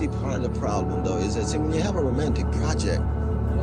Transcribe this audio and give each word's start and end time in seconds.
See, 0.00 0.08
part 0.08 0.32
of 0.32 0.42
the 0.42 0.58
problem, 0.58 1.04
though, 1.04 1.18
is 1.18 1.34
that 1.34 1.44
see, 1.44 1.58
when 1.58 1.74
you 1.74 1.82
have 1.82 1.94
a 1.94 2.00
romantic 2.02 2.50
project, 2.52 3.02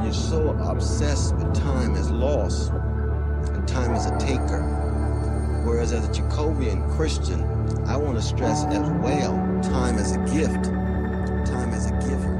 you're 0.03 0.13
so 0.13 0.49
obsessed 0.59 1.35
with 1.35 1.51
time 1.55 1.95
as 1.95 2.11
loss 2.11 2.69
and 2.69 3.67
time 3.67 3.95
as 3.95 4.05
a 4.05 4.15
taker. 4.19 4.61
Whereas 5.65 5.93
as 5.93 6.05
a 6.07 6.11
Jacobian 6.11 6.87
Christian, 6.95 7.41
I 7.87 7.97
want 7.97 8.17
to 8.17 8.21
stress 8.21 8.65
as 8.65 8.87
well 9.01 9.33
time 9.63 9.97
as 9.97 10.11
a 10.15 10.19
gift, 10.31 10.65
time 11.49 11.73
as 11.73 11.89
a 11.89 11.99
giver. 12.05 12.35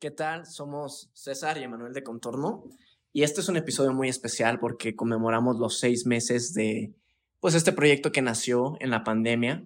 ¿Qué 0.00 0.10
tal? 0.10 0.44
Somos 0.46 1.08
César 1.12 1.56
y 1.58 1.62
Emanuel 1.62 1.92
de 1.92 2.02
Contorno 2.02 2.64
y 3.12 3.22
este 3.22 3.42
es 3.42 3.48
un 3.48 3.56
episodio 3.56 3.92
muy 3.92 4.08
especial 4.08 4.58
porque 4.58 4.96
conmemoramos 4.96 5.60
los 5.60 5.78
seis 5.78 6.04
meses 6.04 6.52
de 6.52 6.92
pues 7.38 7.54
este 7.54 7.72
proyecto 7.72 8.10
que 8.10 8.22
nació 8.22 8.74
en 8.80 8.90
la 8.90 9.04
pandemia. 9.04 9.64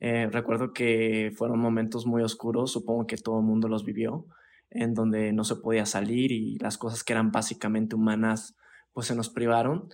Eh, 0.00 0.28
recuerdo 0.30 0.72
que 0.72 1.32
fueron 1.36 1.58
momentos 1.58 2.06
muy 2.06 2.22
oscuros, 2.22 2.72
supongo 2.72 3.06
que 3.06 3.16
todo 3.16 3.38
el 3.40 3.44
mundo 3.44 3.68
los 3.68 3.84
vivió, 3.84 4.26
en 4.70 4.94
donde 4.94 5.32
no 5.32 5.44
se 5.44 5.56
podía 5.56 5.86
salir 5.86 6.32
y 6.32 6.58
las 6.58 6.78
cosas 6.78 7.02
que 7.02 7.12
eran 7.12 7.32
básicamente 7.32 7.96
humanas 7.96 8.56
pues 8.92 9.06
se 9.06 9.14
nos 9.14 9.28
privaron. 9.28 9.88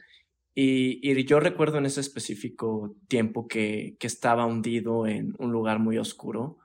Y, 0.55 1.25
yo 1.25 1.41
recuerdo 1.41 1.79
en 1.79 1.87
ese 1.87 2.01
específico 2.01 2.97
tiempo 3.09 3.49
que, 3.49 3.97
estaba 4.01 4.47
hundido 4.47 5.07
en 5.07 5.35
un 5.39 5.53
lugar 5.53 5.79
muy 5.80 5.99
oscuro 5.99 6.59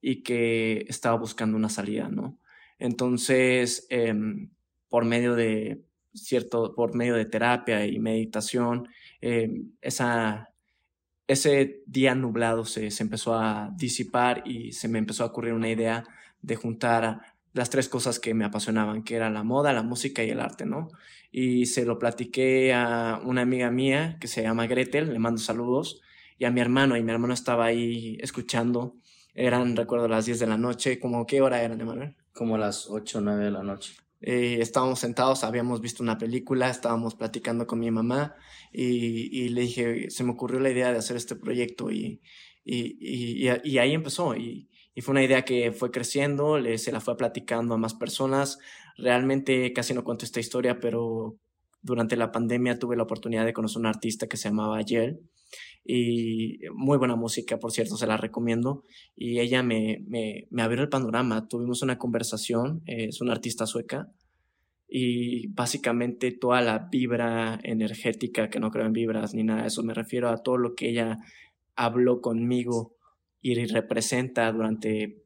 y 0.00 0.22
que 0.22 0.86
estaba 0.88 1.16
buscando 1.18 1.56
una 1.56 1.68
salida, 1.68 2.08
¿no? 2.08 2.38
Entonces, 2.78 3.86
em, 3.90 4.50
por 4.88 5.04
medio 5.04 5.34
de 5.34 5.84
cierto, 6.14 6.74
por 6.74 6.94
medio 6.94 7.14
de 7.14 7.26
terapia 7.26 7.86
y 7.86 7.98
meditación, 7.98 8.88
em, 9.20 9.72
esa, 9.80 10.53
ese 11.26 11.82
día 11.86 12.14
nublado 12.14 12.64
se, 12.64 12.90
se, 12.90 13.02
empezó 13.02 13.34
a 13.34 13.70
disipar 13.76 14.42
y 14.46 14.72
se 14.72 14.88
me 14.88 14.98
empezó 14.98 15.24
a 15.24 15.26
ocurrir 15.26 15.52
una 15.54 15.70
idea 15.70 16.04
de 16.42 16.56
juntar 16.56 17.20
las 17.54 17.70
tres 17.70 17.88
cosas 17.88 18.18
que 18.18 18.34
me 18.34 18.44
apasionaban, 18.44 19.04
que 19.04 19.14
era 19.14 19.30
la 19.30 19.44
moda, 19.44 19.72
la 19.72 19.82
música 19.82 20.22
y 20.22 20.30
el 20.30 20.40
arte, 20.40 20.66
¿no? 20.66 20.88
Y 21.30 21.66
se 21.66 21.84
lo 21.86 21.98
platiqué 21.98 22.74
a 22.74 23.20
una 23.24 23.42
amiga 23.42 23.70
mía 23.70 24.18
que 24.20 24.28
se 24.28 24.42
llama 24.42 24.66
Gretel, 24.66 25.12
le 25.12 25.18
mando 25.18 25.40
saludos, 25.40 26.02
y 26.36 26.44
a 26.44 26.50
mi 26.50 26.60
hermano, 26.60 26.96
y 26.96 27.02
mi 27.02 27.12
hermano 27.12 27.32
estaba 27.32 27.66
ahí 27.66 28.18
escuchando. 28.20 28.96
Eran, 29.34 29.76
recuerdo, 29.76 30.08
las 30.08 30.26
10 30.26 30.40
de 30.40 30.46
la 30.48 30.58
noche, 30.58 30.98
como 30.98 31.26
qué 31.26 31.40
hora 31.40 31.62
eran, 31.62 31.80
Emanuel? 31.80 32.16
Como 32.32 32.58
las 32.58 32.88
8 32.90 33.18
o 33.18 33.20
9 33.20 33.44
de 33.44 33.50
la 33.52 33.62
noche. 33.62 33.94
Eh, 34.26 34.62
estábamos 34.62 35.00
sentados, 35.00 35.44
habíamos 35.44 35.82
visto 35.82 36.02
una 36.02 36.16
película, 36.16 36.70
estábamos 36.70 37.14
platicando 37.14 37.66
con 37.66 37.78
mi 37.78 37.90
mamá 37.90 38.34
y, 38.72 39.50
le 39.50 39.60
dije, 39.60 40.10
se 40.10 40.24
me 40.24 40.30
ocurrió 40.30 40.60
la 40.60 40.70
idea 40.70 40.90
de 40.92 40.98
hacer 40.98 41.18
este 41.18 41.36
proyecto 41.36 41.90
y, 41.90 42.22
y, 42.64 43.46
y 43.62 43.78
ahí 43.78 43.92
empezó. 43.92 44.34
Y, 44.34 44.70
fue 45.02 45.12
una 45.12 45.24
idea 45.24 45.44
que 45.44 45.72
fue 45.72 45.90
creciendo, 45.90 46.56
le, 46.56 46.78
se 46.78 46.90
la 46.90 47.00
fue 47.00 47.18
platicando 47.18 47.74
a 47.74 47.78
más 47.78 47.92
personas. 47.92 48.58
Realmente 48.96 49.74
casi 49.74 49.92
no 49.92 50.04
cuento 50.04 50.24
esta 50.24 50.40
historia, 50.40 50.80
pero 50.80 51.36
durante 51.84 52.16
la 52.16 52.32
pandemia 52.32 52.78
tuve 52.78 52.96
la 52.96 53.02
oportunidad 53.02 53.44
de 53.44 53.52
conocer 53.52 53.76
a 53.76 53.80
un 53.80 53.86
artista 53.86 54.26
que 54.26 54.38
se 54.38 54.48
llamaba 54.48 54.80
Yel 54.80 55.20
y 55.84 56.58
muy 56.74 56.96
buena 56.96 57.14
música, 57.14 57.58
por 57.58 57.70
cierto, 57.70 57.96
se 57.96 58.06
la 58.06 58.16
recomiendo. 58.16 58.84
Y 59.14 59.38
ella 59.38 59.62
me, 59.62 60.02
me, 60.08 60.48
me 60.50 60.62
abrió 60.62 60.82
el 60.82 60.88
panorama, 60.88 61.46
tuvimos 61.46 61.82
una 61.82 61.98
conversación, 61.98 62.82
eh, 62.86 63.08
es 63.10 63.20
una 63.20 63.32
artista 63.32 63.66
sueca, 63.66 64.08
y 64.88 65.48
básicamente 65.48 66.32
toda 66.32 66.62
la 66.62 66.88
vibra 66.90 67.60
energética, 67.62 68.48
que 68.48 68.60
no 68.60 68.70
creo 68.70 68.86
en 68.86 68.92
vibras 68.92 69.34
ni 69.34 69.44
nada 69.44 69.62
de 69.62 69.68
eso, 69.68 69.82
me 69.82 69.92
refiero 69.92 70.30
a 70.30 70.42
todo 70.42 70.56
lo 70.56 70.74
que 70.74 70.88
ella 70.88 71.18
habló 71.76 72.20
conmigo 72.22 72.96
y 73.42 73.54
representa 73.66 74.50
durante 74.52 75.22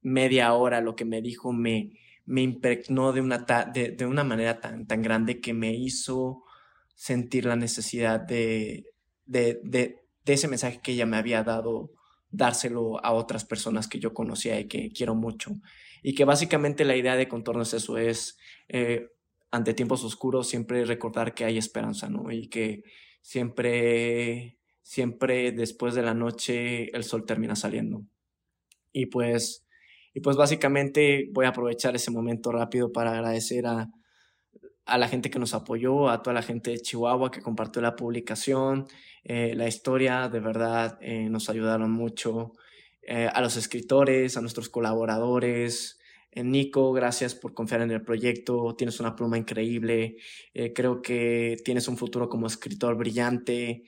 media 0.00 0.52
hora, 0.54 0.80
lo 0.80 0.96
que 0.96 1.04
me 1.04 1.22
dijo 1.22 1.52
me, 1.52 1.92
me 2.24 2.42
impregnó 2.42 3.12
de 3.12 3.20
una, 3.20 3.38
de, 3.38 4.06
una 4.06 4.24
manera 4.24 4.60
tan, 4.60 4.86
tan 4.86 5.02
grande 5.02 5.40
que 5.40 5.54
me 5.54 5.74
hizo 5.74 6.44
sentir 6.94 7.46
la 7.46 7.56
necesidad 7.56 8.20
de, 8.20 8.86
de, 9.24 9.60
de, 9.64 9.98
ese 10.24 10.48
mensaje 10.48 10.80
que 10.82 10.92
ella 10.92 11.06
me 11.06 11.16
había 11.16 11.42
dado, 11.42 11.90
dárselo 12.30 13.04
a 13.04 13.12
otras 13.12 13.44
personas 13.44 13.88
que 13.88 13.98
yo 13.98 14.14
conocía 14.14 14.58
y 14.60 14.66
que 14.66 14.90
quiero 14.92 15.14
mucho. 15.14 15.56
Y 16.02 16.14
que 16.14 16.24
básicamente 16.24 16.84
la 16.84 16.96
idea 16.96 17.16
de 17.16 17.28
contorno 17.28 17.62
es 17.62 17.74
eso, 17.74 17.98
es 17.98 18.38
eh, 18.68 19.08
ante 19.50 19.74
tiempos 19.74 20.02
oscuros 20.04 20.48
siempre 20.48 20.84
recordar 20.84 21.34
que 21.34 21.44
hay 21.44 21.58
esperanza, 21.58 22.08
¿no? 22.08 22.30
Y 22.30 22.48
que 22.48 22.84
siempre, 23.20 24.58
siempre 24.80 25.52
después 25.52 25.94
de 25.94 26.02
la 26.02 26.14
noche 26.14 26.94
el 26.96 27.04
sol 27.04 27.26
termina 27.26 27.54
saliendo. 27.54 28.04
Y 28.92 29.06
pues, 29.06 29.66
y 30.14 30.20
pues 30.20 30.36
básicamente 30.36 31.28
voy 31.32 31.46
a 31.46 31.50
aprovechar 31.50 31.94
ese 31.94 32.10
momento 32.10 32.52
rápido 32.52 32.92
para 32.92 33.12
agradecer 33.12 33.66
a, 33.66 33.88
a 34.84 34.98
la 34.98 35.08
gente 35.08 35.30
que 35.30 35.38
nos 35.38 35.54
apoyó, 35.54 36.08
a 36.08 36.22
toda 36.22 36.34
la 36.34 36.42
gente 36.42 36.70
de 36.70 36.80
Chihuahua 36.80 37.30
que 37.30 37.40
compartió 37.40 37.80
la 37.80 37.96
publicación, 37.96 38.86
eh, 39.24 39.54
la 39.54 39.68
historia, 39.68 40.28
de 40.28 40.40
verdad 40.40 40.98
eh, 41.00 41.28
nos 41.28 41.48
ayudaron 41.48 41.90
mucho, 41.90 42.52
eh, 43.02 43.28
a 43.32 43.40
los 43.40 43.56
escritores, 43.56 44.36
a 44.36 44.40
nuestros 44.40 44.68
colaboradores. 44.68 45.98
Nico, 46.34 46.92
gracias 46.92 47.34
por 47.34 47.52
confiar 47.52 47.82
en 47.82 47.90
el 47.90 48.02
proyecto, 48.02 48.74
tienes 48.74 49.00
una 49.00 49.14
pluma 49.14 49.36
increíble, 49.36 50.16
creo 50.74 51.02
que 51.02 51.58
tienes 51.62 51.88
un 51.88 51.98
futuro 51.98 52.30
como 52.30 52.46
escritor 52.46 52.96
brillante. 52.96 53.82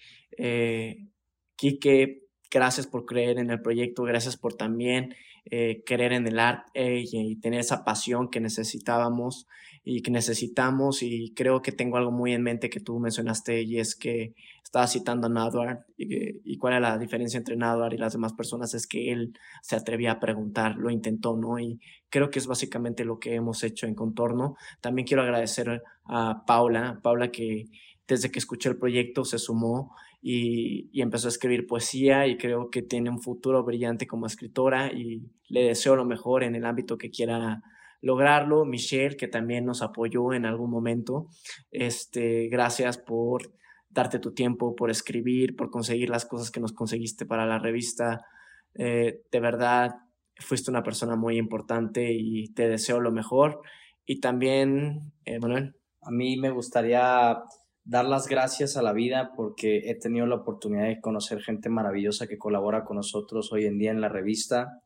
Quique, 1.57 2.27
gracias 2.51 2.87
por 2.87 3.07
creer 3.07 3.39
en 3.39 3.49
el 3.49 3.63
proyecto, 3.63 4.03
gracias 4.03 4.37
por 4.37 4.53
también 4.57 5.15
creer 5.45 6.13
en 6.13 6.27
el 6.27 6.39
arte 6.39 7.05
y 7.05 7.37
tener 7.37 7.61
esa 7.61 7.85
pasión 7.85 8.29
que 8.29 8.41
necesitábamos 8.41 9.47
y 9.85 10.01
que 10.01 10.11
necesitamos 10.11 11.03
y 11.03 11.35
creo 11.37 11.61
que 11.61 11.71
tengo 11.71 11.99
algo 11.99 12.11
muy 12.11 12.33
en 12.33 12.43
mente 12.43 12.71
que 12.71 12.81
tú 12.81 12.99
mencionaste 12.99 13.63
y 13.63 13.79
es 13.79 13.95
que 13.95 14.35
estaba 14.63 14.87
citando 14.87 15.27
a 15.27 15.31
Nadwar 15.31 15.85
y, 15.99 16.53
y, 16.53 16.57
cuál 16.57 16.73
era 16.73 16.91
la 16.91 16.99
diferencia 16.99 17.37
entre 17.37 17.57
Nadwar 17.57 17.93
y 17.93 17.99
las 17.99 18.15
demás 18.15 18.33
personas 18.33 18.73
es 18.73 18.87
que 18.87 19.13
él 19.13 19.39
se 19.63 19.77
atrevía 19.77 20.13
a 20.13 20.21
preguntar, 20.21 20.77
lo 20.77 20.91
intentó, 20.91 21.37
¿no? 21.37 21.59
Y 21.59 21.79
creo 22.09 22.31
que 22.31 22.39
es 22.39 22.47
básicamente 22.47 23.05
lo 23.05 23.19
que 23.19 23.35
hemos 23.35 23.63
hecho 23.63 23.87
en 23.87 23.95
Contorno. 23.95 24.57
También 24.81 25.07
quiero 25.07 25.23
agradecer 25.23 25.83
a 26.07 26.45
Paula, 26.47 26.99
Paula 27.03 27.31
que 27.31 27.67
desde 28.07 28.31
que 28.31 28.39
escuché 28.39 28.69
el 28.69 28.79
proyecto 28.79 29.25
se 29.25 29.39
sumó 29.39 29.95
y, 30.21 30.89
y, 30.93 31.03
empezó 31.03 31.29
a 31.29 31.31
escribir 31.31 31.67
poesía 31.67 32.27
y 32.27 32.37
creo 32.37 32.71
que 32.71 32.83
tiene 32.83 33.11
un 33.11 33.21
futuro 33.21 33.63
brillante 33.63 34.07
como 34.07 34.27
escritora 34.27 34.93
y 34.93 35.31
le 35.49 35.65
deseo 35.65 35.97
lo 35.97 36.05
mejor 36.05 36.45
en 36.45 36.55
el 36.55 36.65
ámbito 36.65 36.99
que 36.99 37.11
quiera 37.11 37.63
lograrlo. 38.05 38.65
Michelle, 38.65 39.17
que 39.17 39.29
también 39.29 39.65
nos 39.65 39.83
apoyó 39.83 40.33
en 40.35 40.45
algún 40.45 40.71
momento. 40.71 41.29
Este, 41.71 42.49
gracias 42.49 42.99
por 42.99 43.53
darte 43.89 44.19
tu 44.19 44.33
tiempo, 44.33 44.75
por 44.77 44.91
escribir, 44.91 45.57
por 45.57 45.71
conseguir 45.71 46.11
las 46.11 46.27
cosas 46.27 46.51
que 46.51 46.61
nos 46.61 46.73
conseguiste 46.73 47.25
para 47.25 47.47
la 47.47 47.59
revista. 47.59 48.21
Eh, 48.75 49.23
de 49.31 49.41
verdad, 49.41 49.95
fuiste 50.39 50.71
una 50.71 50.83
persona 50.83 51.17
muy 51.17 51.39
importante 51.39 52.13
y 52.13 52.53
te 52.53 52.69
deseo 52.69 53.01
lo 53.01 53.11
mejor. 53.11 53.61
Y 54.05 54.21
también, 54.21 55.13
eh. 55.25 55.39
A 56.07 56.11
mí 56.11 56.37
me 56.37 56.51
gustaría 56.51 57.39
dar 57.85 58.07
las 58.07 58.29
gracias 58.29 58.77
a 58.77 58.83
la 58.83 58.93
vida 58.93 59.33
porque 59.37 59.91
he 59.91 59.95
tenido 59.95 60.27
la 60.27 60.37
oportunidad 60.37 60.87
de 60.87 61.01
conocer 61.01 61.41
gente 61.41 61.69
maravillosa 61.69 62.27
que 62.27 62.39
colabora 62.39 62.85
con 62.85 62.97
nosotros 62.97 63.53
hoy 63.53 63.67
en 63.67 63.79
día 63.79 63.91
en 63.91 64.01
la 64.01 64.09
revista. 64.09 64.81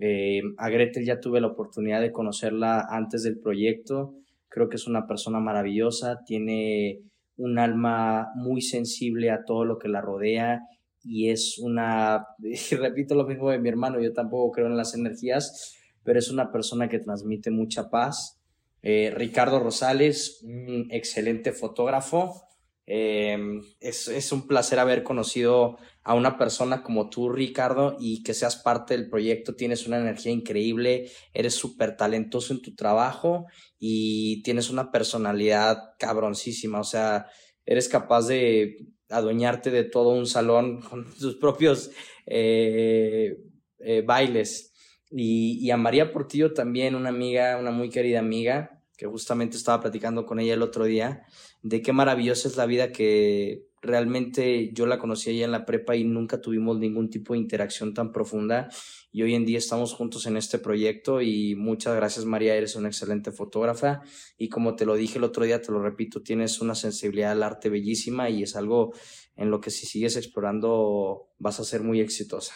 Eh, 0.00 0.42
a 0.58 0.68
Gretel 0.68 1.04
ya 1.04 1.20
tuve 1.20 1.40
la 1.40 1.46
oportunidad 1.46 2.00
de 2.00 2.12
conocerla 2.12 2.86
antes 2.90 3.22
del 3.22 3.38
proyecto. 3.38 4.14
Creo 4.48 4.68
que 4.68 4.76
es 4.76 4.86
una 4.86 5.06
persona 5.06 5.38
maravillosa, 5.38 6.20
tiene 6.26 7.00
un 7.36 7.58
alma 7.58 8.28
muy 8.34 8.60
sensible 8.62 9.30
a 9.30 9.44
todo 9.44 9.64
lo 9.64 9.78
que 9.78 9.88
la 9.88 10.00
rodea 10.00 10.60
y 11.04 11.30
es 11.30 11.58
una, 11.58 12.26
y 12.38 12.74
repito 12.74 13.14
lo 13.14 13.26
mismo 13.26 13.50
de 13.50 13.60
mi 13.60 13.68
hermano, 13.68 14.00
yo 14.00 14.12
tampoco 14.12 14.52
creo 14.52 14.66
en 14.66 14.76
las 14.76 14.94
energías, 14.94 15.76
pero 16.02 16.18
es 16.18 16.30
una 16.30 16.50
persona 16.50 16.88
que 16.88 16.98
transmite 16.98 17.50
mucha 17.50 17.90
paz. 17.90 18.40
Eh, 18.84 19.12
Ricardo 19.16 19.58
Rosales, 19.58 20.40
un 20.42 20.88
excelente 20.90 21.52
fotógrafo, 21.52 22.44
Em, 22.86 23.62
es, 23.80 24.30
un 24.32 24.46
placer 24.46 24.78
haber 24.78 25.02
conocido 25.04 25.78
a 26.02 26.14
una 26.14 26.36
persona 26.36 26.82
como 26.82 27.08
tú, 27.08 27.30
Ricardo, 27.30 27.96
y 27.98 28.22
que 28.22 28.34
seas 28.34 28.56
parte 28.56 28.94
del 28.94 29.08
proyecto. 29.08 29.54
Tienes 29.54 29.86
una 29.86 29.98
energía 29.98 30.32
increíble, 30.32 31.10
eres 31.32 31.54
súper 31.54 31.96
talentoso 31.96 32.52
en 32.52 32.60
tu 32.60 32.74
trabajo 32.74 33.46
y 33.78 34.42
tienes 34.42 34.68
una 34.68 34.90
personalidad 34.92 35.78
cabroncísima. 35.98 36.80
O 36.80 36.84
sea, 36.84 37.26
eres 37.64 37.88
capaz 37.88 38.28
de 38.28 38.76
adueñarte 39.08 39.70
de 39.70 39.84
todo 39.84 40.10
un 40.10 40.26
salón 40.26 40.82
con 40.82 41.06
tus 41.14 41.36
propios 41.36 41.90
eh, 42.26 43.38
eh, 43.78 44.02
bailes. 44.02 44.73
Y, 45.10 45.70
a 45.70 45.76
María 45.76 46.12
Portillo 46.12 46.54
también, 46.54 46.94
una 46.94 47.10
amiga, 47.10 47.58
una 47.58 47.70
muy 47.70 47.90
querida 47.90 48.18
amiga, 48.18 48.82
que 48.96 49.06
justamente 49.06 49.56
estaba 49.56 49.80
platicando 49.80 50.26
con 50.26 50.40
ella 50.40 50.54
el 50.54 50.62
otro 50.62 50.84
día, 50.84 51.26
de 51.62 51.82
qué 51.82 51.92
maravillosa 51.92 52.48
es 52.48 52.56
la 52.56 52.66
vida 52.66 52.92
que, 52.92 53.66
Realmente 53.84 54.70
yo 54.72 54.86
la 54.86 54.98
conocí 54.98 55.28
allá 55.28 55.44
en 55.44 55.52
la 55.52 55.66
prepa 55.66 55.94
y 55.94 56.04
nunca 56.04 56.40
tuvimos 56.40 56.78
ningún 56.78 57.10
tipo 57.10 57.34
de 57.34 57.40
interacción 57.40 57.92
tan 57.92 58.12
profunda 58.12 58.70
y 59.12 59.22
hoy 59.22 59.34
en 59.34 59.44
día 59.44 59.58
estamos 59.58 59.92
juntos 59.92 60.24
en 60.24 60.38
este 60.38 60.58
proyecto 60.58 61.20
y 61.20 61.54
muchas 61.54 61.94
gracias 61.94 62.24
María, 62.24 62.54
eres 62.54 62.76
una 62.76 62.88
excelente 62.88 63.30
fotógrafa 63.30 64.00
y 64.38 64.48
como 64.48 64.74
te 64.74 64.86
lo 64.86 64.94
dije 64.94 65.18
el 65.18 65.24
otro 65.24 65.44
día, 65.44 65.60
te 65.60 65.70
lo 65.70 65.82
repito, 65.82 66.22
tienes 66.22 66.62
una 66.62 66.74
sensibilidad 66.74 67.32
al 67.32 67.42
arte 67.42 67.68
bellísima 67.68 68.30
y 68.30 68.42
es 68.42 68.56
algo 68.56 68.94
en 69.36 69.50
lo 69.50 69.60
que 69.60 69.70
si 69.70 69.84
sigues 69.84 70.16
explorando 70.16 71.28
vas 71.38 71.60
a 71.60 71.64
ser 71.64 71.82
muy 71.82 72.00
exitosa. 72.00 72.54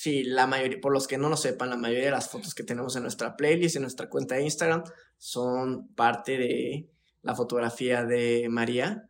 Sí, 0.00 0.22
la 0.22 0.46
mayoría, 0.46 0.80
por 0.80 0.92
los 0.92 1.08
que 1.08 1.18
no 1.18 1.28
lo 1.28 1.36
sepan, 1.36 1.70
la 1.70 1.76
mayoría 1.76 2.04
de 2.04 2.12
las 2.12 2.30
fotos 2.30 2.54
que 2.54 2.62
tenemos 2.62 2.94
en 2.94 3.02
nuestra 3.02 3.34
playlist, 3.36 3.74
en 3.74 3.82
nuestra 3.82 4.08
cuenta 4.08 4.36
de 4.36 4.44
Instagram, 4.44 4.84
son 5.16 5.88
parte 5.96 6.38
de 6.38 6.88
la 7.22 7.34
fotografía 7.34 8.04
de 8.04 8.46
María 8.48 9.08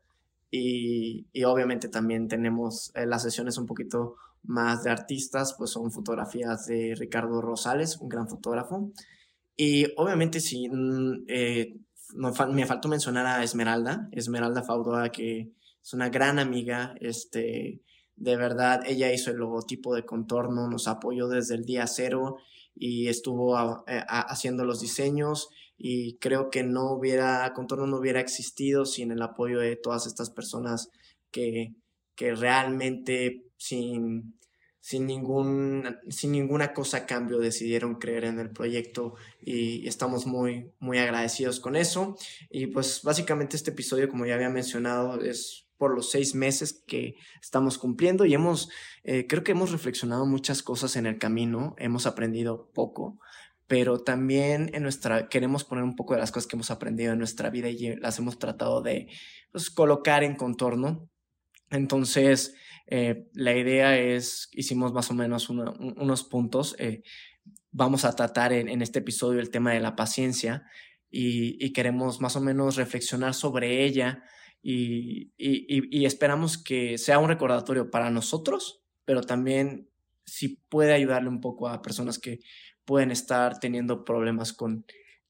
y, 0.50 1.26
obviamente 1.44 1.90
también 1.90 2.26
tenemos 2.26 2.90
eh, 2.94 3.04
las 3.04 3.22
sesiones 3.22 3.58
un 3.58 3.66
poquito 3.66 4.16
más 4.44 4.82
de 4.82 4.90
artistas, 4.90 5.54
pues 5.58 5.72
son 5.72 5.92
fotografías 5.92 6.64
de 6.68 6.94
Ricardo 6.96 7.42
Rosales, 7.42 7.98
un 7.98 8.08
gran 8.08 8.26
fotógrafo. 8.26 8.90
Y 9.56 9.92
obviamente 9.98 10.40
sí, 10.40 10.70
mm, 10.70 11.24
eh, 11.28 11.76
me 12.14 12.64
faltó 12.64 12.88
mencionar 12.88 13.26
a 13.26 13.42
Esmeralda, 13.42 14.08
Esmeralda 14.10 14.62
Faudoa, 14.62 15.10
que 15.10 15.52
es 15.82 15.92
una 15.92 16.08
gran 16.08 16.38
amiga, 16.38 16.94
este, 16.98 17.82
de 18.18 18.36
verdad, 18.36 18.82
ella 18.86 19.12
hizo 19.12 19.30
el 19.30 19.36
logotipo 19.36 19.94
de 19.94 20.04
contorno, 20.04 20.68
nos 20.68 20.88
apoyó 20.88 21.28
desde 21.28 21.54
el 21.54 21.64
día 21.64 21.86
cero 21.86 22.38
y 22.74 23.08
estuvo 23.08 23.56
eh, 23.86 24.02
haciendo 24.08 24.64
los 24.64 24.80
diseños 24.80 25.48
y 25.76 26.16
creo 26.18 26.50
que 26.50 26.64
no 26.64 26.92
hubiera, 26.92 27.52
Contorno 27.54 27.86
no 27.86 27.98
hubiera 27.98 28.20
existido 28.20 28.84
sin 28.84 29.12
el 29.12 29.22
apoyo 29.22 29.60
de 29.60 29.76
todas 29.76 30.06
estas 30.06 30.30
personas 30.30 30.90
que, 31.30 31.74
que 32.16 32.34
realmente 32.34 33.44
sin, 33.56 34.36
sin, 34.80 35.06
ningún, 35.06 35.98
sin 36.08 36.32
ninguna 36.32 36.72
cosa 36.72 36.98
a 36.98 37.06
cambio 37.06 37.38
decidieron 37.38 37.94
creer 37.94 38.24
en 38.24 38.40
el 38.40 38.50
proyecto 38.50 39.14
y 39.40 39.86
estamos 39.86 40.26
muy, 40.26 40.72
muy 40.80 40.98
agradecidos 40.98 41.60
con 41.60 41.76
eso. 41.76 42.16
Y 42.50 42.66
pues 42.66 43.02
básicamente 43.04 43.54
este 43.54 43.70
episodio, 43.70 44.08
como 44.08 44.26
ya 44.26 44.34
había 44.34 44.50
mencionado, 44.50 45.20
es 45.20 45.67
por 45.78 45.94
los 45.94 46.10
seis 46.10 46.34
meses 46.34 46.84
que 46.86 47.14
estamos 47.40 47.78
cumpliendo 47.78 48.26
y 48.26 48.34
hemos, 48.34 48.68
eh, 49.04 49.26
creo 49.26 49.44
que 49.44 49.52
hemos 49.52 49.72
reflexionado 49.72 50.26
muchas 50.26 50.62
cosas 50.62 50.96
en 50.96 51.06
el 51.06 51.18
camino, 51.18 51.74
hemos 51.78 52.06
aprendido 52.06 52.70
poco, 52.74 53.18
pero 53.68 54.00
también 54.00 54.70
en 54.74 54.82
nuestra, 54.82 55.28
queremos 55.28 55.64
poner 55.64 55.84
un 55.84 55.94
poco 55.94 56.14
de 56.14 56.20
las 56.20 56.32
cosas 56.32 56.48
que 56.48 56.56
hemos 56.56 56.70
aprendido 56.70 57.12
en 57.12 57.18
nuestra 57.18 57.50
vida 57.50 57.68
y 57.68 57.96
las 57.96 58.18
hemos 58.18 58.38
tratado 58.38 58.82
de 58.82 59.08
pues, 59.52 59.70
colocar 59.70 60.24
en 60.24 60.36
contorno. 60.36 61.08
Entonces, 61.70 62.54
eh, 62.86 63.28
la 63.34 63.54
idea 63.54 63.98
es, 63.98 64.48
hicimos 64.52 64.92
más 64.92 65.10
o 65.10 65.14
menos 65.14 65.50
unos 65.50 66.24
puntos. 66.24 66.74
Eh, 66.78 67.02
vamos 67.70 68.06
a 68.06 68.16
tratar 68.16 68.54
en, 68.54 68.80
este 68.80 69.00
episodio 69.00 69.40
el 69.40 69.50
tema 69.50 69.72
de 69.72 69.80
la 69.80 69.94
paciencia 69.94 70.64
y, 71.10 71.72
queremos 71.72 72.20
más 72.20 72.36
o 72.36 72.40
menos 72.40 72.76
reflexionar 72.76 73.34
sobre 73.34 73.84
ella 73.84 74.24
y, 74.62 76.04
esperamos 76.04 76.58
que 76.58 76.98
sea 76.98 77.18
un 77.18 77.28
recordatorio 77.28 77.90
para 77.90 78.10
nosotros, 78.10 78.82
pero 79.04 79.22
también 79.22 79.88
si 80.24 80.60
puede 80.68 80.92
ayudarle 80.92 81.28
un 81.28 81.40
poco 81.40 81.68
a 81.68 81.82
personas 81.82 82.18
que 82.18 82.40
pueden 82.84 83.10
estar 83.10 83.60
teniendo 83.60 84.04
problemas 84.04 84.52
con, 84.52 84.84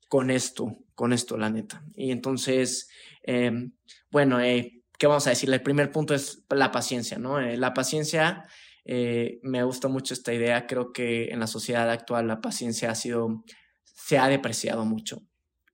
con 0.08 0.30
esto, 0.30 0.78
con 0.94 1.12
esto, 1.12 1.36
la 1.36 1.50
neta. 1.50 1.84
Y 1.94 2.10
entonces, 2.10 2.88
em, 3.22 3.72
bueno, 4.10 4.40
eh, 4.40 4.82
¿qué 4.98 5.06
vamos 5.06 5.26
a 5.26 5.30
decir? 5.30 5.52
El 5.52 5.62
primer 5.62 5.92
punto 5.92 6.14
es 6.14 6.44
la 6.50 6.72
paciencia, 6.72 7.18
¿no? 7.18 7.40
Eh, 7.40 7.56
la 7.56 7.74
paciencia, 7.74 8.44
eh, 8.84 9.38
me 9.42 9.62
gusta 9.62 9.88
mucho 9.88 10.14
esta 10.14 10.32
idea, 10.32 10.66
creo 10.66 10.92
que 10.92 11.30
en 11.30 11.40
la 11.40 11.46
sociedad 11.46 11.90
actual 11.90 12.26
la 12.26 12.40
paciencia 12.40 12.90
ha 12.90 12.94
sido, 12.94 13.44
se 13.84 14.18
ha 14.18 14.28
depreciado 14.28 14.84
mucho, 14.84 15.22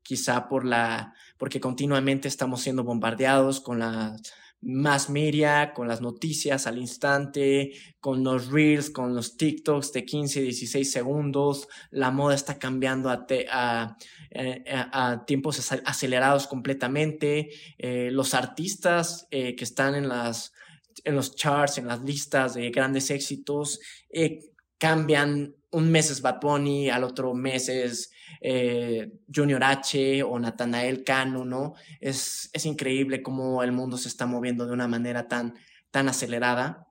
quizá 0.04 0.48
por 0.48 0.64
la, 0.64 1.14
porque 1.36 1.58
continuamente 1.58 2.28
estamos 2.28 2.60
siendo 2.60 2.84
bombardeados 2.84 3.60
con 3.60 3.80
la 3.80 4.16
más 4.64 5.10
media, 5.10 5.72
con 5.74 5.88
las 5.88 6.00
noticias 6.00 6.66
al 6.66 6.78
instante, 6.78 7.72
con 8.00 8.24
los 8.24 8.48
reels, 8.48 8.90
con 8.90 9.14
los 9.14 9.36
TikToks 9.36 9.92
de 9.92 10.04
15, 10.04 10.40
16 10.40 10.90
segundos. 10.90 11.68
La 11.90 12.10
moda 12.10 12.34
está 12.34 12.58
cambiando 12.58 13.10
a, 13.10 13.26
eh, 14.30 14.64
a, 14.66 15.24
tiempos 15.26 15.70
acelerados 15.84 16.46
completamente. 16.46 17.50
Eh, 17.76 18.08
los 18.10 18.32
artistas 18.32 19.26
eh, 19.30 19.54
que 19.54 19.64
están 19.64 19.94
en, 19.94 20.08
las, 20.08 20.52
en 21.04 21.14
los 21.14 21.36
charts, 21.36 21.78
en 21.78 21.86
las 21.86 22.02
listas 22.02 22.54
de 22.54 22.70
grandes 22.70 23.10
éxitos, 23.10 23.80
cambian. 24.78 25.54
Un 25.74 25.90
mes 25.90 26.10
es 26.10 26.22
Bad 26.22 26.40
al 26.44 27.04
otro 27.04 27.34
mes 27.34 27.68
es 27.68 28.12
eh, 28.40 29.10
Junior 29.34 29.62
H 29.64 30.22
o 30.22 30.38
Nathanael 30.38 31.02
Cano, 31.02 31.44
¿no? 31.44 31.74
Es, 32.00 32.48
es 32.52 32.64
increíble 32.64 33.22
cómo 33.22 33.62
el 33.62 33.72
mundo 33.72 33.98
se 33.98 34.08
está 34.08 34.26
moviendo 34.26 34.66
de 34.66 34.72
una 34.72 34.86
manera 34.86 35.26
tan, 35.26 35.54
tan 35.90 36.08
acelerada. 36.08 36.86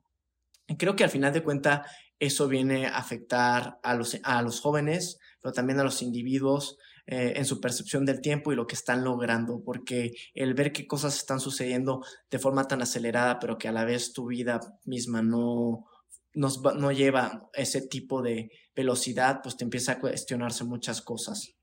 Y 0.68 0.78
creo 0.78 0.96
que 0.96 1.04
al 1.04 1.10
final 1.10 1.32
de 1.32 1.44
cuentas 1.44 1.88
eso 2.20 2.48
viene 2.48 2.88
a 2.88 2.98
afectar 2.98 3.80
a 3.84 3.96
los, 3.96 4.18
a 4.24 4.42
los 4.42 4.60
jóvenes, 4.60 5.20
pero 5.42 5.54
también 5.54 5.80
a 5.80 5.84
los 5.84 6.02
individuos 6.02 6.78
eh, 7.06 7.34
en 7.36 7.46
su 7.46 7.60
percepción 7.60 8.06
del 8.06 8.22
tiempo 8.22 8.52
y 8.52 8.56
lo 8.56 8.66
que 8.66 8.76
están 8.76 9.04
logrando, 9.04 9.62
porque 9.64 10.14
el 10.34 10.54
ver 10.54 10.72
qué 10.72 10.88
cosas 10.88 11.18
están 11.18 11.42
sucediendo 11.42 12.02
de 12.32 12.40
forma 12.40 12.66
tan 12.68 12.82
acelerada, 12.82 13.40
pero 13.40 13.58
que 13.58 13.68
a 13.68 13.74
la 13.74 13.84
vez 13.84 14.14
tu 14.14 14.28
vida 14.28 14.62
misma 14.86 15.22
no, 15.22 15.86
nos, 16.34 16.62
no 16.62 16.92
lleva 16.92 17.50
ese 17.54 17.82
tipo 17.82 18.22
de 18.22 18.52
velocidad, 18.76 19.42
pues 19.44 19.58
te 19.58 19.64
empieza 19.64 19.94
a 19.94 20.00
cuestionarse 20.00 20.64
muchas 20.64 21.02
cosas. 21.02 21.56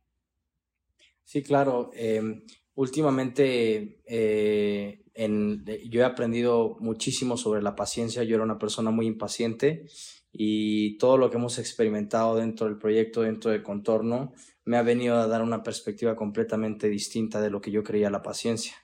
Sí, 1.24 1.42
claro. 1.42 1.90
Em, 1.94 2.42
últimamente 2.74 4.00
eh, 4.06 5.02
en, 5.14 5.64
yo 5.88 6.00
he 6.00 6.04
aprendido 6.04 6.76
muchísimo 6.80 7.36
sobre 7.36 7.62
la 7.62 7.76
paciencia. 7.76 8.24
Yo 8.24 8.36
era 8.36 8.44
una 8.44 8.58
persona 8.58 8.90
muy 8.90 9.06
impaciente 9.06 9.86
y 10.32 10.96
todo 10.98 11.16
lo 11.16 11.30
que 11.30 11.36
hemos 11.36 11.58
experimentado 11.58 12.36
dentro 12.36 12.66
del 12.66 12.78
proyecto, 12.78 13.22
dentro 13.22 13.50
del 13.50 13.62
contorno, 13.62 14.32
me 14.64 14.76
ha 14.76 14.82
venido 14.82 15.16
a 15.16 15.26
dar 15.26 15.42
una 15.42 15.62
perspectiva 15.62 16.14
completamente 16.14 16.88
distinta 16.88 17.40
de 17.40 17.50
lo 17.50 17.60
que 17.60 17.70
yo 17.70 17.82
creía 17.82 18.10
la 18.10 18.22
paciencia. 18.22 18.74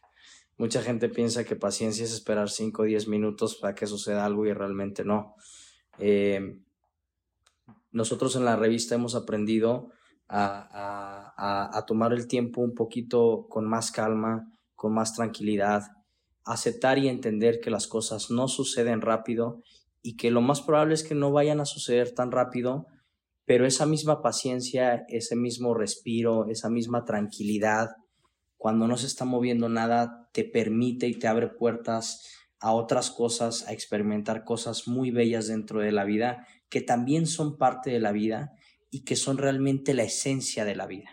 Mucha 0.59 0.83
gente 0.83 1.09
piensa 1.09 1.44
que 1.44 1.55
paciencia 1.55 2.05
es 2.05 2.12
esperar 2.12 2.50
5 2.50 2.83
o 2.83 2.85
10 2.85 3.09
minutos 3.09 3.56
para 3.56 3.75
que 3.75 3.87
suceda 3.87 4.25
algo 4.25 4.47
y 4.47 4.52
realmente 4.52 5.05
no. 5.05 5.37
Eh, 5.99 6.59
nosotros 7.91 8.37
en 8.37 8.45
la 8.45 8.57
revista 8.57 8.95
hemos 8.95 9.15
aprendido 9.15 9.91
a, 10.29 11.85
tomar 11.87 12.12
el 12.12 12.26
tiempo 12.26 12.61
un 12.61 12.75
poquito 12.75 13.47
con 13.49 13.67
más 13.67 13.91
calma, 13.91 14.53
con 14.75 14.93
más 14.93 15.15
tranquilidad, 15.15 15.83
aceptar 16.45 16.99
y 16.99 17.09
entender 17.09 17.61
que 17.61 17.71
las 17.71 17.87
cosas 17.87 18.31
no 18.31 18.49
suceden 18.49 19.00
rápido 19.00 19.62
y 20.03 20.17
que 20.17 20.31
lo 20.31 20.41
más 20.41 20.61
probable 20.62 20.95
es 20.95 21.05
que 21.05 21.15
no 21.15 21.33
vayan 21.33 21.61
a 21.61 21.65
suceder 21.65 22.12
tan 22.12 22.33
rápido, 22.33 22.87
pero 23.45 23.67
esa 23.67 23.87
misma 23.87 24.21
paciencia, 24.23 25.05
ese 25.09 25.37
mismo 25.37 25.75
respiro, 25.75 26.49
esa 26.49 26.69
misma 26.69 27.05
tranquilidad, 27.05 27.91
cuando 28.57 28.88
no 28.88 28.97
se 28.97 29.07
está 29.07 29.25
moviendo 29.25 29.69
nada, 29.69 30.29
te 30.33 30.45
permite 30.45 31.07
y 31.07 31.19
te 31.19 31.29
abre 31.29 31.49
puertas 31.49 32.21
a 32.60 32.72
otras 32.72 33.10
cosas, 33.10 33.66
a 33.68 33.72
experimentar 33.72 34.44
cosas 34.44 34.88
muy 34.88 35.10
bellas 35.10 35.48
dentro 35.48 35.80
de 35.80 35.92
la 35.92 36.04
vida, 36.04 36.46
que 36.68 36.80
también 36.80 37.26
son 37.26 37.58
parte 37.58 37.90
de 37.90 38.00
la 38.00 38.12
vida 38.12 38.52
y 38.90 39.04
que 39.04 39.16
son 39.16 39.38
realmente 39.38 39.94
la 39.94 40.04
esencia 40.04 40.64
de 40.64 40.76
la 40.76 40.86
vida. 40.86 41.10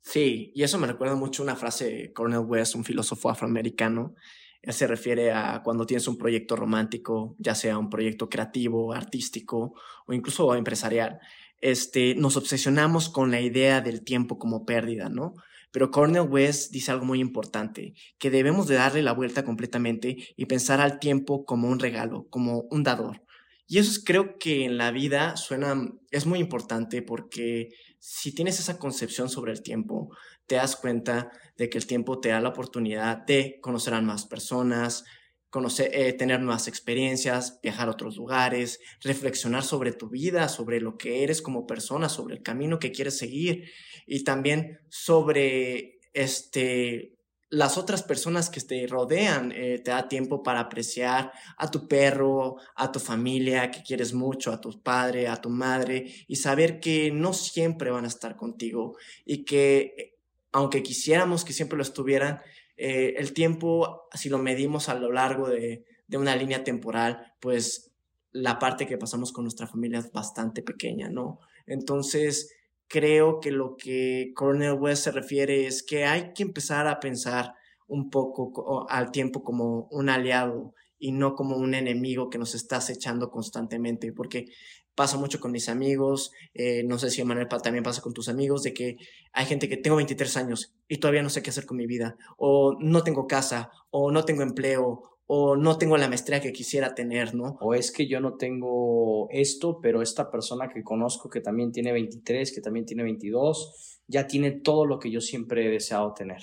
Sí, 0.00 0.52
y 0.54 0.62
eso 0.62 0.78
me 0.78 0.86
recuerda 0.86 1.14
mucho 1.14 1.42
una 1.42 1.56
frase 1.56 1.90
de 1.90 2.12
Cornel 2.12 2.40
West, 2.40 2.74
un 2.74 2.84
filósofo 2.84 3.30
afroamericano. 3.30 4.14
Él 4.60 4.72
se 4.74 4.86
refiere 4.86 5.32
a 5.32 5.62
cuando 5.62 5.86
tienes 5.86 6.06
un 6.08 6.18
proyecto 6.18 6.56
romántico, 6.56 7.36
ya 7.38 7.54
sea 7.54 7.78
un 7.78 7.88
proyecto 7.88 8.28
creativo, 8.28 8.92
artístico 8.92 9.74
o 10.06 10.12
incluso 10.12 10.54
empresarial. 10.54 11.20
Este, 11.60 12.14
nos 12.14 12.36
obsesionamos 12.36 13.08
con 13.08 13.30
la 13.30 13.40
idea 13.40 13.80
del 13.80 14.04
tiempo 14.04 14.38
como 14.38 14.66
pérdida, 14.66 15.08
¿no? 15.08 15.34
Pero 15.74 15.90
Cornel 15.90 16.28
West 16.30 16.70
dice 16.70 16.92
algo 16.92 17.04
muy 17.04 17.18
importante, 17.18 17.94
que 18.18 18.30
debemos 18.30 18.68
de 18.68 18.76
darle 18.76 19.02
la 19.02 19.10
vuelta 19.10 19.44
completamente 19.44 20.16
y 20.36 20.46
pensar 20.46 20.80
al 20.80 21.00
tiempo 21.00 21.44
como 21.44 21.68
un 21.68 21.80
regalo, 21.80 22.28
como 22.30 22.60
un 22.70 22.84
dador. 22.84 23.24
Y 23.66 23.78
eso 23.78 24.00
creo 24.04 24.38
que 24.38 24.64
en 24.66 24.78
la 24.78 24.92
vida 24.92 25.36
suena, 25.36 25.74
es 26.12 26.26
muy 26.26 26.38
importante 26.38 27.02
porque 27.02 27.70
si 27.98 28.32
tienes 28.32 28.60
esa 28.60 28.78
concepción 28.78 29.28
sobre 29.28 29.50
el 29.50 29.64
tiempo, 29.64 30.16
te 30.46 30.54
das 30.54 30.76
cuenta 30.76 31.32
de 31.56 31.68
que 31.68 31.78
el 31.78 31.88
tiempo 31.88 32.20
te 32.20 32.28
da 32.28 32.40
la 32.40 32.50
oportunidad 32.50 33.26
de 33.26 33.58
conocer 33.60 33.94
a 33.94 34.00
más 34.00 34.26
personas, 34.26 35.02
conocer, 35.50 35.90
eh, 35.92 36.12
tener 36.12 36.40
nuevas 36.40 36.68
experiencias, 36.68 37.58
viajar 37.62 37.88
a 37.88 37.92
otros 37.92 38.16
lugares, 38.16 38.78
reflexionar 39.00 39.64
sobre 39.64 39.92
tu 39.92 40.08
vida, 40.08 40.48
sobre 40.48 40.80
lo 40.80 40.98
que 40.98 41.24
eres 41.24 41.42
como 41.42 41.66
persona, 41.66 42.08
sobre 42.08 42.36
el 42.36 42.42
camino 42.42 42.78
que 42.78 42.92
quieres 42.92 43.18
seguir 43.18 43.70
y 44.06 44.24
también 44.24 44.80
sobre 44.88 46.00
este, 46.12 47.14
las 47.50 47.78
otras 47.78 48.02
personas 48.02 48.50
que 48.50 48.60
te 48.60 48.86
rodean 48.86 49.52
eh, 49.52 49.78
te 49.78 49.90
da 49.90 50.08
tiempo 50.08 50.42
para 50.42 50.60
apreciar 50.60 51.32
a 51.56 51.70
tu 51.70 51.86
perro, 51.86 52.56
a 52.74 52.90
tu 52.90 52.98
familia 52.98 53.70
que 53.70 53.82
quieres 53.82 54.12
mucho, 54.12 54.52
a 54.52 54.60
tu 54.60 54.82
padre, 54.82 55.28
a 55.28 55.36
tu 55.36 55.50
madre 55.50 56.12
y 56.26 56.36
saber 56.36 56.80
que 56.80 57.10
no 57.12 57.32
siempre 57.32 57.90
van 57.90 58.04
a 58.04 58.08
estar 58.08 58.36
contigo 58.36 58.96
y 59.24 59.44
que 59.44 59.94
eh, 59.96 60.18
aunque 60.52 60.82
quisiéramos 60.82 61.44
que 61.44 61.52
siempre 61.52 61.76
lo 61.76 61.82
estuvieran, 61.82 62.40
eh, 62.76 63.14
el 63.18 63.32
tiempo, 63.32 64.08
si 64.14 64.28
lo 64.28 64.38
medimos 64.38 64.88
a 64.88 64.94
lo 64.94 65.12
largo 65.12 65.48
de, 65.48 65.84
de 66.06 66.18
una 66.18 66.36
línea 66.36 66.62
temporal, 66.62 67.34
pues 67.40 67.92
la 68.32 68.58
parte 68.58 68.86
que 68.86 68.98
pasamos 68.98 69.32
con 69.32 69.44
nuestra 69.44 69.66
familia 69.66 69.98
es 69.98 70.12
bastante 70.12 70.62
pequeña, 70.62 71.08
¿no? 71.08 71.40
Entonces, 71.66 72.52
creo 72.88 73.40
que 73.40 73.50
lo 73.50 73.76
que 73.76 74.32
Cornel 74.34 74.74
West 74.74 75.04
se 75.04 75.12
refiere 75.12 75.66
es 75.66 75.82
que 75.82 76.04
hay 76.04 76.32
que 76.34 76.42
empezar 76.42 76.86
a 76.86 77.00
pensar 77.00 77.54
un 77.86 78.10
poco 78.10 78.86
al 78.88 79.10
tiempo 79.10 79.42
como 79.42 79.88
un 79.90 80.08
aliado 80.08 80.74
y 80.98 81.12
no 81.12 81.34
como 81.34 81.56
un 81.56 81.74
enemigo 81.74 82.30
que 82.30 82.38
nos 82.38 82.54
está 82.54 82.76
acechando 82.76 83.30
constantemente, 83.30 84.12
porque 84.12 84.46
pasa 84.94 85.18
mucho 85.18 85.40
con 85.40 85.52
mis 85.52 85.68
amigos, 85.68 86.30
eh, 86.54 86.84
no 86.84 86.98
sé 86.98 87.10
si 87.10 87.22
Manuel 87.24 87.48
también 87.48 87.84
pasa 87.84 88.00
con 88.00 88.12
tus 88.12 88.28
amigos, 88.28 88.62
de 88.62 88.72
que 88.72 88.96
hay 89.32 89.46
gente 89.46 89.68
que 89.68 89.76
tengo 89.76 89.96
23 89.96 90.36
años 90.36 90.72
y 90.88 90.98
todavía 90.98 91.22
no 91.22 91.30
sé 91.30 91.42
qué 91.42 91.50
hacer 91.50 91.66
con 91.66 91.76
mi 91.76 91.86
vida, 91.86 92.16
o 92.38 92.76
no 92.80 93.02
tengo 93.02 93.26
casa, 93.26 93.70
o 93.90 94.12
no 94.12 94.24
tengo 94.24 94.42
empleo, 94.42 95.13
o 95.26 95.56
no 95.56 95.78
tengo 95.78 95.96
la 95.96 96.08
maestría 96.08 96.40
que 96.40 96.52
quisiera 96.52 96.94
tener, 96.94 97.34
¿no? 97.34 97.56
O 97.60 97.74
es 97.74 97.90
que 97.90 98.06
yo 98.06 98.20
no 98.20 98.34
tengo 98.34 99.28
esto, 99.30 99.80
pero 99.80 100.02
esta 100.02 100.30
persona 100.30 100.68
que 100.68 100.82
conozco 100.82 101.30
que 101.30 101.40
también 101.40 101.72
tiene 101.72 101.92
23, 101.92 102.52
que 102.52 102.60
también 102.60 102.84
tiene 102.84 103.02
22, 103.04 104.00
ya 104.06 104.26
tiene 104.26 104.52
todo 104.52 104.84
lo 104.86 104.98
que 104.98 105.10
yo 105.10 105.20
siempre 105.20 105.66
he 105.66 105.70
deseado 105.70 106.12
tener. 106.12 106.42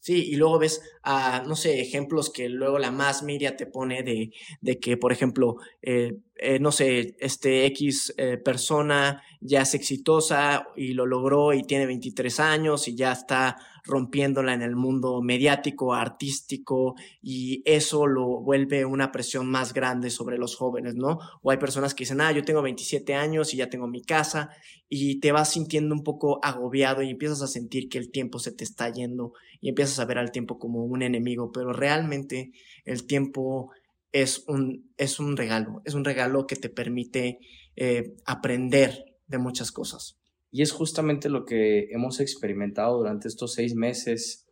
Sí, 0.00 0.30
y 0.30 0.36
luego 0.36 0.58
ves, 0.58 0.80
a, 1.02 1.42
no 1.46 1.56
sé, 1.56 1.80
ejemplos 1.80 2.30
que 2.30 2.48
luego 2.48 2.78
la 2.78 2.92
más 2.92 3.22
media 3.22 3.56
te 3.56 3.66
pone 3.66 4.02
de, 4.02 4.30
de 4.60 4.78
que, 4.78 4.96
por 4.96 5.12
ejemplo, 5.12 5.56
eh, 5.82 6.18
eh, 6.36 6.60
no 6.60 6.70
sé, 6.70 7.16
este 7.18 7.66
X 7.66 8.14
eh, 8.16 8.38
persona 8.38 9.22
ya 9.40 9.62
es 9.62 9.74
exitosa 9.74 10.68
y 10.76 10.94
lo 10.94 11.04
logró 11.04 11.52
y 11.52 11.62
tiene 11.62 11.84
23 11.86 12.40
años 12.40 12.86
y 12.86 12.94
ya 12.94 13.12
está 13.12 13.56
rompiéndola 13.88 14.54
en 14.54 14.62
el 14.62 14.76
mundo 14.76 15.20
mediático, 15.22 15.94
artístico, 15.94 16.94
y 17.22 17.62
eso 17.64 18.06
lo 18.06 18.40
vuelve 18.40 18.84
una 18.84 19.10
presión 19.10 19.50
más 19.50 19.72
grande 19.72 20.10
sobre 20.10 20.38
los 20.38 20.54
jóvenes, 20.54 20.94
¿no? 20.94 21.18
O 21.42 21.50
hay 21.50 21.56
personas 21.56 21.94
que 21.94 22.04
dicen, 22.04 22.20
ah, 22.20 22.30
yo 22.30 22.44
tengo 22.44 22.62
27 22.62 23.14
años 23.14 23.52
y 23.52 23.56
ya 23.56 23.70
tengo 23.70 23.88
mi 23.88 24.02
casa, 24.02 24.50
y 24.88 25.20
te 25.20 25.32
vas 25.32 25.52
sintiendo 25.52 25.94
un 25.94 26.04
poco 26.04 26.38
agobiado 26.42 27.02
y 27.02 27.10
empiezas 27.10 27.42
a 27.42 27.48
sentir 27.48 27.88
que 27.88 27.98
el 27.98 28.10
tiempo 28.10 28.38
se 28.38 28.52
te 28.52 28.64
está 28.64 28.90
yendo 28.90 29.32
y 29.60 29.70
empiezas 29.70 29.98
a 29.98 30.04
ver 30.04 30.18
al 30.18 30.30
tiempo 30.30 30.58
como 30.58 30.84
un 30.84 31.02
enemigo, 31.02 31.50
pero 31.52 31.72
realmente 31.72 32.52
el 32.84 33.06
tiempo 33.06 33.70
es 34.12 34.44
un, 34.48 34.90
es 34.96 35.18
un 35.20 35.36
regalo, 35.36 35.82
es 35.84 35.94
un 35.94 36.04
regalo 36.04 36.46
que 36.46 36.56
te 36.56 36.68
permite 36.68 37.38
eh, 37.76 38.14
aprender 38.24 39.16
de 39.26 39.38
muchas 39.38 39.72
cosas. 39.72 40.17
Y 40.50 40.62
es 40.62 40.72
justamente 40.72 41.28
lo 41.28 41.44
que 41.44 41.88
hemos 41.90 42.20
experimentado 42.20 42.98
durante 42.98 43.28
estos 43.28 43.54
seis 43.54 43.74
meses. 43.74 44.46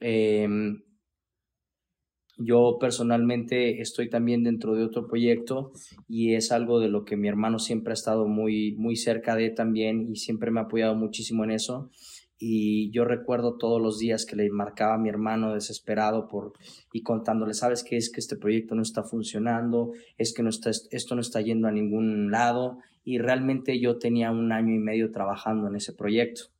Em, 0.00 0.82
yo 2.38 2.76
personalmente 2.78 3.80
estoy 3.80 4.10
también 4.10 4.44
dentro 4.44 4.74
de 4.74 4.84
otro 4.84 5.06
proyecto 5.06 5.72
y 6.06 6.34
es 6.34 6.52
algo 6.52 6.80
de 6.80 6.88
lo 6.88 7.04
que 7.04 7.16
mi 7.16 7.28
hermano 7.28 7.58
siempre 7.58 7.92
ha 7.92 7.94
estado 7.94 8.26
muy, 8.26 8.74
muy 8.76 8.96
cerca 8.96 9.36
de 9.36 9.50
también 9.50 10.08
y 10.10 10.16
siempre 10.16 10.50
me 10.50 10.60
ha 10.60 10.64
apoyado 10.64 10.94
muchísimo 10.94 11.44
en 11.44 11.52
eso 11.52 11.90
y 12.38 12.90
yo 12.90 13.04
recuerdo 13.04 13.56
todos 13.56 13.80
los 13.80 13.98
días 13.98 14.26
que 14.26 14.36
le 14.36 14.50
marcaba 14.50 14.94
a 14.94 14.98
mi 14.98 15.08
hermano 15.08 15.54
desesperado 15.54 16.28
por 16.28 16.52
y 16.92 17.02
contándole, 17.02 17.54
¿sabes 17.54 17.82
qué? 17.82 17.96
Es 17.96 18.10
que 18.10 18.20
este 18.20 18.36
proyecto 18.36 18.74
no 18.74 18.82
está 18.82 19.02
funcionando, 19.02 19.92
es 20.18 20.34
que 20.34 20.42
no 20.42 20.50
está, 20.50 20.70
esto 20.90 21.14
no 21.14 21.20
está 21.20 21.40
yendo 21.40 21.68
a 21.68 21.72
ningún 21.72 22.30
lado 22.30 22.78
y 23.06 23.18
realmente 23.18 23.78
yo 23.78 23.98
tenía 23.98 24.32
un 24.32 24.50
año 24.50 24.74
y 24.74 24.80
medio 24.80 25.12
trabajando 25.12 25.68
en 25.68 25.76
ese 25.76 25.92
proyecto 25.92 26.50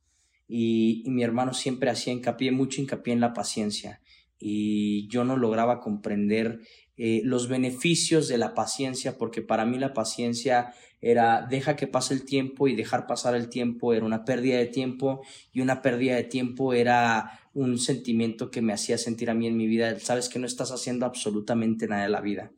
y, 0.47 1.03
mi 1.07 1.21
hermano 1.21 1.53
siempre 1.53 1.89
hacía 1.89 2.13
hincapié, 2.13 2.51
mucho 2.53 2.79
hincapié 2.81 3.13
en 3.13 3.19
la 3.19 3.33
paciencia 3.33 3.99
y 4.39 5.09
yo 5.09 5.25
no 5.25 5.35
lograba 5.35 5.81
comprender 5.81 6.61
eh, 6.95 7.21
los 7.25 7.49
beneficios 7.49 8.29
de 8.29 8.37
la 8.37 8.53
paciencia, 8.53 9.17
porque 9.17 9.41
para 9.41 9.65
mí 9.65 9.77
la 9.77 9.93
paciencia 9.93 10.73
era 11.01 11.45
deja 11.47 11.75
que 11.75 11.85
pase 11.85 12.13
el 12.13 12.23
tiempo 12.23 12.69
y 12.69 12.75
dejar 12.75 13.07
pasar 13.07 13.35
el 13.35 13.49
tiempo 13.49 13.93
era 13.93 14.05
una 14.05 14.23
pérdida 14.23 14.57
de 14.57 14.65
tiempo 14.67 15.21
y 15.51 15.59
una 15.59 15.81
pérdida 15.81 16.15
de 16.15 16.23
tiempo 16.23 16.73
era 16.73 17.41
un 17.53 17.77
sentimiento 17.77 18.49
que 18.51 18.61
me 18.61 18.73
hacía 18.73 18.97
sentir 18.97 19.29
a 19.29 19.35
mí 19.35 19.47
en 19.47 19.57
mi 19.57 19.67
vida, 19.67 19.99
sabes 19.99 20.29
que 20.29 20.39
no 20.39 20.47
estás 20.47 20.71
haciendo 20.71 21.05
absolutamente 21.05 21.87
nada 21.87 22.03
de 22.03 22.09
la 22.09 22.21
vida. 22.21 22.51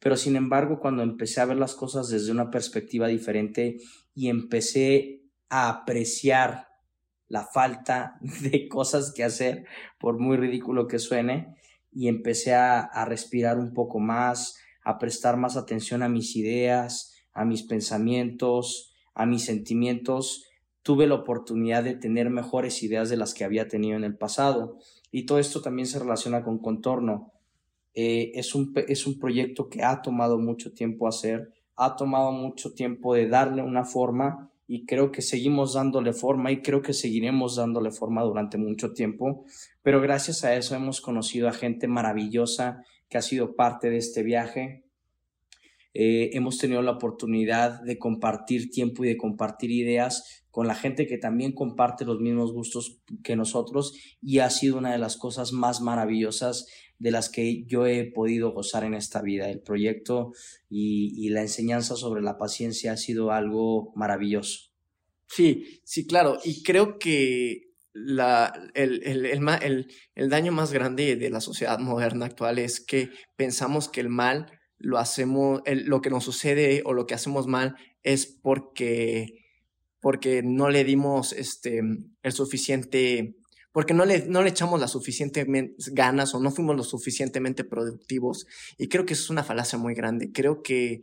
Pero 0.00 0.16
sin 0.16 0.36
embargo, 0.36 0.78
cuando 0.78 1.02
empecé 1.02 1.40
a 1.40 1.46
ver 1.46 1.56
las 1.56 1.74
cosas 1.74 2.08
desde 2.08 2.32
una 2.32 2.50
perspectiva 2.50 3.08
diferente 3.08 3.78
y 4.14 4.28
empecé 4.28 5.22
a 5.48 5.68
apreciar 5.68 6.68
la 7.28 7.44
falta 7.44 8.18
de 8.42 8.68
cosas 8.68 9.12
que 9.14 9.24
hacer, 9.24 9.66
por 9.98 10.18
muy 10.18 10.36
ridículo 10.36 10.86
que 10.86 10.98
suene, 10.98 11.56
y 11.90 12.08
empecé 12.08 12.54
a, 12.54 13.04
respirar 13.06 13.58
un 13.58 13.72
poco 13.72 13.98
más, 13.98 14.56
a 14.84 14.98
prestar 14.98 15.36
más 15.36 15.56
atención 15.56 16.02
a 16.02 16.08
mis 16.08 16.36
ideas, 16.36 17.14
a 17.32 17.44
mis 17.44 17.62
pensamientos, 17.62 18.94
a 19.14 19.26
mis 19.26 19.44
sentimientos, 19.44 20.44
tuve 20.82 21.06
la 21.06 21.14
oportunidad 21.14 21.82
de 21.82 21.94
tener 21.94 22.30
mejores 22.30 22.82
ideas 22.82 23.10
de 23.10 23.16
las 23.16 23.34
que 23.34 23.44
había 23.44 23.68
tenido 23.68 23.96
en 23.96 24.04
el 24.04 24.16
pasado. 24.16 24.78
Y 25.10 25.26
todo 25.26 25.38
esto 25.38 25.60
también 25.60 25.86
se 25.86 25.98
relaciona 25.98 26.44
con 26.44 26.58
contorno. 26.58 27.32
Eh, 27.94 28.32
es, 28.34 28.54
un, 28.54 28.72
es 28.86 29.06
un 29.06 29.18
proyecto 29.18 29.68
que 29.68 29.82
ha 29.82 30.02
tomado 30.02 30.38
mucho 30.38 30.72
tiempo 30.72 31.08
hacer, 31.08 31.52
ha 31.76 31.96
tomado 31.96 32.32
mucho 32.32 32.72
tiempo 32.72 33.14
de 33.14 33.28
darle 33.28 33.62
una 33.62 33.84
forma 33.84 34.50
y 34.66 34.84
creo 34.84 35.10
que 35.10 35.22
seguimos 35.22 35.74
dándole 35.74 36.12
forma 36.12 36.52
y 36.52 36.60
creo 36.60 36.82
que 36.82 36.92
seguiremos 36.92 37.56
dándole 37.56 37.90
forma 37.90 38.22
durante 38.22 38.58
mucho 38.58 38.92
tiempo, 38.92 39.44
pero 39.82 40.00
gracias 40.00 40.44
a 40.44 40.54
eso 40.54 40.76
hemos 40.76 41.00
conocido 41.00 41.48
a 41.48 41.52
gente 41.52 41.88
maravillosa 41.88 42.84
que 43.08 43.16
ha 43.16 43.22
sido 43.22 43.56
parte 43.56 43.88
de 43.88 43.96
este 43.96 44.22
viaje. 44.22 44.84
Eh, 45.94 46.30
hemos 46.34 46.58
tenido 46.58 46.82
la 46.82 46.92
oportunidad 46.92 47.82
de 47.82 47.98
compartir 47.98 48.70
tiempo 48.70 49.04
y 49.04 49.08
de 49.08 49.16
compartir 49.16 49.70
ideas 49.70 50.44
con 50.50 50.66
la 50.66 50.74
gente 50.74 51.06
que 51.06 51.16
también 51.16 51.52
comparte 51.52 52.04
los 52.04 52.20
mismos 52.20 52.52
gustos 52.52 53.00
que 53.24 53.36
nosotros 53.36 53.94
y 54.20 54.40
ha 54.40 54.50
sido 54.50 54.76
una 54.76 54.92
de 54.92 54.98
las 54.98 55.16
cosas 55.16 55.52
más 55.52 55.80
maravillosas 55.80 56.66
de 56.98 57.10
las 57.10 57.28
que 57.28 57.64
yo 57.64 57.86
he 57.86 58.10
podido 58.10 58.52
gozar 58.52 58.84
en 58.84 58.94
esta 58.94 59.22
vida. 59.22 59.48
El 59.48 59.60
proyecto 59.60 60.32
y, 60.68 61.28
la 61.30 61.42
enseñanza 61.42 61.96
sobre 61.96 62.22
la 62.22 62.38
paciencia 62.38 62.92
ha 62.92 62.96
sido 62.96 63.30
algo 63.30 63.92
maravilloso. 63.94 64.70
Sí, 65.26 65.80
sí, 65.84 66.06
claro. 66.06 66.38
Y 66.44 66.62
creo 66.62 66.98
que 66.98 67.68
el, 67.94 68.20
el, 68.74 69.26
el, 69.26 69.86
el, 70.14 70.28
daño 70.28 70.52
más 70.52 70.72
grande 70.72 71.16
de 71.16 71.30
la 71.30 71.40
sociedad 71.40 71.78
moderna 71.78 72.26
actual 72.26 72.58
es 72.58 72.80
que 72.80 73.10
pensamos 73.36 73.88
que 73.88 74.00
el 74.00 74.08
mal 74.08 74.58
lo 74.78 74.98
hacemos, 74.98 75.62
lo 75.66 76.00
que 76.00 76.10
nos 76.10 76.24
sucede 76.24 76.82
o 76.84 76.92
lo 76.94 77.06
que 77.06 77.14
hacemos 77.14 77.46
mal 77.46 77.76
es 78.02 78.26
porque, 78.26 79.44
porque 80.00 80.42
no 80.42 80.70
le 80.70 80.84
dimos 80.84 81.32
este, 81.32 81.80
el 82.22 82.32
suficiente 82.32 83.36
porque 83.72 83.94
no 83.94 84.04
le, 84.04 84.26
no 84.26 84.42
le 84.42 84.50
echamos 84.50 84.80
las 84.80 84.92
suficientes 84.92 85.46
ganas 85.92 86.34
o 86.34 86.40
no 86.40 86.50
fuimos 86.50 86.76
lo 86.76 86.84
suficientemente 86.84 87.64
productivos. 87.64 88.46
Y 88.78 88.88
creo 88.88 89.04
que 89.04 89.14
eso 89.14 89.24
es 89.24 89.30
una 89.30 89.44
falacia 89.44 89.78
muy 89.78 89.94
grande. 89.94 90.32
Creo 90.32 90.62
que 90.62 91.02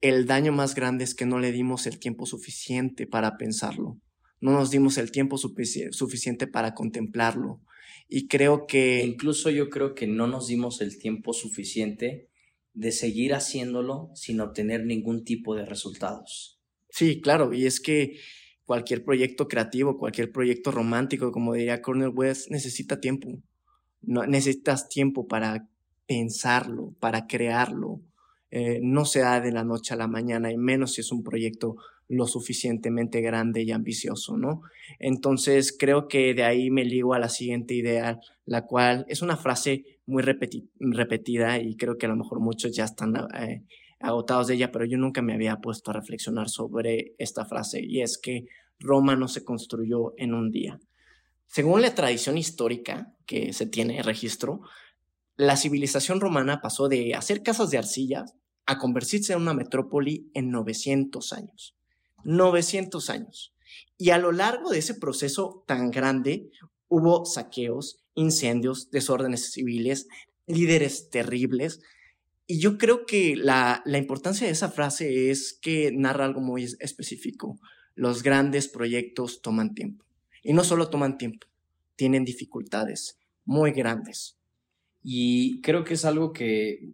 el 0.00 0.26
daño 0.26 0.52
más 0.52 0.74
grande 0.74 1.04
es 1.04 1.14
que 1.14 1.26
no 1.26 1.38
le 1.38 1.52
dimos 1.52 1.86
el 1.86 1.98
tiempo 1.98 2.26
suficiente 2.26 3.06
para 3.06 3.36
pensarlo. 3.36 3.98
No 4.40 4.52
nos 4.52 4.70
dimos 4.70 4.98
el 4.98 5.12
tiempo 5.12 5.38
suficiente 5.38 6.46
para 6.48 6.74
contemplarlo. 6.74 7.60
Y 8.08 8.26
creo 8.26 8.66
que... 8.66 9.04
Incluso 9.04 9.50
yo 9.50 9.70
creo 9.70 9.94
que 9.94 10.06
no 10.06 10.26
nos 10.26 10.48
dimos 10.48 10.80
el 10.80 10.98
tiempo 10.98 11.32
suficiente 11.32 12.28
de 12.74 12.90
seguir 12.90 13.34
haciéndolo 13.34 14.10
sin 14.14 14.40
obtener 14.40 14.84
ningún 14.84 15.24
tipo 15.24 15.54
de 15.54 15.64
resultados. 15.64 16.60
Sí, 16.88 17.20
claro, 17.20 17.52
y 17.54 17.66
es 17.66 17.80
que 17.80 18.18
cualquier 18.64 19.04
proyecto 19.04 19.48
creativo, 19.48 19.98
cualquier 19.98 20.32
proyecto 20.32 20.70
romántico, 20.70 21.32
como 21.32 21.54
diría 21.54 21.82
Cornel 21.82 22.12
West, 22.14 22.50
necesita 22.50 23.00
tiempo. 23.00 23.28
No, 24.02 24.26
necesitas 24.26 24.88
tiempo 24.88 25.26
para 25.26 25.68
pensarlo, 26.06 26.94
para 26.98 27.26
crearlo. 27.26 28.00
Eh, 28.50 28.80
no 28.82 29.04
se 29.04 29.20
da 29.20 29.40
de 29.40 29.52
la 29.52 29.64
noche 29.64 29.94
a 29.94 29.96
la 29.96 30.08
mañana, 30.08 30.52
y 30.52 30.58
menos 30.58 30.94
si 30.94 31.00
es 31.00 31.10
un 31.12 31.22
proyecto 31.22 31.76
lo 32.08 32.26
suficientemente 32.26 33.22
grande 33.22 33.62
y 33.62 33.70
ambicioso, 33.70 34.36
¿no? 34.36 34.60
Entonces 34.98 35.74
creo 35.78 36.08
que 36.08 36.34
de 36.34 36.44
ahí 36.44 36.70
me 36.70 36.84
ligo 36.84 37.14
a 37.14 37.18
la 37.18 37.30
siguiente 37.30 37.74
idea, 37.74 38.20
la 38.44 38.66
cual 38.66 39.06
es 39.08 39.22
una 39.22 39.38
frase 39.38 39.84
muy 40.04 40.22
repetida 40.22 41.58
y 41.58 41.76
creo 41.76 41.96
que 41.96 42.06
a 42.06 42.10
lo 42.10 42.16
mejor 42.16 42.40
muchos 42.40 42.76
ya 42.76 42.84
están 42.84 43.14
eh, 43.38 43.62
agotados 44.02 44.48
de 44.48 44.54
ella, 44.54 44.72
pero 44.72 44.84
yo 44.84 44.98
nunca 44.98 45.22
me 45.22 45.34
había 45.34 45.56
puesto 45.56 45.90
a 45.90 45.94
reflexionar 45.94 46.48
sobre 46.48 47.14
esta 47.18 47.44
frase 47.44 47.80
y 47.82 48.02
es 48.02 48.18
que 48.18 48.46
Roma 48.78 49.16
no 49.16 49.28
se 49.28 49.44
construyó 49.44 50.14
en 50.16 50.34
un 50.34 50.50
día. 50.50 50.78
Según 51.46 51.82
la 51.82 51.94
tradición 51.94 52.38
histórica 52.38 53.14
que 53.26 53.52
se 53.52 53.66
tiene 53.66 54.02
registro, 54.02 54.62
la 55.36 55.56
civilización 55.56 56.20
romana 56.20 56.60
pasó 56.60 56.88
de 56.88 57.14
hacer 57.14 57.42
casas 57.42 57.70
de 57.70 57.78
arcilla 57.78 58.24
a 58.66 58.78
convertirse 58.78 59.32
en 59.32 59.40
una 59.40 59.54
metrópoli 59.54 60.30
en 60.34 60.50
900 60.50 61.32
años. 61.32 61.74
900 62.24 63.10
años. 63.10 63.54
Y 63.98 64.10
a 64.10 64.18
lo 64.18 64.32
largo 64.32 64.70
de 64.70 64.78
ese 64.78 64.94
proceso 64.94 65.64
tan 65.66 65.90
grande 65.90 66.50
hubo 66.88 67.24
saqueos, 67.24 68.02
incendios, 68.14 68.90
desórdenes 68.90 69.52
civiles, 69.52 70.08
líderes 70.46 71.10
terribles. 71.10 71.80
Y 72.52 72.58
yo 72.58 72.76
creo 72.76 73.06
que 73.06 73.34
la, 73.34 73.80
la 73.86 73.96
importancia 73.96 74.46
de 74.46 74.52
esa 74.52 74.68
frase 74.68 75.30
es 75.30 75.58
que 75.58 75.90
narra 75.90 76.26
algo 76.26 76.42
muy 76.42 76.64
específico. 76.80 77.58
Los 77.94 78.22
grandes 78.22 78.68
proyectos 78.68 79.40
toman 79.40 79.72
tiempo. 79.72 80.04
Y 80.42 80.52
no 80.52 80.62
solo 80.62 80.90
toman 80.90 81.16
tiempo, 81.16 81.46
tienen 81.96 82.26
dificultades 82.26 83.18
muy 83.46 83.70
grandes. 83.70 84.36
Y 85.02 85.62
creo 85.62 85.82
que 85.82 85.94
es 85.94 86.04
algo 86.04 86.34
que 86.34 86.92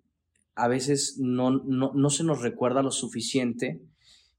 a 0.55 0.69
veces 0.69 1.17
no, 1.19 1.51
no, 1.51 1.93
no 1.93 2.11
se 2.11 2.23
nos 2.23 2.41
recuerda 2.41 2.81
lo 2.85 2.93
suficiente 2.93 3.81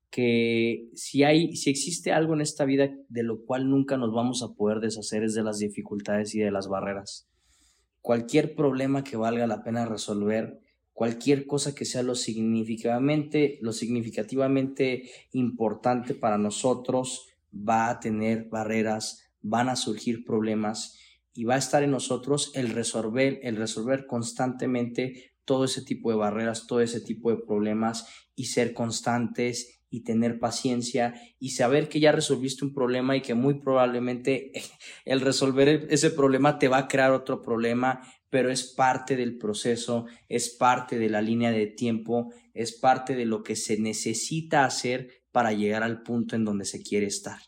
que 0.09 0.87
si 0.93 1.23
hay, 1.23 1.53
si 1.57 1.69
existe 1.69 2.13
algo 2.13 2.33
en 2.33 2.39
esta 2.39 2.63
vida 2.63 2.95
de 3.09 3.23
lo 3.23 3.43
cual 3.43 3.69
nunca 3.69 3.97
nos 3.97 4.13
vamos 4.13 4.41
a 4.41 4.53
poder 4.53 4.79
deshacer 4.79 5.23
es 5.25 5.33
de 5.33 5.43
las 5.43 5.59
dificultades 5.59 6.33
y 6.33 6.39
de 6.39 6.51
las 6.51 6.69
barreras. 6.69 7.27
Cualquier 7.99 8.55
problema 8.55 9.03
que 9.03 9.17
valga 9.17 9.47
la 9.47 9.63
pena 9.63 9.85
resolver, 9.85 10.61
cualquier 10.99 11.47
cosa 11.47 11.73
que 11.73 11.85
sea 11.85 12.03
lo 12.03 12.13
significativamente, 12.13 13.57
lo 13.61 13.71
significativamente 13.71 15.09
importante 15.31 16.13
para 16.13 16.37
nosotros, 16.37 17.29
va 17.53 17.89
a 17.89 18.01
tener 18.01 18.49
barreras, 18.49 19.23
van 19.39 19.69
a 19.69 19.77
surgir 19.77 20.25
problemas 20.25 20.97
y 21.33 21.45
va 21.45 21.55
a 21.55 21.57
estar 21.57 21.83
en 21.83 21.91
nosotros 21.91 22.51
el 22.53 22.71
resolver, 22.71 23.39
el 23.43 23.55
resolver 23.55 24.07
constantemente 24.07 25.31
todo 25.45 25.63
ese 25.63 25.83
tipo 25.83 26.09
de 26.09 26.17
barreras, 26.17 26.67
todo 26.67 26.81
ese 26.81 26.99
tipo 26.99 27.31
de 27.31 27.37
problemas 27.37 28.05
y 28.35 28.47
ser 28.47 28.73
constantes 28.73 29.79
y 29.89 30.01
tener 30.03 30.37
paciencia 30.37 31.15
y 31.39 31.51
saber 31.51 31.87
que 31.87 32.01
ya 32.01 32.11
resolviste 32.11 32.65
un 32.65 32.73
problema 32.73 33.15
y 33.15 33.21
que 33.21 33.35
muy 33.35 33.53
probablemente 33.61 34.51
el 35.05 35.21
resolver 35.21 35.87
ese 35.89 36.09
problema 36.09 36.59
te 36.59 36.67
va 36.67 36.79
a 36.79 36.87
crear 36.89 37.11
otro 37.11 37.41
problema, 37.41 38.01
pero 38.29 38.51
es 38.51 38.63
parte 38.63 39.15
del 39.15 39.37
proceso, 39.37 40.05
es 40.27 40.49
parte 40.49 40.97
de 40.97 41.09
la 41.09 41.21
línea 41.21 41.51
de 41.51 41.67
tiempo, 41.67 42.33
es 42.53 42.73
parte 42.73 43.15
de 43.15 43.25
lo 43.25 43.43
que 43.43 43.55
se 43.55 43.79
necesita 43.79 44.65
hacer 44.65 45.23
para 45.31 45.53
llegar 45.53 45.83
al 45.83 46.03
punto 46.03 46.35
en 46.35 46.45
donde 46.45 46.65
se 46.65 46.81
quiere 46.81 47.07
estar. 47.07 47.39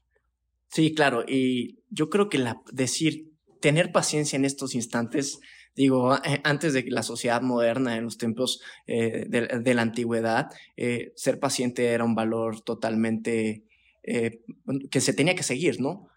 Sí, 0.70 0.94
claro, 0.94 1.26
y 1.28 1.80
yo 1.90 2.10
creo 2.10 2.30
que 2.30 2.38
la, 2.38 2.62
decir, 2.72 3.32
tener 3.60 3.92
paciencia 3.92 4.38
en 4.38 4.46
estos 4.46 4.74
instantes 4.76 5.40
Digo, 5.76 6.16
eh, 6.18 6.42
antes 6.44 6.74
de 6.74 6.84
la 6.90 7.04
sociedad 7.04 7.42
moderna, 7.42 7.96
en 7.96 8.04
los 8.04 8.18
tiempos 8.18 8.62
eh, 8.88 9.26
de, 9.30 9.74
la 9.74 9.82
antigüedad, 9.82 10.50
eh, 10.76 11.14
ser 11.16 11.40
paciente 11.40 11.88
era 11.88 12.04
un 12.04 12.16
valor 12.16 12.62
totalmente 12.62 13.66
que 14.04 15.00
se 15.00 15.14
tenía 15.14 15.36
que 15.36 15.44
seguir, 15.44 15.80
¿no? 15.80 16.08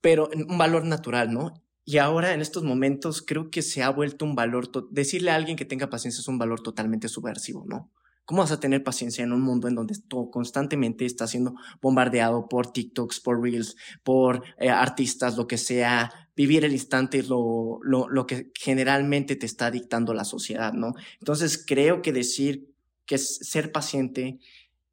Pero 0.00 0.30
un 0.34 0.56
valor 0.56 0.86
natural, 0.86 1.30
¿no? 1.30 1.62
Y 1.90 1.98
ahora 1.98 2.34
en 2.34 2.40
estos 2.40 2.62
momentos 2.62 3.20
creo 3.20 3.50
que 3.50 3.62
se 3.62 3.82
ha 3.82 3.90
vuelto 3.90 4.24
un 4.24 4.36
valor, 4.36 4.70
decirle 4.92 5.32
a 5.32 5.34
alguien 5.34 5.56
que 5.56 5.64
tenga 5.64 5.90
paciencia 5.90 6.20
es 6.20 6.28
un 6.28 6.38
valor 6.38 6.62
totalmente 6.62 7.08
subversivo, 7.08 7.64
¿no? 7.66 7.90
¿Cómo 8.24 8.42
vas 8.42 8.52
a 8.52 8.60
tener 8.60 8.84
paciencia 8.84 9.24
en 9.24 9.32
un 9.32 9.40
mundo 9.40 9.66
en 9.66 9.74
donde 9.74 9.96
todo 10.06 10.30
constantemente 10.30 11.04
está 11.04 11.26
siendo 11.26 11.56
bombardeado 11.82 12.48
por 12.48 12.70
TikToks, 12.70 13.18
por 13.18 13.42
Reels, 13.42 13.74
por 14.04 14.44
eh, 14.58 14.70
artistas, 14.70 15.36
lo 15.36 15.48
que 15.48 15.58
sea? 15.58 16.12
Vivir 16.36 16.64
el 16.64 16.74
instante 16.74 17.18
es 17.18 17.28
lo, 17.28 17.80
lo, 17.82 18.08
lo 18.08 18.24
que 18.24 18.52
generalmente 18.54 19.34
te 19.34 19.46
está 19.46 19.72
dictando 19.72 20.14
la 20.14 20.22
sociedad, 20.22 20.72
¿no? 20.72 20.94
Entonces 21.18 21.60
creo 21.66 22.02
que 22.02 22.12
decir 22.12 22.72
que 23.04 23.18
ser 23.18 23.72
paciente 23.72 24.38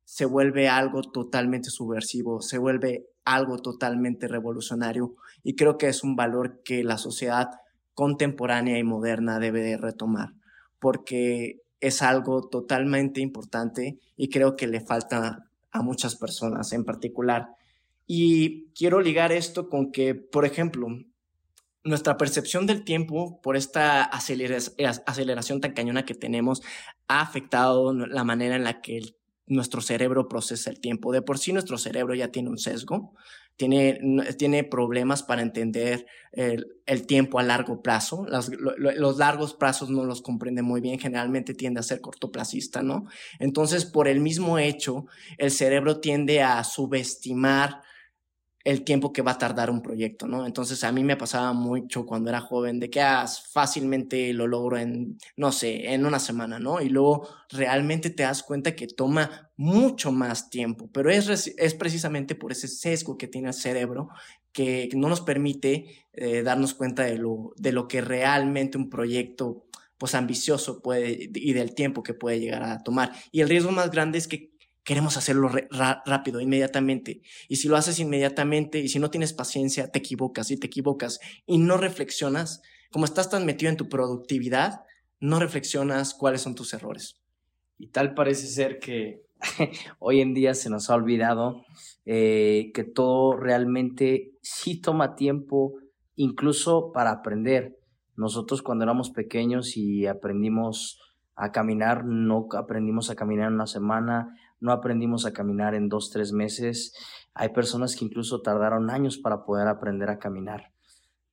se 0.04 0.26
vuelve 0.26 0.68
algo 0.68 1.04
totalmente 1.04 1.70
subversivo, 1.70 2.42
se 2.42 2.58
vuelve 2.58 3.06
algo 3.24 3.60
totalmente 3.60 4.28
revolucionario 4.28 5.16
y 5.48 5.56
creo 5.56 5.78
que 5.78 5.88
es 5.88 6.04
un 6.04 6.18
valor 6.18 6.62
que 6.62 6.84
la 6.84 6.98
sociedad 6.98 7.48
contemporánea 7.94 8.78
y 8.80 8.84
moderna 8.84 9.40
debe 9.40 9.62
de 9.62 9.78
retomar, 9.78 10.34
porque 10.78 11.62
es 11.80 12.02
algo 12.02 12.50
totalmente 12.50 13.22
importante 13.22 13.98
y 14.18 14.28
creo 14.28 14.58
que 14.58 14.68
le 14.68 14.82
falta 14.82 15.50
a 15.72 15.82
muchas 15.82 16.18
personas 16.18 16.74
en 16.74 16.84
particular. 16.84 17.48
Y 18.06 18.74
quiero 18.74 19.00
ligar 19.00 19.32
esto 19.32 19.70
con 19.70 19.94
que, 19.94 20.16
por 20.16 20.44
ejemplo, 20.44 20.90
nuestra 21.86 22.18
percepción 22.18 22.68
del 22.68 22.84
tiempo 22.84 23.40
por 23.42 23.56
esta 23.56 24.04
aceleración 24.04 25.62
tan 25.62 25.72
cañona 25.72 26.04
que 26.04 26.14
tenemos 26.14 26.62
ha 27.08 27.22
afectado 27.22 27.94
la 27.94 28.26
manera 28.26 28.58
en 28.58 28.66
la 28.66 28.82
que 28.82 29.00
nuestro 29.48 29.82
cerebro 29.82 30.28
procesa 30.28 30.70
el 30.70 30.80
tiempo. 30.80 31.12
De 31.12 31.22
por 31.22 31.40
sí 31.40 31.54
nuestro 31.54 31.78
cerebro 31.78 32.14
ya 32.14 32.30
tiene 32.30 32.50
un 32.50 32.58
sesgo 32.58 33.14
tiene, 33.58 34.00
tiene 34.38 34.64
problemas 34.64 35.24
para 35.24 35.42
entender 35.42 36.06
el, 36.32 37.08
tiempo 37.08 37.40
a 37.40 37.44
largo 37.44 37.82
plazo. 37.82 38.26
los 38.30 39.18
largos 39.18 39.56
plazos 39.56 39.90
no 39.90 40.06
los 40.06 40.22
comprende 40.22 40.62
muy 40.62 40.80
bien, 40.80 41.00
generalmente 41.00 41.56
tiende 41.56 41.80
a 41.80 41.84
ser 41.84 42.00
cortoplacista, 42.00 42.84
¿no? 42.84 43.08
Entonces, 43.40 43.86
por 43.86 44.08
el 44.08 44.20
mismo 44.20 44.60
hecho, 44.60 45.08
el 45.40 45.52
cerebro 45.52 46.00
tiende 46.00 46.44
a 46.44 46.64
subestimar 46.64 47.82
el 48.68 48.84
tiempo 48.84 49.14
que 49.14 49.22
va 49.22 49.32
a 49.32 49.38
tardar 49.38 49.70
un 49.70 49.82
proyecto, 49.82 50.28
¿no? 50.28 50.46
Entonces 50.46 50.84
a 50.84 50.92
mí 50.92 51.02
me 51.02 51.16
pasaba 51.16 51.54
mucho 51.54 52.06
cuando 52.06 52.30
era 52.30 52.42
joven 52.42 52.82
de 52.82 52.90
que 52.90 53.00
ah, 53.00 53.26
fácilmente 53.26 54.34
lo 54.34 54.46
logro 54.46 54.78
en, 54.78 55.18
no 55.38 55.54
sé, 55.54 55.94
en 55.94 56.06
una 56.06 56.20
semana, 56.20 56.60
¿no? 56.60 56.82
Y 56.82 56.90
luego 56.90 57.30
realmente 57.50 58.10
te 58.10 58.24
das 58.24 58.44
cuenta 58.44 58.76
que 58.76 58.88
toma 58.88 59.52
mucho 59.56 60.12
más 60.12 60.50
tiempo, 60.50 60.90
pero 60.92 61.10
es, 61.10 61.48
es 61.58 61.74
precisamente 61.76 62.36
por 62.36 62.52
ese 62.52 62.68
sesgo 62.68 63.18
que 63.18 63.30
tiene 63.30 63.48
el 63.48 63.54
cerebro 63.54 64.10
que 64.52 64.90
no 64.98 65.08
nos 65.08 65.22
permite 65.22 66.06
eh, 66.12 66.42
darnos 66.42 66.74
cuenta 66.74 67.04
de 67.04 67.18
lo, 67.18 67.54
de 67.56 67.72
lo 67.72 67.88
que 67.88 68.02
realmente 68.02 68.78
un 68.78 68.90
proyecto 68.90 69.64
pues 69.98 70.14
ambicioso 70.14 70.82
puede 70.82 71.30
y 71.34 71.54
del 71.54 71.74
tiempo 71.74 72.04
que 72.04 72.14
puede 72.14 72.42
llegar 72.42 72.64
a 72.64 72.84
tomar. 72.84 73.14
Y 73.32 73.40
el 73.40 73.48
riesgo 73.48 73.72
más 73.72 73.92
grande 73.92 74.18
es 74.18 74.28
que 74.28 74.57
queremos 74.88 75.18
hacerlo 75.18 75.50
rápido, 76.06 76.40
inmediatamente. 76.40 77.22
Y 77.50 77.58
si 77.58 77.68
lo 77.68 77.76
haces 77.76 78.00
inmediatamente 78.00 78.80
y 78.80 78.88
si 78.88 79.00
no 79.00 79.10
tienes 79.10 79.34
paciencia, 79.34 79.92
te 79.92 80.00
equivocas 80.00 80.50
y 80.50 80.56
te 80.56 80.68
equivocas 80.68 81.20
y 81.46 81.58
no 81.58 81.76
reflexionas, 81.76 82.62
como 82.90 83.04
estás 83.04 83.30
tan 83.30 83.46
metido 83.46 83.70
en 83.70 83.76
tu 83.76 83.90
productividad, 83.90 84.86
no 85.20 85.42
reflexionas 85.42 86.14
cuáles 86.14 86.40
son 86.40 86.56
tus 86.56 86.74
errores. 86.74 87.20
Y 87.78 87.88
tal 87.88 88.14
parece 88.14 88.48
ser 88.48 88.80
que 88.80 89.24
hoy 90.00 90.22
en 90.22 90.34
día 90.34 90.54
se 90.54 90.70
nos 90.70 90.90
ha 90.90 90.96
olvidado 90.96 91.66
eh, 92.06 92.72
que 92.74 92.86
todo 92.86 93.36
realmente 93.36 94.32
sí 94.42 94.80
toma 94.80 95.18
tiempo, 95.18 95.74
incluso 96.16 96.94
para 96.94 97.12
aprender. 97.12 97.78
Nosotros 98.16 98.62
cuando 98.62 98.86
éramos 98.86 99.10
pequeños 99.10 99.76
y 99.76 100.06
aprendimos 100.06 100.98
a 101.36 101.52
caminar, 101.52 102.06
no 102.06 102.48
aprendimos 102.58 103.10
a 103.10 103.16
caminar 103.16 103.50
en 103.50 103.56
una 103.56 103.68
semana, 103.68 104.34
no 104.60 104.72
aprendimos 104.72 105.26
a 105.26 105.34
caminar 105.34 105.76
en 105.76 105.90
dos, 105.90 106.10
tres 106.10 106.32
meses. 106.32 106.94
Hay 107.34 107.50
personas 107.50 107.96
que 107.96 108.06
incluso 108.06 108.42
tardaron 108.42 108.90
años 108.90 109.18
para 109.18 109.46
poder 109.46 109.68
aprender 109.68 110.10
a 110.10 110.20
caminar. 110.20 110.72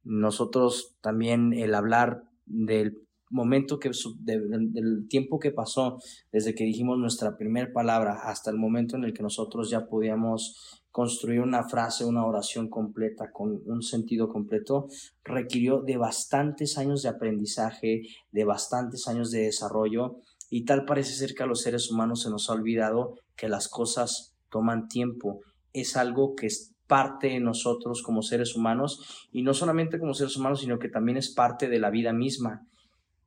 Nosotros 0.03 0.97
también 1.01 1.53
el 1.53 1.75
hablar 1.75 2.25
del 2.47 3.05
momento 3.31 3.81
que, 3.81 3.91
del 4.21 5.09
tiempo 5.09 5.39
que 5.39 5.51
pasó 5.51 5.99
desde 6.31 6.55
que 6.55 6.65
dijimos 6.65 6.99
nuestra 6.99 7.37
primera 7.37 7.73
palabra 7.73 8.21
hasta 8.25 8.51
el 8.51 8.59
momento 8.59 8.97
en 8.97 9.05
el 9.05 9.15
que 9.15 9.23
nosotros 9.23 9.71
ya 9.71 9.87
podíamos 9.87 10.83
construir 10.91 11.41
una 11.41 11.69
frase, 11.69 12.05
una 12.05 12.25
oración 12.25 12.69
completa 12.69 13.33
con 13.33 13.61
un 13.67 13.83
sentido 13.83 14.29
completo, 14.29 14.87
requirió 15.25 15.81
de 15.81 15.97
bastantes 15.97 16.79
años 16.79 17.03
de 17.03 17.09
aprendizaje, 17.09 18.03
de 18.31 18.45
bastantes 18.45 19.09
años 19.09 19.33
de 19.33 19.41
desarrollo 19.41 20.21
y 20.57 20.65
tal 20.65 20.85
parece 20.85 21.15
ser 21.15 21.35
que 21.35 21.43
a 21.43 21.47
los 21.47 21.63
seres 21.63 21.91
humanos 21.91 22.23
se 22.23 22.31
nos 22.31 22.49
ha 22.49 22.53
olvidado 22.53 23.17
que 23.35 23.49
las 23.49 23.67
cosas 23.67 24.37
toman 24.51 24.87
tiempo. 24.87 25.41
Es 25.73 25.97
algo 25.97 26.37
que 26.37 26.47
es 26.47 26.77
parte 26.87 27.27
de 27.27 27.41
nosotros 27.41 28.05
como 28.05 28.23
seres 28.23 28.55
humanos 28.55 29.27
y 29.33 29.43
no 29.43 29.53
solamente 29.53 29.99
como 29.99 30.15
seres 30.15 30.37
humanos, 30.37 30.61
sino 30.61 30.79
que 30.79 30.89
también 30.89 31.17
es 31.17 31.35
parte 31.35 31.69
de 31.69 31.81
la 31.81 31.91
vida 31.91 32.13
misma. 32.13 32.69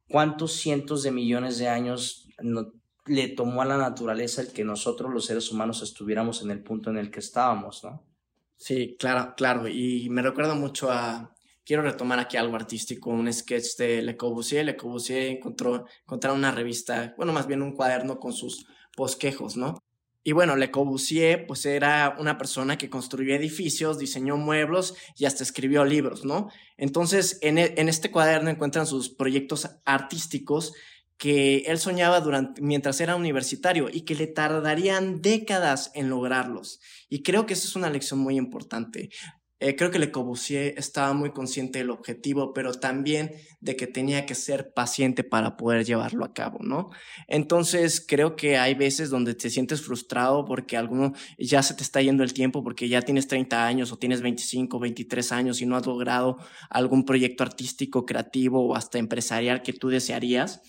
¿Cuántos 0.08 0.54
cientos 0.54 1.04
de 1.04 1.12
millones 1.12 1.58
de 1.58 1.68
años 1.68 2.30
le 3.08 3.28
tomó 3.28 3.62
a 3.62 3.66
la 3.66 3.78
naturaleza 3.78 4.42
el 4.42 4.54
que 4.54 4.64
nosotros 4.64 5.12
los 5.14 5.26
seres 5.26 5.52
humanos 5.52 5.82
estuviéramos 5.82 6.42
en 6.44 6.52
el 6.52 6.64
punto 6.64 6.92
en 6.92 6.98
el 6.98 7.12
que 7.12 7.20
estábamos, 7.20 7.84
no? 7.84 8.06
Sí, 8.56 8.96
claro, 8.98 9.34
claro. 9.36 9.68
Y 9.68 10.08
me 10.10 10.22
recuerda 10.22 10.56
mucho 10.56 10.90
a, 10.90 11.36
quiero 11.68 11.84
retomar 11.84 12.18
aquí 12.18 12.38
algo 12.38 12.56
artístico, 12.56 13.10
un 13.10 13.32
sketch 13.32 13.76
de 13.78 14.02
Le 14.02 14.16
Corbusier. 14.16 14.66
Le 14.66 14.78
Corbusier 14.78 15.24
encontró, 15.24 15.86
encontró 16.04 16.34
una 16.34 16.52
revista, 16.52 17.14
bueno, 17.18 17.34
más 17.34 17.46
bien 17.46 17.62
un 17.62 17.74
cuaderno 17.74 18.20
con 18.20 18.32
sus 18.32 18.66
bosquejos, 18.96 19.58
¿no? 19.58 19.78
Y 20.24 20.32
bueno, 20.32 20.56
Le 20.56 20.72
Corbusier 20.72 21.46
pues 21.46 21.66
era 21.66 22.16
una 22.20 22.38
persona 22.38 22.78
que 22.78 22.90
construyó 22.90 23.36
edificios, 23.36 24.00
diseñó 24.00 24.38
muebles 24.38 24.94
y 25.18 25.26
hasta 25.26 25.44
escribió 25.44 25.84
libros, 25.84 26.24
¿no? 26.24 26.50
Entonces, 26.78 27.38
en, 27.42 27.58
e, 27.58 27.74
en 27.76 27.90
este 27.90 28.12
cuaderno 28.12 28.50
encuentran 28.50 28.88
sus 28.88 29.10
proyectos 29.10 29.70
artísticos 29.84 30.74
que 31.18 31.64
él 31.68 31.80
soñaba 31.80 32.22
durante, 32.22 32.62
mientras 32.62 33.02
era 33.02 33.16
universitario 33.16 33.90
y 33.92 34.02
que 34.02 34.16
le 34.16 34.28
tardarían 34.28 35.22
décadas 35.22 35.92
en 35.96 36.10
lograrlos. 36.10 36.80
Y 37.10 37.24
creo 37.24 37.46
que 37.46 37.54
esa 37.54 37.68
es 37.68 37.76
una 37.76 37.90
lección 37.90 38.20
muy 38.20 38.38
importante. 38.38 39.10
Eh, 39.60 39.76
creo 39.76 39.90
que 39.90 39.98
Le 39.98 40.12
Corbusier 40.12 40.76
estaba 40.78 41.14
muy 41.14 41.32
consciente 41.32 41.80
del 41.80 41.90
objetivo, 41.90 42.54
pero 42.54 42.74
también 42.74 43.32
de 43.60 43.76
que 43.76 43.88
tenía 43.88 44.28
que 44.28 44.36
ser 44.36 44.72
paciente 44.74 45.24
para 45.24 45.58
poder 45.58 45.84
llevarlo 45.84 46.24
a 46.26 46.34
cabo, 46.34 46.60
¿no? 46.62 46.92
Entonces, 47.28 48.06
creo 48.08 48.36
que 48.36 48.58
hay 48.58 48.76
veces 48.76 49.10
donde 49.10 49.34
te 49.34 49.50
sientes 49.50 49.82
frustrado 49.82 50.46
porque 50.46 50.78
alguno 50.78 51.14
ya 51.40 51.64
se 51.64 51.74
te 51.74 51.82
está 51.82 52.02
yendo 52.02 52.24
el 52.24 52.34
tiempo 52.34 52.64
porque 52.64 52.88
ya 52.88 53.02
tienes 53.02 53.28
30 53.28 53.66
años 53.66 53.92
o 53.92 53.98
tienes 53.98 54.22
25, 54.22 54.80
23 54.80 55.32
años 55.32 55.62
y 55.62 55.66
no 55.66 55.76
has 55.76 55.88
logrado 55.88 56.38
algún 56.70 57.04
proyecto 57.04 57.44
artístico, 57.44 58.06
creativo 58.06 58.68
o 58.68 58.76
hasta 58.76 59.00
empresarial 59.00 59.64
que 59.64 59.74
tú 59.74 59.90
desearías 59.90 60.62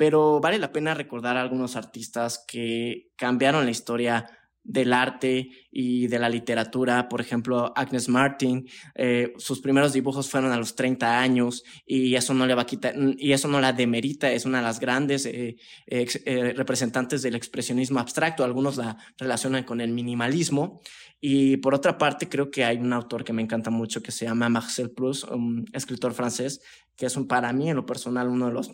pero 0.00 0.40
vale 0.40 0.56
la 0.56 0.72
pena 0.72 0.94
recordar 0.94 1.36
a 1.36 1.42
algunos 1.42 1.76
artistas 1.76 2.42
que 2.48 3.12
cambiaron 3.16 3.66
la 3.66 3.70
historia 3.70 4.30
del 4.62 4.92
arte 4.92 5.50
y 5.70 6.06
de 6.06 6.18
la 6.18 6.28
literatura. 6.28 7.08
Por 7.08 7.20
ejemplo, 7.20 7.72
Agnes 7.76 8.08
Martin, 8.08 8.68
eh, 8.94 9.32
sus 9.38 9.60
primeros 9.60 9.92
dibujos 9.92 10.28
fueron 10.28 10.52
a 10.52 10.56
los 10.56 10.74
30 10.74 11.20
años 11.20 11.64
y 11.86 12.14
eso 12.14 12.34
no 12.34 12.46
le 12.46 12.54
va 12.54 12.62
a 12.62 12.66
quitar, 12.66 12.94
y 13.16 13.32
eso 13.32 13.48
no 13.48 13.60
la 13.60 13.72
demerita, 13.72 14.30
es 14.30 14.44
una 14.44 14.58
de 14.58 14.64
las 14.64 14.80
grandes 14.80 15.26
eh, 15.26 15.56
eh, 15.86 16.52
representantes 16.56 17.22
del 17.22 17.34
expresionismo 17.34 18.00
abstracto. 18.00 18.44
Algunos 18.44 18.76
la 18.76 18.96
relacionan 19.18 19.64
con 19.64 19.80
el 19.80 19.92
minimalismo. 19.92 20.80
Y 21.22 21.58
por 21.58 21.74
otra 21.74 21.98
parte, 21.98 22.28
creo 22.28 22.50
que 22.50 22.64
hay 22.64 22.78
un 22.78 22.94
autor 22.94 23.24
que 23.24 23.34
me 23.34 23.42
encanta 23.42 23.70
mucho 23.70 24.02
que 24.02 24.10
se 24.10 24.24
llama 24.24 24.48
Marcel 24.48 24.90
Proust, 24.90 25.24
un 25.30 25.66
escritor 25.74 26.14
francés, 26.14 26.62
que 26.96 27.06
es 27.06 27.16
un, 27.16 27.26
para 27.26 27.52
mí 27.52 27.68
en 27.68 27.76
lo 27.76 27.84
personal 27.84 28.28
uno 28.28 28.46
de 28.46 28.54
los 28.54 28.70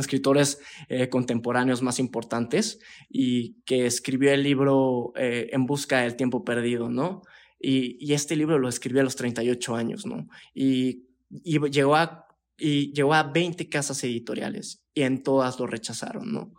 escritores 0.00 0.60
eh, 0.88 1.08
contemporáneos 1.08 1.82
más 1.82 1.98
importantes 1.98 2.80
y 3.08 3.54
que 3.64 3.86
escribió 3.86 4.32
el 4.32 4.42
libro 4.42 5.12
eh, 5.16 5.50
En 5.52 5.66
busca 5.66 6.00
del 6.00 6.16
tiempo 6.16 6.44
perdido, 6.44 6.88
¿no? 6.88 7.22
Y, 7.60 8.12
este 8.12 8.36
libro 8.36 8.58
lo 8.58 8.68
escribió 8.68 9.00
a 9.00 9.04
los 9.04 9.16
38 9.16 9.74
años, 9.74 10.04
¿no? 10.04 10.28
Y, 10.54 11.04
llegó, 11.42 11.96
a, 11.96 12.26
y 12.58 12.92
llegó 12.92 13.14
a 13.14 13.22
20 13.22 13.68
casas 13.68 14.04
editoriales 14.04 14.84
y 14.92 15.02
en 15.02 15.22
todas 15.22 15.58
lo 15.58 15.66
rechazaron, 15.66 16.32
¿no? 16.32 16.52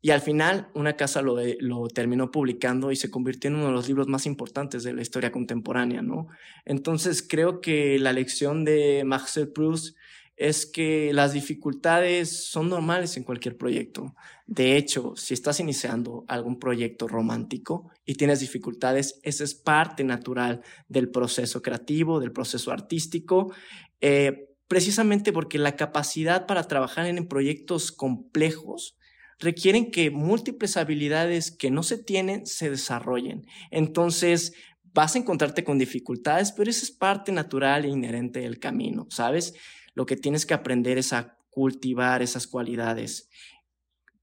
Y 0.00 0.10
al 0.10 0.20
final 0.20 0.68
una 0.74 0.94
casa 0.94 1.20
lo, 1.20 1.36
lo 1.60 1.88
terminó 1.88 2.30
publicando 2.30 2.92
y 2.92 2.96
se 2.96 3.10
convirtió 3.10 3.48
en 3.48 3.56
uno 3.56 3.66
de 3.66 3.72
los 3.72 3.88
libros 3.88 4.08
más 4.08 4.24
importantes 4.24 4.82
de 4.82 4.94
la 4.94 5.02
historia 5.02 5.32
contemporánea, 5.32 6.00
¿no? 6.00 6.28
Entonces 6.64 7.26
creo 7.28 7.60
que 7.60 7.98
la 7.98 8.12
lección 8.12 8.64
de 8.64 9.02
Marcel 9.04 9.48
Proust 9.48 9.96
es 10.36 10.66
que 10.66 11.12
las 11.14 11.32
dificultades 11.32 12.44
son 12.46 12.68
normales 12.68 13.16
en 13.16 13.24
cualquier 13.24 13.56
proyecto. 13.56 14.14
De 14.46 14.76
hecho, 14.76 15.14
si 15.16 15.32
estás 15.32 15.60
iniciando 15.60 16.24
algún 16.28 16.58
proyecto 16.58 17.08
romántico 17.08 17.90
y 18.04 18.14
tienes 18.14 18.40
dificultades, 18.40 19.18
esa 19.22 19.44
es 19.44 19.54
parte 19.54 20.04
natural 20.04 20.62
del 20.88 21.10
proceso 21.10 21.62
creativo, 21.62 22.20
del 22.20 22.32
proceso 22.32 22.70
artístico, 22.70 23.52
eh, 24.00 24.50
precisamente 24.68 25.32
porque 25.32 25.58
la 25.58 25.76
capacidad 25.76 26.46
para 26.46 26.64
trabajar 26.64 27.06
en 27.06 27.26
proyectos 27.26 27.90
complejos 27.90 28.96
requieren 29.38 29.90
que 29.90 30.10
múltiples 30.10 30.76
habilidades 30.76 31.50
que 31.50 31.70
no 31.70 31.82
se 31.82 31.98
tienen 31.98 32.46
se 32.46 32.70
desarrollen. 32.70 33.46
Entonces, 33.70 34.54
vas 34.94 35.14
a 35.14 35.18
encontrarte 35.18 35.62
con 35.62 35.78
dificultades, 35.78 36.52
pero 36.52 36.70
esa 36.70 36.84
es 36.84 36.90
parte 36.90 37.32
natural 37.32 37.84
e 37.84 37.88
inherente 37.88 38.40
del 38.40 38.58
camino, 38.58 39.06
¿sabes? 39.10 39.54
Lo 39.96 40.04
que 40.06 40.16
tienes 40.16 40.44
que 40.44 40.54
aprender 40.54 40.98
es 40.98 41.12
a 41.14 41.38
cultivar 41.50 42.20
esas 42.20 42.46
cualidades. 42.46 43.30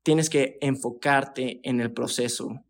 Tienes 0.04 0.30
que 0.30 0.60
enfocarte 0.62 1.60
en 1.64 1.82
el 1.82 1.92
proceso. 1.92 2.64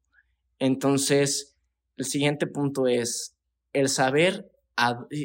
Entonces, 0.57 1.57
el 1.97 2.05
siguiente 2.05 2.47
punto 2.47 2.87
es 2.87 3.35
el 3.73 3.89
saber, 3.89 4.49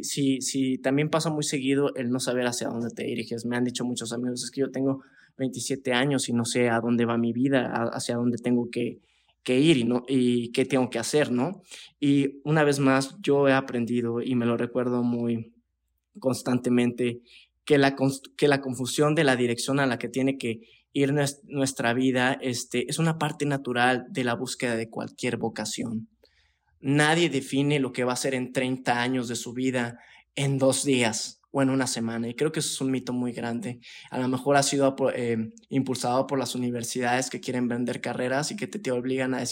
si, 0.02 0.40
si 0.40 0.78
también 0.78 1.08
pasa 1.08 1.30
muy 1.30 1.44
seguido 1.44 1.94
el 1.94 2.10
no 2.10 2.18
saber 2.18 2.48
hacia 2.48 2.68
dónde 2.68 2.90
te 2.90 3.04
diriges. 3.04 3.46
Me 3.46 3.56
han 3.56 3.64
dicho 3.64 3.84
muchos 3.84 4.12
amigos, 4.12 4.42
es 4.42 4.50
que 4.50 4.62
yo 4.62 4.72
tengo 4.72 5.04
27 5.36 5.92
años 5.92 6.28
y 6.28 6.32
no 6.32 6.44
sé 6.44 6.68
a 6.68 6.80
dónde 6.80 7.04
va 7.04 7.16
mi 7.16 7.32
vida, 7.32 7.72
hacia 7.92 8.16
dónde 8.16 8.38
tengo 8.38 8.68
que, 8.70 8.98
ir 9.46 9.76
y, 9.76 9.84
no, 9.84 10.04
y 10.08 10.50
qué 10.50 10.64
tengo 10.64 10.90
que 10.90 10.98
hacer, 10.98 11.30
¿no? 11.30 11.62
Y 12.00 12.40
una 12.42 12.64
vez 12.64 12.80
más, 12.80 13.16
yo 13.22 13.46
he 13.46 13.52
aprendido 13.52 14.20
y 14.20 14.34
me 14.34 14.46
lo 14.46 14.56
recuerdo 14.56 15.04
muy 15.04 15.54
constantemente 16.18 17.22
que 17.68 17.76
la, 17.76 17.94
que 18.38 18.48
la 18.48 18.62
confusión 18.62 19.14
de 19.14 19.24
la 19.24 19.36
dirección 19.36 19.78
a 19.78 19.84
la 19.84 19.98
que 19.98 20.08
tiene 20.08 20.38
que 20.38 20.62
ir 20.94 21.12
nuestra 21.44 21.92
vida 21.92 22.38
este, 22.40 22.88
es 22.88 22.98
una 22.98 23.18
parte 23.18 23.44
natural 23.44 24.06
de 24.08 24.24
la 24.24 24.32
búsqueda 24.32 24.74
de 24.74 24.88
cualquier 24.88 25.36
vocación. 25.36 26.08
Nadie 26.80 27.28
define 27.28 27.78
lo 27.78 27.92
que 27.92 28.04
va 28.04 28.12
a 28.12 28.14
hacer 28.14 28.34
en 28.34 28.54
30 28.54 29.02
años 29.02 29.28
de 29.28 29.36
su 29.36 29.52
vida 29.52 29.98
en 30.34 30.56
dos 30.56 30.82
días 30.82 31.42
o 31.50 31.60
en 31.60 31.68
una 31.68 31.86
semana. 31.86 32.26
Y 32.26 32.34
creo 32.34 32.52
que 32.52 32.60
eso 32.60 32.72
es 32.72 32.80
un 32.80 32.90
mito 32.90 33.12
muy 33.12 33.32
grande. 33.32 33.80
A 34.10 34.18
lo 34.18 34.28
mejor 34.28 34.56
ha 34.56 34.62
sido 34.62 34.96
eh, 35.14 35.50
impulsado 35.68 36.26
por 36.26 36.38
las 36.38 36.54
universidades 36.54 37.28
que 37.28 37.40
quieren 37.40 37.68
vender 37.68 38.00
carreras 38.00 38.50
y 38.50 38.56
que 38.56 38.66
te, 38.66 38.78
te 38.78 38.92
obligan 38.92 39.34
a 39.34 39.42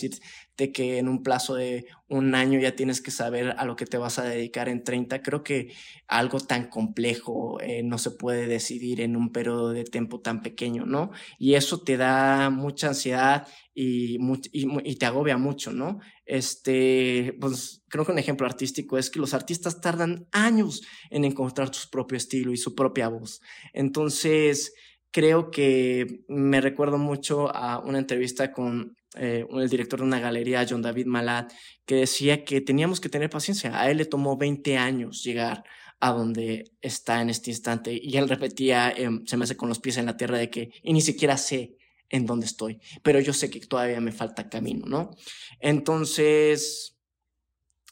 decirte 0.57 0.73
que 0.73 0.99
en 0.99 1.09
un 1.09 1.23
plazo 1.23 1.55
de 1.55 1.87
un 2.09 2.35
año 2.35 2.59
ya 2.59 2.77
tienes 2.77 3.01
que 3.01 3.11
saber 3.11 3.55
a 3.59 3.65
lo 3.65 3.77
que 3.77 3.87
te 3.87 3.99
vas 3.99 4.19
a 4.19 4.25
dedicar 4.25 4.69
en 4.69 4.85
30. 4.85 5.23
Creo 5.23 5.43
que 5.43 5.73
algo 6.07 6.41
tan 6.41 6.69
complejo 6.69 7.61
eh, 7.61 7.83
no 7.83 7.99
se 7.99 8.13
puede 8.13 8.47
decidir 8.47 9.01
en 9.01 9.17
un 9.17 9.33
periodo 9.33 9.71
de 9.71 9.85
tiempo 9.85 10.21
tan 10.21 10.43
pequeño, 10.43 10.87
¿no? 10.87 11.11
Y 11.39 11.55
eso 11.55 11.81
te 11.81 11.97
da 11.97 12.51
mucha 12.51 12.89
ansiedad 12.89 13.47
y, 13.75 14.19
y, 14.53 14.97
te 14.97 15.07
agobia 15.07 15.37
mucho, 15.37 15.73
¿no? 15.73 15.99
Este, 16.25 17.37
pues 17.41 17.83
creo 17.89 18.05
que 18.05 18.13
un 18.13 18.19
ejemplo 18.19 18.47
artístico 18.47 18.99
es 18.99 19.11
que 19.11 19.19
los 19.21 19.35
artistas 19.35 19.81
tardan 19.81 20.27
años 20.33 20.83
en 21.11 21.25
encontrar 21.25 21.75
su 21.75 21.91
propio 21.91 22.17
estilo 22.17 22.53
y 22.53 22.57
su 22.57 22.75
propia 22.75 23.09
voz. 23.09 23.41
Entonces, 23.75 24.73
creo 25.11 25.51
que 25.51 26.25
me 26.29 26.61
recuerdo 26.61 26.99
mucho 26.99 27.55
a 27.55 27.79
una 27.79 27.99
entrevista 27.99 28.53
con 28.53 28.96
eh, 29.17 29.47
el 29.51 29.69
director 29.69 30.01
de 30.01 30.07
una 30.07 30.21
galería, 30.21 30.67
John 30.69 30.83
David 30.83 31.07
Malat, 31.07 31.53
que 31.85 31.97
decía 31.97 32.45
que 32.45 32.61
teníamos 32.61 33.01
que 33.01 33.09
tener 33.09 33.31
paciencia. 33.31 33.81
A 33.81 33.91
él 33.91 33.99
le 33.99 34.05
tomó 34.05 34.37
20 34.37 34.77
años 34.77 35.23
llegar 35.23 35.65
a 36.01 36.13
donde 36.13 36.73
está 36.81 37.21
en 37.23 37.31
este 37.31 37.51
instante. 37.51 37.99
Y 38.01 38.17
él 38.17 38.29
repetía, 38.29 38.91
em, 38.91 39.27
se 39.27 39.37
me 39.37 39.45
hace 39.45 39.57
con 39.57 39.69
los 39.69 39.79
pies 39.79 39.97
en 39.97 40.07
la 40.07 40.17
tierra, 40.17 40.39
de 40.39 40.51
que, 40.51 40.71
y 40.83 40.93
ni 40.93 41.01
siquiera 41.01 41.37
sé 41.37 41.77
en 42.09 42.27
dónde 42.27 42.47
estoy, 42.47 42.81
pero 43.03 43.19
yo 43.19 43.33
sé 43.33 43.51
que 43.51 43.61
todavía 43.61 44.01
me 44.01 44.13
falta 44.13 44.49
camino, 44.49 44.87
¿no? 44.87 45.17
Entonces, 45.59 46.97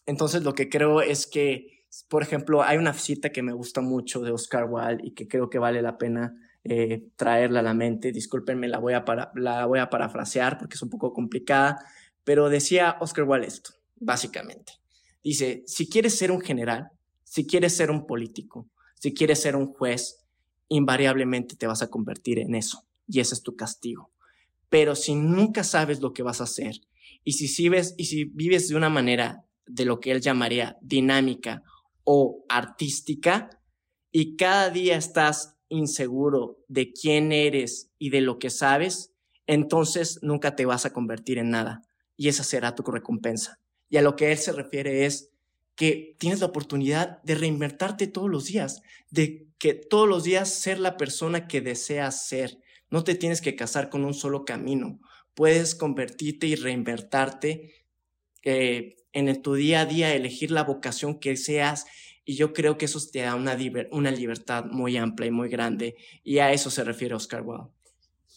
entonces 0.07 0.43
lo 0.45 0.55
que 0.55 0.69
creo 0.69 1.01
es 1.01 1.27
que, 1.27 1.87
por 2.09 2.23
ejemplo, 2.23 2.63
hay 2.63 2.77
una 2.79 2.95
cita 2.95 3.31
que 3.31 3.43
me 3.43 3.53
gusta 3.53 3.81
mucho 3.81 4.21
de 4.21 4.31
Oscar 4.31 4.67
Wilde 4.71 5.03
y 5.05 5.15
que 5.15 5.27
creo 5.27 5.51
que 5.51 5.59
vale 5.59 5.83
la 5.83 5.99
pena 5.99 6.35
eh, 6.65 7.09
traerla 7.17 7.61
a 7.61 7.63
la 7.63 7.75
mente. 7.75 8.11
Discúlpenme, 8.11 8.69
la 8.69 8.79
voy, 8.79 8.95
a 8.95 9.05
la 9.35 9.67
voy 9.67 9.79
a 9.79 9.91
parafrasear 9.91 10.59
porque 10.59 10.75
es 10.75 10.83
un 10.83 10.91
poco 10.91 11.13
complicada, 11.13 11.85
pero 12.25 12.49
decía 12.49 12.97
Oscar 13.01 13.25
Wilde 13.25 13.47
esto, 13.47 13.71
básicamente. 13.97 14.73
Dice, 15.23 15.63
si 15.67 15.89
quieres 15.89 16.17
ser 16.19 16.31
un 16.31 16.41
general, 16.41 16.91
si 17.23 17.47
quieres 17.47 17.77
ser 17.77 17.91
un 17.91 18.07
político, 18.07 18.69
si 18.99 19.13
quieres 19.13 19.41
ser 19.43 19.57
un 19.57 19.73
juez, 19.73 20.25
invariablemente 20.69 21.57
te 21.57 21.67
vas 21.67 21.83
a 21.83 21.89
convertir 21.89 22.39
en 22.39 22.55
eso 22.55 22.87
y 23.07 23.21
ese 23.21 23.35
es 23.35 23.43
tu 23.43 23.57
castigo. 23.57 24.11
Pero 24.69 24.95
si 24.95 25.15
nunca 25.15 25.65
sabes 25.65 26.01
lo 26.01 26.13
que 26.13 26.23
vas 26.23 26.41
a 26.41 26.45
hacer 26.45 26.77
y 27.23 27.33
si, 27.33 27.63
vives, 27.63 27.95
y 27.97 28.07
si 28.07 28.25
vives 28.25 28.69
de 28.69 28.77
una 28.77 28.89
manera 28.89 29.45
de 29.67 29.85
lo 29.85 30.01
que 30.01 30.11
él 30.11 30.21
llamaría 30.21 30.77
dinámica 30.81 31.63
o 32.05 32.45
artística 32.49 33.51
y 34.11 34.37
cada 34.37 34.71
día 34.71 34.97
estás 34.97 35.54
inseguro 35.69 36.59
de 36.69 36.93
quién 36.93 37.33
eres 37.33 37.91
y 37.99 38.11
de 38.11 38.21
lo 38.21 38.39
que 38.39 38.51
sabes, 38.51 39.13
entonces 39.47 40.19
nunca 40.23 40.57
te 40.57 40.67
vas 40.67 40.87
a 40.87 40.93
convertir 40.93 41.39
en 41.39 41.51
nada 41.51 41.83
y 42.17 42.29
esa 42.29 42.45
será 42.45 42.75
tu 42.75 42.83
recompensa. 42.83 43.61
Y 43.89 43.97
a 43.97 44.03
lo 44.03 44.17
que 44.17 44.33
él 44.33 44.39
se 44.39 44.53
refiere 44.53 45.05
es 45.05 45.31
que 45.75 46.17
tienes 46.19 46.41
la 46.41 46.47
oportunidad 46.47 47.23
de 47.23 47.35
reinvertarte 47.35 48.07
todos 48.07 48.31
los 48.31 48.47
días, 48.47 48.83
de 49.11 49.49
que 49.59 49.75
todos 49.75 50.09
los 50.09 50.25
días 50.25 50.49
ser 50.49 50.79
la 50.79 50.97
persona 50.97 51.49
que 51.49 51.61
deseas 51.61 52.27
ser 52.27 52.59
no 52.91 53.03
te 53.03 53.17
tienes 53.17 53.41
que 53.41 53.57
casar 53.57 53.91
con 53.91 54.05
un 54.05 54.15
solo 54.15 54.45
camino. 54.45 55.01
Puedes 55.35 55.75
convertirte 55.75 56.47
y 56.47 56.55
reinvertarte 56.55 57.75
eh, 58.45 58.97
en 59.13 59.43
tu 59.43 59.55
día 59.55 59.81
a 59.81 59.87
día, 59.87 60.15
elegir 60.15 60.53
la 60.53 60.63
vocación 60.63 61.19
que 61.19 61.37
seas. 61.37 61.87
Y 62.25 62.37
yo 62.37 62.53
creo 62.53 62.79
que 62.79 62.87
eso 62.87 63.01
te 63.13 63.21
da 63.21 63.35
una, 63.35 63.57
una 63.91 64.11
libertad 64.11 64.65
muy 64.67 64.97
amplia 64.97 65.29
y 65.29 65.31
muy 65.31 65.49
grande. 65.49 65.97
Y 66.23 66.39
a 66.39 66.53
eso 66.53 66.71
se 66.71 66.85
refiere 66.85 67.15
Oscar 67.15 67.43
Wilde. 67.43 67.69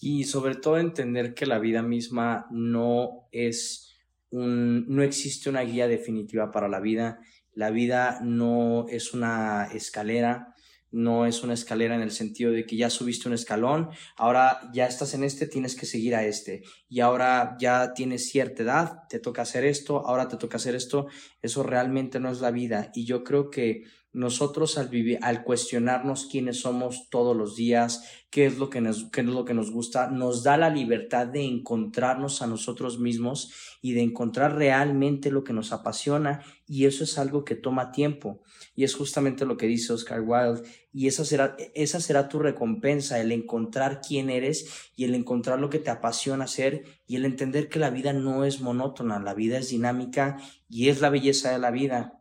Y 0.01 0.25
sobre 0.25 0.55
todo 0.55 0.77
entender 0.77 1.33
que 1.33 1.45
la 1.45 1.59
vida 1.59 1.81
misma 1.81 2.47
no 2.51 3.27
es 3.31 3.95
un, 4.29 4.85
no 4.87 5.01
existe 5.03 5.49
una 5.49 5.61
guía 5.61 5.87
definitiva 5.87 6.51
para 6.51 6.67
la 6.67 6.79
vida. 6.79 7.19
La 7.53 7.71
vida 7.71 8.19
no 8.21 8.87
es 8.89 9.13
una 9.13 9.69
escalera, 9.73 10.53
no 10.91 11.25
es 11.25 11.43
una 11.43 11.53
escalera 11.53 11.95
en 11.95 12.01
el 12.01 12.11
sentido 12.11 12.51
de 12.51 12.65
que 12.65 12.77
ya 12.77 12.89
subiste 12.89 13.27
un 13.27 13.33
escalón, 13.33 13.89
ahora 14.15 14.69
ya 14.73 14.87
estás 14.87 15.13
en 15.13 15.23
este, 15.23 15.47
tienes 15.47 15.75
que 15.75 15.85
seguir 15.85 16.15
a 16.15 16.25
este. 16.25 16.63
Y 16.89 17.01
ahora 17.01 17.57
ya 17.59 17.93
tienes 17.93 18.29
cierta 18.29 18.63
edad, 18.63 19.07
te 19.09 19.19
toca 19.19 19.41
hacer 19.41 19.65
esto, 19.65 20.07
ahora 20.07 20.27
te 20.27 20.37
toca 20.37 20.57
hacer 20.57 20.75
esto. 20.75 21.07
Eso 21.41 21.63
realmente 21.63 22.19
no 22.19 22.31
es 22.31 22.41
la 22.41 22.51
vida. 22.51 22.91
Y 22.93 23.05
yo 23.05 23.23
creo 23.23 23.49
que 23.49 23.83
nosotros 24.13 24.77
al, 24.77 24.89
vivir, 24.89 25.19
al 25.21 25.43
cuestionarnos 25.43 26.25
quiénes 26.25 26.61
somos 26.61 27.09
todos 27.09 27.35
los 27.35 27.55
días, 27.55 28.03
qué 28.29 28.45
es, 28.47 28.57
lo 28.57 28.69
que 28.69 28.81
nos, 28.81 29.09
qué 29.11 29.21
es 29.21 29.27
lo 29.27 29.45
que 29.45 29.53
nos 29.53 29.71
gusta, 29.71 30.09
nos 30.09 30.43
da 30.43 30.57
la 30.57 30.69
libertad 30.69 31.27
de 31.27 31.43
encontrarnos 31.43 32.41
a 32.41 32.47
nosotros 32.47 32.99
mismos 32.99 33.77
y 33.81 33.93
de 33.93 34.01
encontrar 34.01 34.55
realmente 34.55 35.29
lo 35.29 35.43
que 35.43 35.53
nos 35.53 35.71
apasiona 35.71 36.41
y 36.65 36.85
eso 36.85 37.03
es 37.03 37.17
algo 37.17 37.45
que 37.45 37.55
toma 37.55 37.91
tiempo. 37.91 38.41
Y 38.75 38.83
es 38.83 38.95
justamente 38.95 39.45
lo 39.45 39.55
que 39.55 39.67
dice 39.67 39.93
Oscar 39.93 40.21
Wilde 40.21 40.67
y 40.91 41.07
esa 41.07 41.23
será, 41.23 41.55
esa 41.75 41.99
será 41.99 42.27
tu 42.27 42.39
recompensa, 42.39 43.19
el 43.19 43.31
encontrar 43.31 44.01
quién 44.01 44.29
eres 44.29 44.89
y 44.95 45.03
el 45.03 45.15
encontrar 45.15 45.59
lo 45.59 45.69
que 45.69 45.79
te 45.79 45.91
apasiona 45.91 46.45
hacer 46.45 46.83
y 47.05 47.17
el 47.17 47.25
entender 47.25 47.69
que 47.69 47.79
la 47.79 47.91
vida 47.91 48.13
no 48.13 48.45
es 48.45 48.61
monótona, 48.61 49.19
la 49.19 49.33
vida 49.33 49.59
es 49.59 49.69
dinámica 49.69 50.37
y 50.67 50.89
es 50.89 51.01
la 51.01 51.09
belleza 51.09 51.51
de 51.51 51.59
la 51.59 51.71
vida 51.71 52.16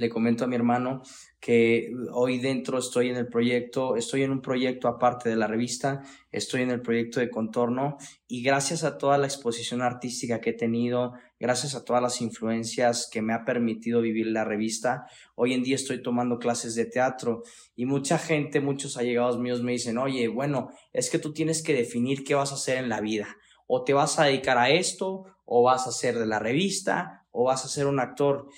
le 0.00 0.08
comento 0.08 0.44
a 0.44 0.46
mi 0.46 0.56
hermano 0.56 1.02
que 1.40 1.90
hoy 2.12 2.38
dentro 2.38 2.78
estoy 2.78 3.10
en 3.10 3.16
el 3.16 3.28
proyecto, 3.28 3.96
estoy 3.96 4.22
en 4.22 4.30
un 4.30 4.40
proyecto 4.40 4.88
aparte 4.88 5.28
de 5.28 5.36
la 5.36 5.46
revista, 5.46 6.02
estoy 6.32 6.62
en 6.62 6.70
el 6.70 6.80
proyecto 6.80 7.20
de 7.20 7.28
contorno 7.28 7.98
y 8.26 8.42
gracias 8.42 8.82
a 8.82 8.96
toda 8.96 9.18
la 9.18 9.26
exposición 9.26 9.82
artística 9.82 10.40
que 10.40 10.50
he 10.50 10.54
tenido, 10.54 11.12
gracias 11.38 11.74
a 11.74 11.84
todas 11.84 12.02
las 12.02 12.22
influencias 12.22 13.10
que 13.12 13.20
me 13.20 13.34
ha 13.34 13.44
permitido 13.44 14.00
vivir 14.00 14.28
la 14.28 14.44
revista, 14.44 15.04
hoy 15.34 15.52
en 15.52 15.62
día 15.62 15.74
estoy 15.74 16.02
tomando 16.02 16.38
clases 16.38 16.74
de 16.74 16.86
teatro 16.86 17.42
y 17.76 17.84
mucha 17.84 18.16
gente, 18.16 18.60
muchos 18.60 18.96
allegados 18.96 19.38
míos 19.38 19.62
me 19.62 19.72
dicen, 19.72 19.98
oye, 19.98 20.28
bueno, 20.28 20.70
es 20.94 21.10
que 21.10 21.18
tú 21.18 21.34
tienes 21.34 21.62
que 21.62 21.74
definir 21.74 22.24
qué 22.24 22.34
vas 22.34 22.52
a 22.52 22.54
hacer 22.54 22.78
en 22.78 22.88
la 22.88 23.02
vida. 23.02 23.36
O 23.66 23.84
te 23.84 23.92
vas 23.92 24.18
a 24.18 24.24
dedicar 24.24 24.58
a 24.58 24.70
esto, 24.70 25.26
o 25.44 25.62
vas 25.62 25.86
a 25.86 25.92
ser 25.92 26.18
de 26.18 26.26
la 26.26 26.40
revista, 26.40 27.20
o 27.30 27.44
vas 27.44 27.64
a 27.64 27.68
ser 27.68 27.86
un 27.86 28.00
actor. 28.00 28.48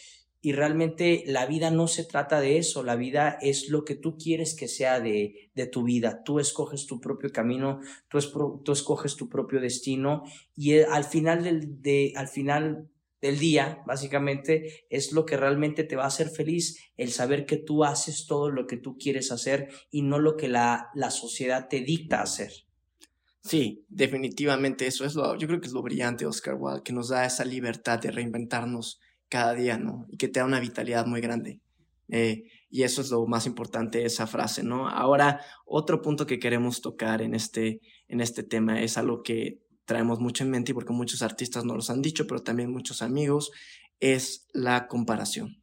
Y 0.45 0.53
realmente 0.53 1.23
la 1.27 1.47
vida 1.47 1.71
no 1.71 1.87
se 1.87 2.05
trata 2.05 2.41
de 2.41 2.59
eso, 2.59 2.83
la 2.83 2.97
vida 2.97 3.39
es 3.41 3.69
lo 3.69 3.85
que 3.85 3.95
tú 3.95 4.19
quieres 4.19 4.55
que 4.55 4.67
sea 4.67 4.99
de, 4.99 5.51
de 5.55 5.67
tu 5.67 5.85
vida. 5.85 6.23
Tú 6.25 6.41
escoges 6.41 6.87
tu 6.87 7.01
propio 7.01 7.31
camino, 7.31 7.81
tú, 8.09 8.19
tú 8.65 8.73
escoges 8.73 9.15
tu 9.15 9.29
propio 9.29 9.61
destino 9.61 10.25
y 10.57 10.73
eh, 10.75 10.87
al 10.91 11.05
final 11.05 11.45
del, 11.45 11.81
de, 11.81 12.13
al 12.17 12.27
final 12.27 12.91
del 13.21 13.39
día, 13.39 13.83
básicamente, 13.87 14.85
es 14.91 15.13
lo 15.13 15.25
que 15.25 15.37
realmente 15.37 15.85
te 15.85 15.95
va 15.95 16.03
a 16.05 16.09
hacer 16.09 16.29
feliz, 16.29 16.91
el 16.97 17.13
saber 17.13 17.47
que 17.47 17.57
tú 17.57 17.85
haces 17.85 18.27
todo 18.27 18.51
lo 18.51 18.67
que 18.67 18.77
tú 18.77 18.99
quieres 18.99 19.31
hacer 19.31 19.69
y 19.93 20.03
no 20.03 20.19
lo 20.19 20.37
que 20.37 20.49
la, 20.49 20.91
la 20.95 21.13
sociedad 21.13 21.69
te 21.69 21.83
dicta 21.83 22.21
hacer. 22.21 22.51
Sí, 23.45 23.87
definitivamente 23.89 24.87
eso 24.87 25.05
es 25.05 25.15
lo, 25.15 25.37
yo 25.37 25.47
creo 25.47 25.61
que 25.61 25.69
es 25.69 25.73
lo 25.73 25.83
brillante, 25.83 26.27
Oscar 26.27 26.57
Wilde, 26.59 26.83
que 26.83 26.93
nos 26.93 27.09
da 27.09 27.25
esa 27.25 27.45
libertad 27.45 28.01
de 28.01 28.11
reinventarnos 28.11 29.01
cada 29.33 29.55
día, 29.55 29.79
¿no? 29.79 30.05
Y 30.11 30.19
que 30.19 30.29
te 30.29 30.41
da 30.41 30.45
una 30.45 30.61
vitalidad 30.61 31.07
muy 31.07 31.23
grande. 31.23 31.63
Eh, 32.09 32.45
y 32.69 32.83
eso 32.83 33.01
es 33.01 33.11
lo 33.11 33.27
más 33.27 33.47
importante 33.47 34.05
esa 34.05 34.27
frase, 34.27 34.63
¿no? 34.63 34.91
Ahora, 34.91 35.41
otro 35.65 36.03
punto 36.03 36.27
que 36.27 36.39
queremos 36.39 36.83
tocar 36.83 37.23
en 37.23 37.35
este, 37.35 37.81
en 38.09 38.21
este 38.21 38.43
tema 38.43 38.83
es 38.83 38.99
algo 38.99 39.23
que 39.23 39.63
traemos 39.87 40.21
mucho 40.21 40.45
en 40.45 40.51
mente 40.51 40.73
y 40.73 40.75
porque 40.75 40.93
muchos 40.93 41.23
artistas 41.23 41.65
nos 41.65 41.89
lo 41.89 41.95
han 41.95 42.03
dicho, 42.03 42.27
pero 42.27 42.43
también 42.43 42.71
muchos 42.71 43.01
amigos, 43.01 43.53
es 44.01 44.49
la 44.53 44.87
comparación. 44.87 45.63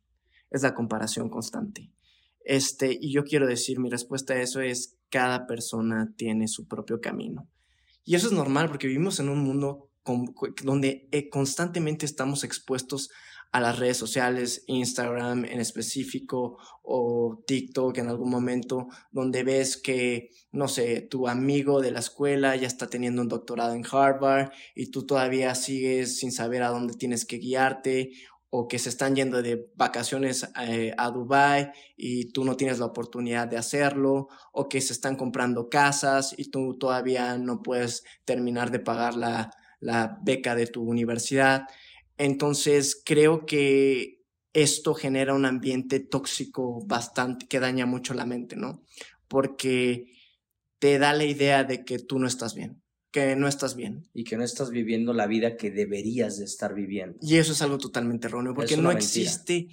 Es 0.49 0.63
la 0.63 0.73
comparación 0.73 1.29
constante. 1.29 1.91
Este, 2.43 2.97
y 2.99 3.13
yo 3.13 3.23
quiero 3.23 3.45
decir, 3.45 3.79
mi 3.79 3.91
respuesta 3.91 4.33
a 4.33 4.41
eso 4.41 4.61
es, 4.61 4.97
cada 5.11 5.45
persona 5.45 6.11
tiene 6.17 6.47
su 6.47 6.67
propio 6.67 7.01
camino. 7.01 7.47
Y 8.03 8.15
eso 8.15 8.25
es 8.25 8.33
normal 8.33 8.67
porque 8.67 8.87
vivimos 8.87 9.19
en 9.19 9.29
un 9.29 9.43
mundo 9.43 9.91
donde 10.63 11.07
eh, 11.11 11.29
constantemente 11.29 12.07
estamos 12.07 12.43
expuestos 12.43 13.11
a 13.51 13.59
las 13.59 13.79
redes 13.79 13.97
sociales, 13.97 14.63
Instagram 14.67 15.45
en 15.45 15.59
específico 15.59 16.57
o 16.83 17.43
TikTok 17.47 17.97
en 17.97 18.09
algún 18.09 18.29
momento, 18.29 18.87
donde 19.11 19.43
ves 19.43 19.77
que, 19.77 20.29
no 20.51 20.67
sé, 20.67 21.01
tu 21.01 21.27
amigo 21.27 21.81
de 21.81 21.91
la 21.91 21.99
escuela 21.99 22.55
ya 22.55 22.67
está 22.67 22.87
teniendo 22.87 23.21
un 23.21 23.27
doctorado 23.27 23.73
en 23.73 23.85
Harvard 23.91 24.51
y 24.75 24.91
tú 24.91 25.05
todavía 25.05 25.55
sigues 25.55 26.17
sin 26.19 26.31
saber 26.31 26.61
a 26.63 26.69
dónde 26.69 26.93
tienes 26.93 27.25
que 27.25 27.37
guiarte 27.37 28.11
o 28.51 28.67
que 28.67 28.79
se 28.79 28.89
están 28.89 29.15
yendo 29.15 29.41
de 29.41 29.71
vacaciones 29.75 30.49
eh, 30.61 30.93
a 30.97 31.11
Dubai 31.11 31.71
y 31.95 32.31
tú 32.31 32.45
no 32.45 32.55
tienes 32.55 32.79
la 32.79 32.87
oportunidad 32.87 33.47
de 33.47 33.57
hacerlo, 33.57 34.27
o 34.51 34.67
que 34.67 34.81
se 34.81 34.93
están 34.93 35.15
comprando 35.15 35.69
casas 35.69 36.33
y 36.37 36.49
tú 36.49 36.77
todavía 36.77 37.37
no 37.37 37.61
puedes 37.61 38.03
terminar 38.25 38.71
de 38.71 38.79
pagar 38.79 39.15
la, 39.15 39.51
la 39.79 40.17
beca 40.23 40.55
de 40.55 40.67
tu 40.67 40.83
universidad. 40.83 41.67
Entonces, 42.19 43.01
creo 43.03 43.45
que 43.45 44.25
esto 44.51 44.93
genera 44.93 45.33
un 45.33 45.45
ambiente 45.45 46.01
tóxico 46.01 46.85
bastante 46.85 47.47
que 47.47 47.61
daña 47.61 47.85
mucho 47.85 48.13
la 48.13 48.25
mente, 48.25 48.57
¿no? 48.57 48.83
Porque 49.29 50.13
te 50.79 50.99
da 50.99 51.13
la 51.13 51.23
idea 51.23 51.63
de 51.63 51.85
que 51.85 51.97
tú 51.97 52.19
no 52.19 52.27
estás 52.27 52.55
bien, 52.55 52.83
que 53.11 53.37
no 53.37 53.47
estás 53.47 53.77
bien. 53.77 54.09
Y 54.13 54.25
que 54.25 54.35
no 54.35 54.43
estás 54.43 54.69
viviendo 54.69 55.13
la 55.13 55.27
vida 55.27 55.55
que 55.55 55.71
deberías 55.71 56.37
de 56.37 56.43
estar 56.43 56.75
viviendo. 56.75 57.17
Y 57.21 57.37
eso 57.37 57.53
es 57.53 57.61
algo 57.61 57.77
totalmente 57.77 58.27
erróneo, 58.27 58.53
porque 58.53 58.75
no 58.75 58.91
existe 58.91 59.69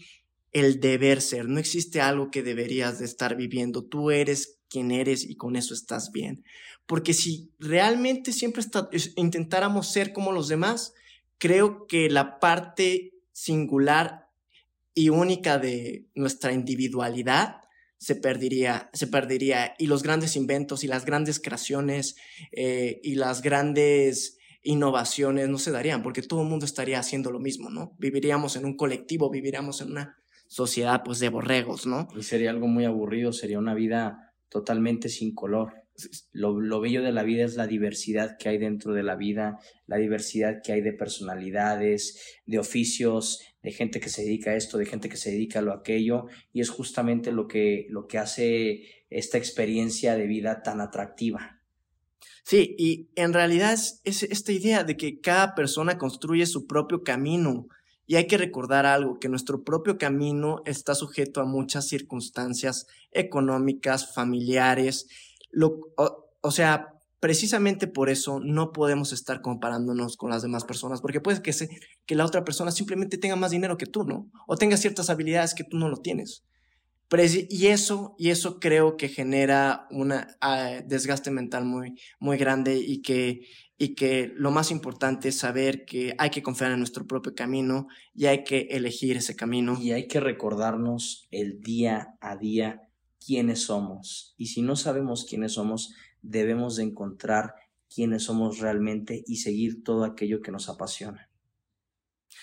el 0.53 0.79
deber 0.79 1.23
ser, 1.23 1.49
no 1.49 1.59
existe 1.59 2.01
algo 2.01 2.31
que 2.31 2.45
deberías 2.45 3.01
de 3.01 3.07
estar 3.07 3.37
viviendo. 3.37 3.85
Tú 3.85 4.13
eres 4.13 4.61
quien 4.69 4.93
eres 4.93 5.25
y 5.25 5.35
con 5.35 5.57
eso 5.57 5.75
estás 5.75 6.13
bien. 6.13 6.45
Porque 6.87 7.13
si 7.13 7.51
realmente 7.59 8.33
siempre 8.33 8.63
intentáramos 9.17 9.91
ser 9.91 10.13
como 10.13 10.31
los 10.31 10.47
demás, 10.47 10.95
creo 11.39 11.87
que 11.87 12.09
la 12.11 12.39
parte 12.39 13.13
singular 13.33 14.29
y 14.95 15.11
única 15.11 15.59
de 15.59 16.07
nuestra 16.15 16.53
individualidad 16.53 17.61
se 17.99 18.15
perdería, 18.15 18.91
se 18.93 19.07
perdería 19.07 19.75
y 19.79 19.87
los 19.87 20.03
grandes 20.03 20.37
inventos 20.37 20.85
y 20.85 20.87
las 20.87 21.05
grandes 21.05 21.41
creaciones 21.41 22.17
eh, 22.53 23.01
y 23.03 23.15
las 23.15 23.43
grandes 23.43 24.39
innovaciones 24.63 25.49
no 25.49 25.59
se 25.59 25.71
darían 25.71 26.03
porque 26.03 26.23
todo 26.23 26.43
el 26.43 26.49
mundo 26.49 26.65
estaría 26.67 26.99
haciendo 26.99 27.31
lo 27.31 27.41
mismo, 27.41 27.71
¿no? 27.71 27.95
Viviríamos 27.99 28.57
en 28.57 28.65
un 28.65 28.77
colectivo, 28.77 29.31
viviríamos 29.31 29.81
en 29.81 29.93
una 29.93 30.17
sociedad 30.49 31.03
pues 31.05 31.19
de 31.21 31.29
borregos, 31.29 31.87
¿no? 31.87 32.09
Y 32.17 32.23
sería 32.23 32.51
algo 32.51 32.67
muy 32.67 32.85
aburrido, 32.85 33.33
sería 33.33 33.59
una 33.59 33.75
vida 33.75 34.35
totalmente 34.49 35.09
sin 35.09 35.35
color. 35.35 35.86
Lo, 36.33 36.81
bello 36.81 37.03
de 37.03 37.13
la 37.13 37.23
vida 37.23 37.45
es 37.45 37.57
la 37.57 37.67
diversidad 37.67 38.37
que 38.39 38.49
hay 38.49 38.59
dentro 38.59 38.93
de 38.93 39.03
la 39.03 39.17
vida, 39.17 39.59
la 39.87 39.97
diversidad 39.97 40.61
que 40.63 40.73
hay 40.73 40.81
de 40.81 40.93
personalidades, 40.93 42.41
de 42.47 42.59
oficios, 42.59 43.41
de 43.63 43.73
gente 43.73 44.01
que 44.01 44.09
se 44.09 44.23
dedica 44.23 44.51
a 44.51 44.57
esto, 44.57 44.79
de 44.79 44.87
gente 44.87 45.09
que 45.09 45.17
se 45.17 45.31
dedica 45.31 45.59
a 45.59 45.63
lo 45.63 45.73
aquello, 45.73 46.27
y 46.53 46.61
es 46.61 46.71
justamente 46.71 47.33
lo 47.33 47.49
que, 47.49 47.87
lo 47.91 48.07
que 48.07 48.19
hace 48.19 48.83
esta 49.11 49.39
experiencia 49.39 50.17
de 50.17 50.27
vida 50.27 50.63
tan 50.63 50.81
atractiva. 50.81 51.61
Sí, 52.45 52.77
y 52.79 53.11
en 53.17 53.33
realidad 53.33 53.73
es, 53.73 54.01
es 54.05 54.23
esta 54.23 54.53
idea 54.53 54.85
de 54.85 54.97
que 54.97 55.21
cada 55.21 55.55
persona 55.55 55.99
construye 55.99 56.47
su 56.47 56.67
propio 56.67 57.03
camino. 57.03 57.67
Y 58.09 58.15
hay 58.15 58.29
que 58.29 58.39
recordar 58.39 58.87
algo, 58.87 59.19
que 59.19 59.29
nuestro 59.29 59.65
propio 59.65 59.99
camino 59.99 60.63
está 60.65 60.95
sujeto 60.95 61.41
a 61.41 61.45
muchas 61.45 61.89
circunstancias 61.89 62.87
económicas, 63.11 64.15
familiares, 64.15 65.09
o, 66.43 66.51
sea, 66.51 66.95
precisamente 67.21 67.87
por 67.87 68.09
eso 68.09 68.41
no 68.41 68.73
podemos 68.73 69.13
estar 69.13 69.41
comparándonos 69.41 70.17
con 70.17 70.31
las 70.31 70.43
demás 70.43 70.65
personas, 70.65 71.01
porque 71.01 71.21
puede 71.21 71.43
que, 71.43 71.53
que 72.05 72.15
la 72.15 72.25
otra 72.25 72.45
persona 72.45 72.71
simplemente 72.71 73.19
tenga 73.19 73.37
más 73.37 73.51
dinero 73.51 73.77
que 73.77 73.87
tú, 73.87 74.05
¿no? 74.05 74.31
O 74.47 74.57
tenga 74.57 74.77
ciertas 74.77 75.11
habilidades 75.11 75.55
que 75.55 75.65
tú 75.65 75.79
no 75.79 75.89
lo 75.89 75.99
tienes. 75.99 76.45
y 77.51 77.67
eso, 77.67 78.15
y 78.19 78.31
eso 78.31 78.59
creo 78.59 78.97
que 78.97 79.09
genera 79.09 79.87
un 79.91 80.13
ah, 80.13 80.81
desgaste 80.85 81.31
mental 81.31 81.65
muy, 81.65 81.95
muy 82.19 82.37
grande 82.37 82.77
y 82.77 83.01
que, 83.01 83.47
y 83.79 83.95
que 83.95 84.33
lo 84.35 84.51
más 84.51 84.71
importante 84.71 85.29
es 85.29 85.39
saber 85.39 85.85
que 85.85 86.15
hay 86.19 86.31
que 86.31 86.43
confiar 86.43 86.73
en 86.73 86.79
nuestro 86.79 87.07
propio 87.07 87.35
camino 87.35 87.87
y 88.15 88.27
hay 88.27 88.45
que 88.45 88.69
elegir 88.71 89.17
ese 89.17 89.37
camino. 89.37 89.79
Y 89.81 89.93
hay 89.93 90.09
que 90.09 90.21
recordarnos 90.21 91.29
el 91.31 91.61
día 91.61 92.17
a 92.21 92.37
día 92.37 92.86
quiénes 93.27 93.63
somos. 93.65 94.35
Y 94.37 94.47
si 94.47 94.63
no 94.63 94.77
sabemos 94.77 95.27
quiénes 95.29 95.53
somos, 95.53 95.95
debemos 96.23 96.77
de 96.77 96.85
encontrar 96.85 97.55
quiénes 97.93 98.25
somos 98.25 98.59
realmente 98.59 99.25
y 99.27 99.37
seguir 99.37 99.83
todo 99.83 100.05
aquello 100.05 100.41
que 100.43 100.53
nos 100.53 100.69
apasiona. 100.69 101.31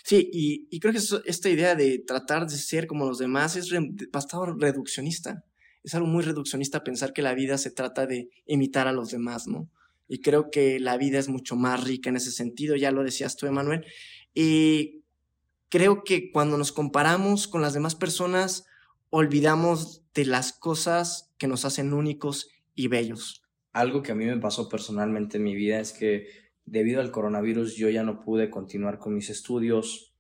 Sí, 0.04 0.30
y, 0.34 0.80
creo 0.80 0.94
que 0.94 1.00
esta 1.26 1.50
idea 1.50 1.76
de 1.76 2.00
tratar 2.00 2.48
de 2.48 2.58
ser 2.58 2.88
como 2.88 3.06
los 3.06 3.20
demás 3.20 3.56
es 3.56 3.70
bastante 4.12 4.54
reduccionista. 4.58 5.46
Es 5.84 5.96
algo 5.96 6.08
muy 6.08 6.24
reduccionista 6.24 6.84
pensar 6.84 7.14
que 7.14 7.22
la 7.22 7.34
vida 7.34 7.58
se 7.58 7.72
trata 7.72 8.06
de 8.06 8.30
imitar 8.46 8.88
a 8.88 8.94
los 8.94 9.12
demás, 9.12 9.48
¿no? 9.48 9.70
Y 10.08 10.20
creo 10.20 10.50
que 10.52 10.80
la 10.80 10.98
vida 10.98 11.20
es 11.20 11.30
mucho 11.30 11.56
más 11.56 11.84
rica 11.84 12.10
en 12.10 12.18
ese 12.18 12.32
sentido, 12.32 12.76
ya 12.76 12.92
lo 12.92 13.04
decías 13.04 13.38
tú, 13.38 13.46
Emanuel. 13.46 13.86
Y 14.34 15.04
creo 15.70 16.04
que 16.04 16.32
cuando 16.32 16.58
nos 16.58 16.72
comparamos 16.72 17.48
con 17.48 17.62
las 17.62 17.74
demás 17.74 17.96
personas, 17.96 18.66
olvidamos 19.16 20.02
de 20.16 20.26
las 20.26 20.54
cosas 20.54 21.36
que 21.38 21.48
nos 21.48 21.66
hacen 21.66 21.94
únicos 21.94 22.50
y 22.74 22.88
bellos. 22.88 23.44
Algo 23.72 24.02
que 24.02 24.12
a 24.12 24.16
mí 24.16 24.26
me 24.26 24.40
pasó 24.40 24.68
personalmente 24.68 25.38
en 25.38 25.44
mi 25.44 25.54
vida 25.54 25.80
es 25.80 25.94
que 25.94 26.26
debido 26.66 27.00
al 27.00 27.12
coronavirus 27.12 27.76
yo 27.76 27.92
ya 27.92 28.02
no 28.02 28.22
pude 28.22 28.50
continuar 28.50 28.98
con 28.98 29.14
mis 29.14 29.30
estudios 29.30 30.16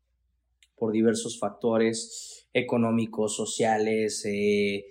por 0.75 0.91
diversos 0.91 1.39
factores 1.39 2.47
económicos, 2.53 3.36
sociales, 3.36 4.23
eh, 4.25 4.86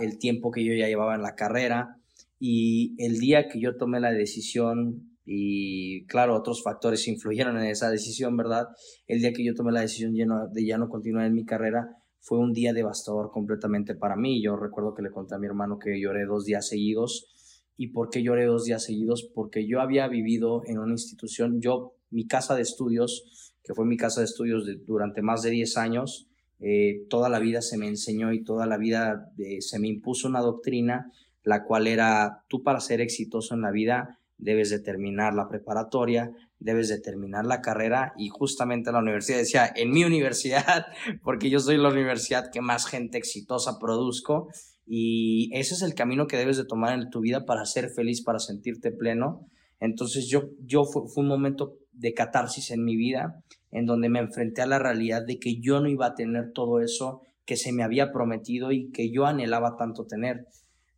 el 0.00 0.18
tiempo 0.20 0.52
que 0.52 0.62
yo 0.62 0.72
ya 0.74 0.86
llevaba 0.86 1.16
en 1.16 1.22
la 1.22 1.34
carrera 1.34 1.96
y 2.38 2.94
el 3.04 3.18
día 3.18 3.48
que 3.48 3.58
yo 3.58 3.76
tomé 3.76 3.98
la 3.98 4.12
decisión 4.12 5.18
y 5.24 6.06
claro, 6.06 6.36
otros 6.36 6.62
factores 6.62 7.08
influyeron 7.08 7.58
en 7.58 7.64
esa 7.64 7.90
decisión, 7.90 8.36
¿verdad? 8.36 8.68
El 9.08 9.18
día 9.18 9.32
que 9.32 9.44
yo 9.44 9.54
tomé 9.54 9.72
la 9.72 9.80
decisión 9.80 10.14
de 10.14 10.64
ya 10.64 10.78
no 10.78 10.88
continuar 10.88 11.26
en 11.26 11.34
mi 11.34 11.44
carrera 11.44 11.96
fue 12.20 12.38
un 12.38 12.52
día 12.52 12.72
devastador 12.72 13.30
completamente 13.30 13.94
para 13.94 14.16
mí. 14.16 14.42
Yo 14.42 14.56
recuerdo 14.56 14.94
que 14.94 15.02
le 15.02 15.10
conté 15.10 15.34
a 15.34 15.38
mi 15.38 15.46
hermano 15.46 15.78
que 15.78 16.00
lloré 16.00 16.24
dos 16.24 16.44
días 16.44 16.68
seguidos. 16.68 17.28
¿Y 17.76 17.88
por 17.88 18.10
qué 18.10 18.22
lloré 18.22 18.46
dos 18.46 18.64
días 18.64 18.84
seguidos? 18.84 19.30
Porque 19.34 19.66
yo 19.66 19.80
había 19.80 20.08
vivido 20.08 20.62
en 20.66 20.78
una 20.78 20.92
institución, 20.92 21.60
yo, 21.60 21.94
mi 22.10 22.26
casa 22.26 22.54
de 22.54 22.62
estudios, 22.62 23.54
que 23.62 23.74
fue 23.74 23.86
mi 23.86 23.96
casa 23.96 24.20
de 24.20 24.26
estudios 24.26 24.64
durante 24.84 25.22
más 25.22 25.42
de 25.42 25.50
10 25.50 25.76
años, 25.76 26.28
eh, 26.60 27.06
toda 27.08 27.28
la 27.28 27.38
vida 27.38 27.62
se 27.62 27.78
me 27.78 27.86
enseñó 27.86 28.32
y 28.32 28.42
toda 28.42 28.66
la 28.66 28.78
vida 28.78 29.30
eh, 29.38 29.60
se 29.60 29.78
me 29.78 29.86
impuso 29.86 30.26
una 30.26 30.40
doctrina, 30.40 31.12
la 31.44 31.64
cual 31.64 31.86
era, 31.86 32.44
tú 32.48 32.64
para 32.64 32.80
ser 32.80 33.00
exitoso 33.00 33.54
en 33.54 33.62
la 33.62 33.70
vida 33.70 34.18
debes 34.38 34.70
de 34.70 34.78
terminar 34.78 35.34
la 35.34 35.48
preparatoria, 35.48 36.32
debes 36.58 36.88
de 36.88 37.00
terminar 37.00 37.44
la 37.44 37.60
carrera 37.60 38.14
y 38.16 38.28
justamente 38.28 38.92
la 38.92 39.00
universidad 39.00 39.38
decía, 39.38 39.72
en 39.74 39.90
mi 39.90 40.04
universidad, 40.04 40.86
porque 41.22 41.50
yo 41.50 41.60
soy 41.60 41.76
la 41.76 41.90
universidad 41.90 42.50
que 42.50 42.60
más 42.60 42.86
gente 42.86 43.18
exitosa 43.18 43.78
produzco 43.78 44.48
y 44.86 45.50
ese 45.52 45.74
es 45.74 45.82
el 45.82 45.94
camino 45.94 46.26
que 46.26 46.38
debes 46.38 46.56
de 46.56 46.64
tomar 46.64 46.98
en 46.98 47.10
tu 47.10 47.20
vida 47.20 47.44
para 47.44 47.64
ser 47.66 47.90
feliz, 47.90 48.22
para 48.22 48.38
sentirte 48.38 48.90
pleno. 48.90 49.46
Entonces 49.80 50.28
yo, 50.28 50.44
yo 50.64 50.84
fue, 50.84 51.02
fue 51.08 51.22
un 51.22 51.28
momento 51.28 51.76
de 51.92 52.14
catarsis 52.14 52.70
en 52.70 52.84
mi 52.84 52.96
vida 52.96 53.44
en 53.70 53.84
donde 53.84 54.08
me 54.08 54.20
enfrenté 54.20 54.62
a 54.62 54.66
la 54.66 54.78
realidad 54.78 55.24
de 55.26 55.38
que 55.38 55.60
yo 55.60 55.80
no 55.80 55.88
iba 55.88 56.06
a 56.06 56.14
tener 56.14 56.52
todo 56.52 56.80
eso 56.80 57.22
que 57.44 57.56
se 57.56 57.72
me 57.72 57.82
había 57.82 58.12
prometido 58.12 58.72
y 58.72 58.90
que 58.90 59.10
yo 59.10 59.26
anhelaba 59.26 59.76
tanto 59.76 60.06
tener. 60.06 60.46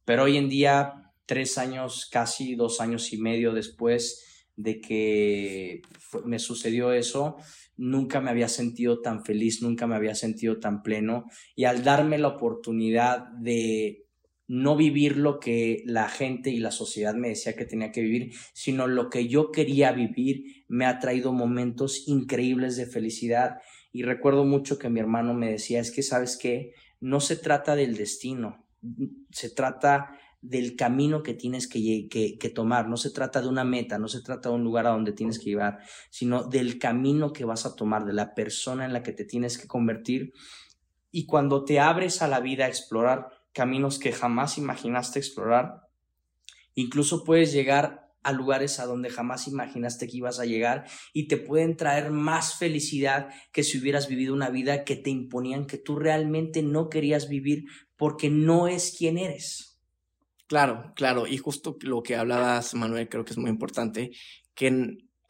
Pero 0.04 0.24
hoy 0.24 0.36
en 0.36 0.48
día 0.48 1.09
tres 1.30 1.58
años, 1.58 2.08
casi 2.10 2.56
dos 2.56 2.80
años 2.80 3.12
y 3.12 3.18
medio 3.18 3.52
después 3.52 4.48
de 4.56 4.80
que 4.80 5.80
me 6.24 6.40
sucedió 6.40 6.92
eso, 6.92 7.36
nunca 7.76 8.20
me 8.20 8.30
había 8.30 8.48
sentido 8.48 9.00
tan 9.00 9.24
feliz, 9.24 9.62
nunca 9.62 9.86
me 9.86 9.94
había 9.94 10.16
sentido 10.16 10.58
tan 10.58 10.82
pleno 10.82 11.26
y 11.54 11.66
al 11.66 11.84
darme 11.84 12.18
la 12.18 12.26
oportunidad 12.26 13.28
de 13.38 14.08
no 14.48 14.74
vivir 14.74 15.18
lo 15.18 15.38
que 15.38 15.84
la 15.86 16.08
gente 16.08 16.50
y 16.50 16.58
la 16.58 16.72
sociedad 16.72 17.14
me 17.14 17.28
decía 17.28 17.54
que 17.54 17.64
tenía 17.64 17.92
que 17.92 18.02
vivir, 18.02 18.32
sino 18.52 18.88
lo 18.88 19.08
que 19.08 19.28
yo 19.28 19.52
quería 19.52 19.92
vivir, 19.92 20.64
me 20.66 20.84
ha 20.84 20.98
traído 20.98 21.32
momentos 21.32 22.08
increíbles 22.08 22.76
de 22.76 22.86
felicidad. 22.86 23.58
Y 23.92 24.02
recuerdo 24.02 24.44
mucho 24.44 24.80
que 24.80 24.90
mi 24.90 24.98
hermano 24.98 25.32
me 25.32 25.52
decía, 25.52 25.78
es 25.78 25.92
que 25.92 26.02
sabes 26.02 26.36
qué, 26.36 26.72
no 26.98 27.20
se 27.20 27.36
trata 27.36 27.76
del 27.76 27.96
destino, 27.96 28.66
se 29.30 29.50
trata 29.50 30.18
del 30.42 30.74
camino 30.74 31.22
que 31.22 31.34
tienes 31.34 31.68
que, 31.68 32.08
que, 32.08 32.48
tomar. 32.48 32.88
No 32.88 32.96
se 32.96 33.10
trata 33.10 33.42
de 33.42 33.48
una 33.48 33.64
meta, 33.64 33.98
no 33.98 34.08
se 34.08 34.22
trata 34.22 34.48
de 34.48 34.54
un 34.54 34.64
lugar 34.64 34.86
a 34.86 34.90
donde 34.90 35.12
tienes 35.12 35.38
que 35.38 35.50
llevar, 35.50 35.78
sino 36.10 36.44
del 36.44 36.78
camino 36.78 37.32
que 37.32 37.44
vas 37.44 37.66
a 37.66 37.76
tomar, 37.76 38.04
de 38.04 38.14
la 38.14 38.34
persona 38.34 38.84
en 38.84 38.92
la 38.92 39.02
que 39.02 39.12
te 39.12 39.24
tienes 39.24 39.58
que 39.58 39.68
convertir. 39.68 40.32
Y 41.10 41.26
cuando 41.26 41.64
te 41.64 41.80
abres 41.80 42.22
a 42.22 42.28
la 42.28 42.40
vida 42.40 42.64
a 42.64 42.68
explorar 42.68 43.28
caminos 43.52 43.98
que 43.98 44.12
jamás 44.12 44.58
imaginaste 44.58 45.18
explorar, 45.18 45.88
incluso 46.74 47.24
puedes 47.24 47.52
llegar 47.52 48.10
a 48.22 48.32
lugares 48.32 48.80
a 48.80 48.86
donde 48.86 49.10
jamás 49.10 49.48
imaginaste 49.48 50.06
que 50.06 50.18
ibas 50.18 50.40
a 50.40 50.44
llegar 50.44 50.84
y 51.12 51.26
te 51.26 51.36
pueden 51.36 51.76
traer 51.76 52.10
más 52.10 52.54
felicidad 52.54 53.30
que 53.52 53.62
si 53.62 53.78
hubieras 53.78 54.08
vivido 54.08 54.34
una 54.34 54.50
vida 54.50 54.84
que 54.84 54.96
te 54.96 55.10
imponían 55.10 55.66
que 55.66 55.78
tú 55.78 55.96
realmente 55.96 56.62
no 56.62 56.90
querías 56.90 57.28
vivir 57.28 57.64
porque 57.96 58.30
no 58.30 58.68
es 58.68 58.94
quien 58.96 59.16
eres. 59.16 59.69
Claro, 60.50 60.92
claro, 60.96 61.28
y 61.28 61.38
justo 61.38 61.76
lo 61.82 62.02
que 62.02 62.16
hablabas, 62.16 62.74
Manuel, 62.74 63.08
creo 63.08 63.24
que 63.24 63.30
es 63.30 63.38
muy 63.38 63.50
importante, 63.50 64.10
que 64.52 64.66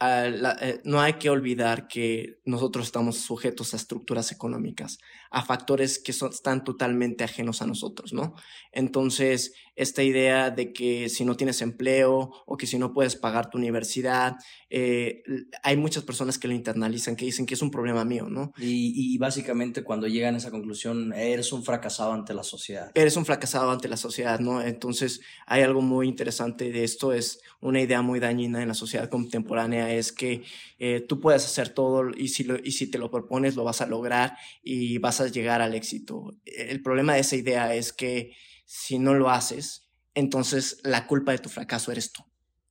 eh, 0.00 0.80
no 0.85 0.98
hay 0.98 1.12
que 1.18 1.28
olvidar 1.28 1.88
que 1.88 2.38
nosotros 2.46 2.87
estamos 2.87 3.18
sujetos 3.18 3.74
a 3.74 3.76
estructuras 3.76 4.33
económicas, 4.33 4.96
a 5.31 5.43
factores 5.45 5.99
que 5.99 6.12
son, 6.12 6.31
están 6.31 6.64
totalmente 6.64 7.25
ajenos 7.25 7.62
a 7.62 7.66
nosotros, 7.66 8.12
¿no? 8.12 8.35
Entonces, 8.73 9.53
esta 9.77 10.03
idea 10.03 10.51
de 10.51 10.73
que 10.73 11.09
si 11.09 11.25
no 11.25 11.37
tienes 11.37 11.62
empleo 11.62 12.33
o 12.47 12.57
que 12.57 12.66
si 12.66 12.79
no 12.79 12.93
puedes 12.93 13.16
pagar 13.16 13.49
tu 13.49 13.57
universidad, 13.57 14.37
eh, 14.69 15.23
hay 15.62 15.77
muchas 15.77 16.03
personas 16.05 16.38
que 16.38 16.49
lo 16.49 16.55
internalizan, 16.55 17.16
que 17.16 17.25
dicen 17.25 17.47
que 17.47 17.55
es 17.55 17.62
un 17.62 17.71
problema 17.71 18.05
mío, 18.05 18.29
¿no? 18.29 18.53
Y, 18.59 19.14
y, 19.14 19.19
básicamente 19.19 19.83
cuando 19.83 20.07
llegan 20.07 20.35
a 20.35 20.38
esa 20.38 20.51
conclusión, 20.51 21.12
eres 21.12 21.53
un 21.53 21.64
fracasado 21.64 22.12
ante 22.12 22.35
la 22.35 22.43
sociedad. 22.43 22.90
Eres 22.95 23.16
un 23.16 23.25
fracasado 23.25 23.71
ante 23.71 23.88
la 23.88 23.97
sociedad, 23.97 24.40
¿no? 24.40 24.61
Entonces, 24.61 25.21
hay 25.47 25.62
algo 25.62 25.81
muy 25.81 26.09
interesante 26.09 26.71
de 26.71 26.85
esto, 26.85 27.12
es 27.12 27.40
una 27.61 27.81
idea 27.81 28.03
muy 28.03 28.21
dañina 28.21 28.62
en 28.62 28.69
la 28.69 28.75
sociedad 28.75 29.09
contemporánea, 29.09 29.93
es 29.95 30.12
que 30.12 30.43
eh, 30.79 31.05
tú 31.07 31.21
puedes 31.21 31.45
hacer 31.45 31.71
todo 31.71 32.11
y 32.16 32.29
si, 32.29 32.45
lo, 32.45 32.57
y 32.62 32.73
si 32.73 32.87
te 32.87 32.99
lo 32.99 33.11
propones, 33.11 33.57
lo 33.57 33.64
vas 33.64 33.81
a 33.81 33.87
lograr 33.87 34.37
y 34.62 34.99
vas 34.99 35.19
a 35.19 35.19
llegar 35.26 35.62
al 35.62 35.74
éxito. 35.74 36.37
El 36.44 36.83
problema 36.83 37.14
de 37.14 37.20
esa 37.20 37.37
idea 37.37 37.74
es 37.74 37.92
que 37.92 38.33
si 38.64 38.98
no 38.98 39.14
lo 39.14 39.30
haces, 39.30 39.90
entonces 40.14 40.78
la 40.85 41.06
culpa 41.06 41.33
de 41.33 41.38
tu 41.38 41.48
fracaso 41.48 41.92
eres 41.92 42.12
tú, 42.12 42.22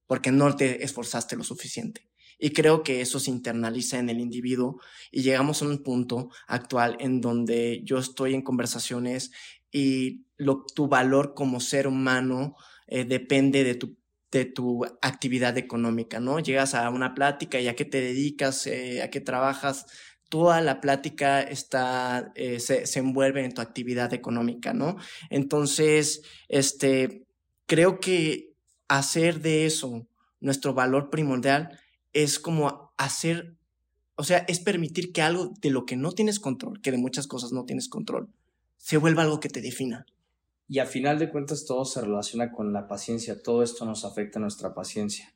porque 0.07 0.31
no 0.31 0.55
te 0.55 0.83
esforzaste 0.83 1.35
lo 1.35 1.43
suficiente. 1.43 2.09
Y 2.41 2.51
creo 2.51 2.83
que 2.83 3.01
eso 3.01 3.19
se 3.19 3.31
internaliza 3.31 3.99
en 3.99 4.09
el 4.09 4.21
individuo 4.21 4.79
y 5.12 5.23
llegamos 5.23 5.62
a 5.62 5.65
un 5.65 5.83
punto 5.83 6.29
actual 6.47 6.95
en 6.99 7.19
donde 7.19 7.81
yo 7.83 7.97
estoy 7.97 8.33
en 8.33 8.41
conversaciones 8.41 9.31
y 9.71 10.25
tu 10.73 10.88
valor 10.88 11.33
como 11.35 11.59
ser 11.59 11.85
humano 11.85 12.55
eh, 12.88 13.03
depende 13.03 13.65
de 13.65 13.75
tu, 13.75 13.97
de 14.31 14.45
tu 14.45 14.85
actividad 15.01 15.57
económica, 15.57 16.21
¿no? 16.21 16.39
Llegas 16.39 16.75
a 16.75 16.89
una 16.89 17.13
plática 17.13 17.59
y 17.59 17.67
a 17.67 17.75
qué 17.75 17.83
te 17.83 17.99
dedicas, 17.99 18.67
eh, 18.67 19.03
a 19.03 19.09
qué 19.09 19.19
trabajas, 19.19 19.85
toda 20.29 20.61
la 20.61 20.79
plática 20.79 21.41
está, 21.41 22.31
eh, 22.35 22.59
se, 22.59 22.85
se, 22.85 22.99
envuelve 22.99 23.43
en 23.43 23.53
tu 23.53 23.61
actividad 23.61 24.13
económica, 24.13 24.73
¿no? 24.73 24.95
Entonces, 25.29 26.21
este, 26.47 27.25
creo 27.65 27.99
que 27.99 28.53
hacer 28.87 29.41
de 29.41 29.65
eso 29.65 30.07
nuestro 30.39 30.73
valor 30.73 31.09
primordial 31.09 31.79
es 32.13 32.39
como 32.39 32.93
hacer, 32.97 33.55
o 34.15 34.23
sea, 34.23 34.39
es 34.47 34.59
permitir 34.59 35.11
que 35.11 35.21
algo 35.21 35.53
de 35.61 35.69
lo 35.69 35.85
que 35.85 35.95
no 35.95 36.11
tienes 36.11 36.39
control, 36.39 36.81
que 36.81 36.91
de 36.91 36.97
muchas 36.97 37.27
cosas 37.27 37.51
no 37.51 37.65
tienes 37.65 37.89
control, 37.89 38.29
se 38.77 38.97
vuelva 38.97 39.23
algo 39.23 39.39
que 39.39 39.49
te 39.49 39.61
defina. 39.61 40.05
Y 40.67 40.79
a 40.79 40.85
final 40.85 41.17
de 41.17 41.29
cuentas 41.29 41.65
todo 41.65 41.83
se 41.85 42.01
relaciona 42.01 42.51
con 42.51 42.73
la 42.73 42.87
paciencia, 42.87 43.41
todo 43.41 43.63
esto 43.63 43.85
nos 43.85 44.05
afecta 44.05 44.39
a 44.39 44.41
nuestra 44.41 44.73
paciencia. 44.73 45.33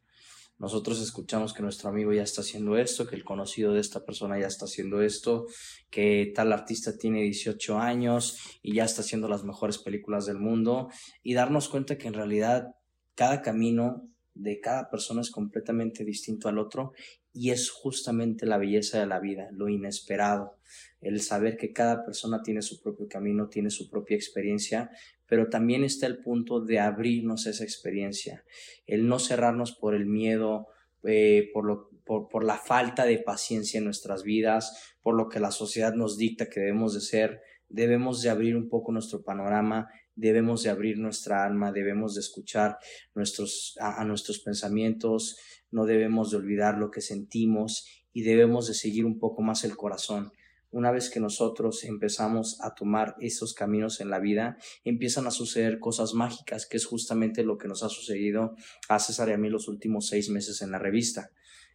Nosotros 0.60 1.02
escuchamos 1.02 1.54
que 1.54 1.62
nuestro 1.62 1.90
amigo 1.90 2.14
ya 2.14 2.24
está 2.24 2.42
haciendo 2.42 2.78
esto, 2.78 3.08
que 3.08 3.16
el 3.16 3.24
conocido 3.24 3.74
de 3.74 3.82
esta 3.82 4.06
persona 4.06 4.40
ya 4.40 4.48
está 4.48 4.66
haciendo 4.66 5.02
esto, 5.02 5.48
que 5.90 6.32
tal 6.34 6.54
artista 6.54 6.98
tiene 6.98 7.22
18 7.24 7.80
años 7.80 8.38
y 8.62 8.76
ya 8.76 8.86
está 8.86 9.02
haciendo 9.02 9.28
las 9.28 9.44
mejores 9.44 9.78
películas 9.78 10.26
del 10.26 10.40
mundo 10.40 10.90
y 11.22 11.34
darnos 11.34 11.70
cuenta 11.70 11.98
que 11.98 12.08
en 12.08 12.14
realidad 12.14 12.76
cada 13.16 13.42
camino 13.42 14.08
de 14.34 14.60
cada 14.60 14.90
persona 14.90 15.22
es 15.22 15.32
completamente 15.32 16.04
distinto 16.04 16.50
al 16.50 16.58
otro 16.58 16.94
y 17.34 17.52
es 17.52 17.70
justamente 17.70 18.46
la 18.46 18.58
belleza 18.58 19.00
de 19.00 19.08
la 19.08 19.20
vida, 19.20 19.50
lo 19.52 19.70
inesperado, 19.70 20.58
el 21.04 21.22
saber 21.22 21.58
que 21.58 21.74
cada 21.74 22.06
persona 22.06 22.42
tiene 22.42 22.62
su 22.62 22.82
propio 22.82 23.08
camino, 23.08 23.50
tiene 23.50 23.70
su 23.70 23.90
propia 23.90 24.16
experiencia, 24.16 24.90
pero 25.28 25.50
también 25.50 25.84
está 25.84 26.08
el 26.08 26.20
punto 26.20 26.62
de 26.62 26.80
abrirnos 26.80 27.46
esa 27.46 27.64
experiencia, 27.64 28.44
el 28.88 29.08
no 29.08 29.20
cerrarnos 29.20 29.74
por 29.74 29.96
el 29.96 30.06
miedo, 30.06 30.68
eh, 31.04 31.50
por, 31.54 31.66
lo, 31.66 31.90
por, 32.06 32.30
por 32.30 32.44
la 32.44 32.58
falta 32.58 33.06
de 33.06 33.20
paciencia 33.20 33.78
en 33.78 33.86
nuestras 33.86 34.24
vidas, 34.24 34.96
por 35.02 35.16
lo 35.16 35.30
que 35.30 35.40
la 35.40 35.52
sociedad 35.52 35.94
nos 35.94 36.18
dicta 36.18 36.50
que 36.50 36.62
debemos 36.62 36.94
de 36.94 37.02
ser, 37.02 37.42
debemos 37.68 38.22
de 38.22 38.30
abrir 38.30 38.56
un 38.56 38.70
poco 38.70 38.92
nuestro 38.92 39.24
panorama, 39.24 39.90
debemos 40.16 40.64
de 40.64 40.70
abrir 40.70 41.00
nuestra 41.00 41.44
alma, 41.44 41.72
debemos 41.72 42.16
de 42.16 42.22
escuchar 42.22 42.78
nuestros, 43.16 43.76
a, 43.82 44.02
a 44.02 44.06
nuestros 44.06 44.40
pensamientos, 44.40 45.38
no 45.72 45.86
debemos 45.86 46.32
de 46.32 46.38
olvidar 46.38 46.78
lo 46.78 46.92
que 46.92 47.02
sentimos 47.02 47.88
y 48.14 48.22
debemos 48.22 48.68
de 48.68 48.76
seguir 48.76 49.06
un 49.06 49.20
poco 49.20 49.42
más 49.42 49.64
el 49.64 49.76
corazón 49.76 50.32
una 50.74 50.92
vez 50.92 51.10
que 51.12 51.20
nosotros 51.20 51.84
empezamos 51.84 52.60
a 52.62 52.74
tomar 52.74 53.16
esos 53.20 53.54
caminos 53.54 54.02
en 54.02 54.10
la 54.10 54.20
vida, 54.20 54.58
empiezan 54.84 55.28
a 55.28 55.32
suceder 55.32 55.80
cosas 55.80 56.16
mágicas, 56.16 56.66
que 56.66 56.78
es 56.78 56.86
justamente 56.86 57.44
lo 57.44 57.58
que 57.60 57.68
nos 57.68 57.84
ha 57.84 57.90
sucedido 57.90 58.56
a 58.90 59.00
César 59.00 59.30
y 59.30 59.34
a 59.34 59.38
mí 59.38 59.50
los 59.50 59.68
últimos 59.68 60.08
seis 60.08 60.30
meses 60.30 60.62
en 60.64 60.72
la 60.72 60.80
revista. 60.80 61.30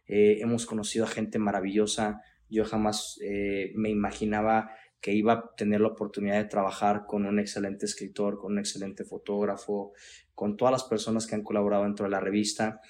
Eh, 0.05 0.39
hemos 0.41 0.65
conocido 0.65 1.05
a 1.05 1.07
gente 1.07 1.39
maravillosa. 1.39 2.21
Yo 2.49 2.65
jamás 2.65 3.17
eh, 3.23 3.71
me 3.75 3.89
imaginaba 3.89 4.71
que 4.99 5.13
iba 5.13 5.33
a 5.33 5.55
tener 5.55 5.79
la 5.79 5.87
oportunidad 5.87 6.35
de 6.35 6.49
trabajar 6.49 7.05
con 7.07 7.25
un 7.25 7.39
excelente 7.39 7.85
escritor, 7.85 8.37
con 8.37 8.51
un 8.51 8.59
excelente 8.59 9.05
fotógrafo, 9.05 9.93
con 10.35 10.57
todas 10.57 10.73
las 10.73 10.83
personas 10.83 11.25
que 11.25 11.35
han 11.35 11.43
colaborado 11.43 11.83
dentro 11.83 12.05
de 12.05 12.11
la 12.11 12.19
revista. 12.19 12.81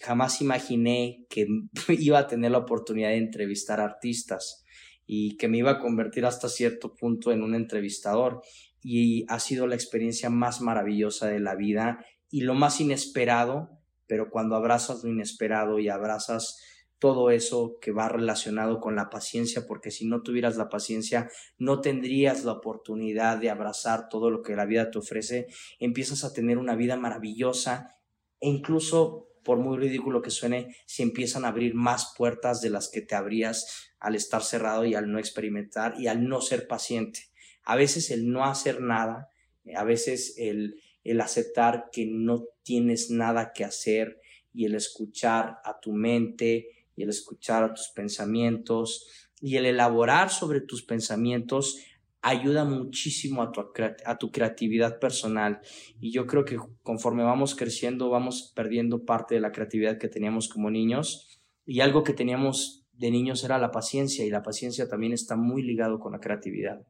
Jamás 0.00 0.40
imaginé 0.40 1.26
que 1.28 1.46
iba 1.98 2.20
a 2.20 2.26
tener 2.26 2.52
la 2.52 2.58
oportunidad 2.58 3.10
de 3.10 3.18
entrevistar 3.18 3.80
artistas 3.80 4.64
y 5.10 5.38
que 5.38 5.48
me 5.48 5.58
iba 5.58 5.72
a 5.72 5.78
convertir 5.80 6.26
hasta 6.26 6.50
cierto 6.50 6.94
punto 6.94 7.32
en 7.32 7.42
un 7.42 7.54
entrevistador. 7.54 8.42
Y 8.82 9.24
ha 9.28 9.40
sido 9.40 9.66
la 9.66 9.74
experiencia 9.74 10.28
más 10.28 10.60
maravillosa 10.60 11.26
de 11.26 11.40
la 11.40 11.56
vida 11.56 12.04
y 12.30 12.42
lo 12.42 12.54
más 12.54 12.80
inesperado, 12.80 13.70
pero 14.06 14.30
cuando 14.30 14.54
abrazas 14.54 15.02
lo 15.02 15.10
inesperado 15.10 15.78
y 15.78 15.88
abrazas 15.88 16.62
todo 16.98 17.30
eso 17.30 17.78
que 17.80 17.90
va 17.90 18.08
relacionado 18.08 18.80
con 18.80 18.96
la 18.96 19.08
paciencia, 19.08 19.66
porque 19.66 19.90
si 19.90 20.06
no 20.06 20.22
tuvieras 20.22 20.56
la 20.56 20.68
paciencia, 20.68 21.30
no 21.56 21.80
tendrías 21.80 22.44
la 22.44 22.52
oportunidad 22.52 23.38
de 23.38 23.50
abrazar 23.50 24.08
todo 24.08 24.30
lo 24.30 24.42
que 24.42 24.56
la 24.56 24.66
vida 24.66 24.90
te 24.90 24.98
ofrece, 24.98 25.46
empiezas 25.78 26.24
a 26.24 26.32
tener 26.32 26.58
una 26.58 26.76
vida 26.76 26.96
maravillosa 26.96 27.96
e 28.40 28.48
incluso, 28.48 29.27
por 29.48 29.56
muy 29.56 29.78
ridículo 29.78 30.20
que 30.20 30.30
suene, 30.30 30.76
se 30.84 31.02
empiezan 31.02 31.46
a 31.46 31.48
abrir 31.48 31.72
más 31.72 32.12
puertas 32.14 32.60
de 32.60 32.68
las 32.68 32.90
que 32.90 33.00
te 33.00 33.14
abrías 33.14 33.94
al 33.98 34.14
estar 34.14 34.42
cerrado 34.42 34.84
y 34.84 34.94
al 34.94 35.10
no 35.10 35.18
experimentar 35.18 35.94
y 35.98 36.08
al 36.08 36.28
no 36.28 36.42
ser 36.42 36.68
paciente. 36.68 37.30
A 37.62 37.74
veces 37.74 38.10
el 38.10 38.30
no 38.30 38.44
hacer 38.44 38.82
nada, 38.82 39.30
a 39.74 39.84
veces 39.84 40.34
el, 40.36 40.82
el 41.02 41.22
aceptar 41.22 41.86
que 41.90 42.04
no 42.04 42.44
tienes 42.62 43.08
nada 43.08 43.54
que 43.54 43.64
hacer 43.64 44.20
y 44.52 44.66
el 44.66 44.74
escuchar 44.74 45.60
a 45.64 45.80
tu 45.80 45.94
mente, 45.94 46.66
y 46.94 47.04
el 47.04 47.08
escuchar 47.08 47.64
a 47.64 47.72
tus 47.72 47.88
pensamientos 47.88 49.08
y 49.40 49.56
el 49.56 49.64
elaborar 49.64 50.28
sobre 50.28 50.60
tus 50.60 50.82
pensamientos 50.82 51.78
ayuda 52.22 52.64
muchísimo 52.64 53.42
a 53.42 53.52
tu, 53.52 53.60
a 54.04 54.18
tu 54.18 54.30
creatividad 54.30 54.98
personal. 54.98 55.60
Y 56.00 56.12
yo 56.12 56.26
creo 56.26 56.44
que 56.44 56.58
conforme 56.82 57.22
vamos 57.22 57.54
creciendo, 57.54 58.10
vamos 58.10 58.52
perdiendo 58.54 59.04
parte 59.04 59.34
de 59.34 59.40
la 59.40 59.52
creatividad 59.52 59.98
que 59.98 60.08
teníamos 60.08 60.48
como 60.48 60.70
niños. 60.70 61.40
Y 61.64 61.80
algo 61.80 62.02
que 62.02 62.14
teníamos 62.14 62.86
de 62.98 63.10
niños 63.10 63.44
era 63.44 63.58
la 63.58 63.70
paciencia, 63.70 64.24
y 64.26 64.30
la 64.30 64.42
paciencia 64.42 64.88
también 64.88 65.12
está 65.12 65.36
muy 65.36 65.62
ligado 65.62 66.00
con 66.00 66.12
la 66.12 66.20
creatividad. 66.20 66.84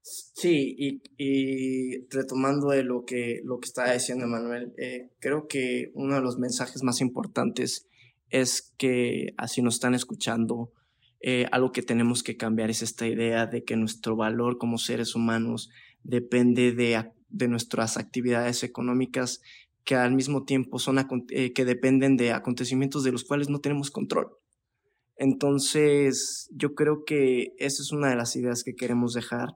Sí, 0.00 1.02
y, 1.18 2.06
retomando 2.08 2.68
de 2.68 2.84
lo 2.84 3.04
que, 3.04 3.40
lo 3.44 3.58
que 3.58 3.66
estaba 3.66 3.92
diciendo 3.92 4.24
Emanuel, 4.24 4.72
eh, 4.78 5.10
creo 5.18 5.48
que 5.48 5.90
uno 5.94 6.14
de 6.14 6.22
los 6.22 6.38
mensajes 6.38 6.82
más 6.82 7.00
importantes 7.00 7.88
es 8.30 8.72
que 8.78 9.34
así 9.36 9.60
nos 9.60 9.74
están 9.74 9.94
escuchando, 9.94 10.72
eh, 11.20 11.46
algo 11.50 11.72
que 11.72 11.82
tenemos 11.82 12.22
que 12.22 12.36
cambiar 12.36 12.70
es 12.70 12.82
esta 12.82 13.06
idea 13.06 13.46
de 13.46 13.64
que 13.64 13.76
nuestro 13.76 14.16
valor 14.16 14.58
como 14.58 14.78
seres 14.78 15.14
humanos 15.14 15.70
depende 16.02 16.72
de, 16.72 17.10
de 17.28 17.48
nuestras 17.48 17.96
actividades 17.96 18.62
económicas 18.62 19.40
que 19.84 19.94
al 19.94 20.14
mismo 20.14 20.44
tiempo 20.44 20.78
son 20.78 20.98
eh, 21.30 21.52
que 21.52 21.64
dependen 21.64 22.16
de 22.16 22.32
acontecimientos 22.32 23.04
de 23.04 23.12
los 23.12 23.24
cuales 23.24 23.48
no 23.48 23.60
tenemos 23.60 23.90
control. 23.90 24.28
Entonces, 25.16 26.48
yo 26.52 26.74
creo 26.74 27.04
que 27.04 27.54
esa 27.58 27.82
es 27.82 27.90
una 27.90 28.10
de 28.10 28.16
las 28.16 28.36
ideas 28.36 28.62
que 28.62 28.74
queremos 28.74 29.14
dejar 29.14 29.48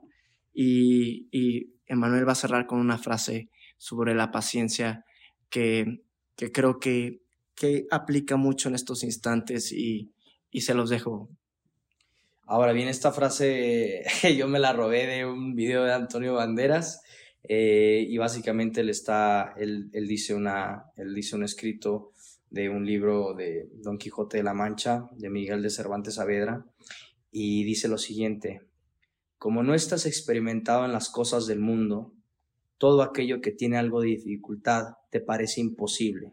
y, 0.53 1.29
y 1.31 1.75
Emanuel 1.87 2.27
va 2.27 2.33
a 2.33 2.37
cerrar 2.37 2.67
con 2.67 2.81
una 2.81 2.99
frase 2.99 3.51
sobre 3.79 4.15
la 4.15 4.31
paciencia 4.31 5.05
que, 5.51 5.85
que 6.35 6.51
creo 6.51 6.79
que 6.81 7.23
que 7.55 7.87
aplica 7.91 8.37
mucho 8.37 8.69
en 8.69 8.75
estos 8.75 9.05
instantes 9.05 9.73
y, 9.73 10.13
se 10.53 10.75
los 10.75 10.91
dejo. 10.91 11.31
Ahora 12.45 12.73
bien, 12.73 12.89
esta 12.89 13.13
frase 13.13 14.03
yo 14.37 14.49
me 14.49 14.59
la 14.59 14.73
robé 14.73 15.07
de 15.07 15.25
un 15.25 15.55
video 15.55 15.85
de 15.85 15.93
Antonio 15.93 16.35
Banderas 16.35 17.03
eh, 17.45 18.05
y 18.09 18.19
básicamente 18.19 18.81
él, 18.81 18.91
está, 18.91 19.55
él, 19.57 19.91
dice 19.93 20.35
una, 20.35 20.87
él 20.97 21.15
dice 21.15 21.37
un 21.37 21.45
escrito 21.45 22.13
de 22.51 22.69
un 22.69 22.85
libro 22.85 23.35
de 23.35 23.69
Don 23.75 23.97
Quijote 23.97 24.39
de 24.39 24.43
la 24.43 24.55
Mancha 24.55 25.09
de 25.13 25.31
Miguel 25.31 25.63
de 25.63 25.71
Cervantes 25.71 26.17
Saavedra 26.17 26.67
y 27.31 27.65
dice 27.65 27.89
lo 27.89 27.97
siguiente, 27.97 28.63
como 29.39 29.63
no 29.63 29.75
estás 29.75 30.05
experimentado 30.05 30.85
en 30.85 30.93
las 30.93 31.09
cosas 31.11 31.47
del 31.47 31.61
mundo, 31.61 32.13
todo 32.77 33.03
aquello 33.03 33.41
que 33.41 33.53
tiene 33.53 33.79
algo 33.79 34.01
de 34.01 34.09
dificultad 34.09 34.95
te 35.11 35.21
parece 35.21 35.61
imposible. 35.61 36.33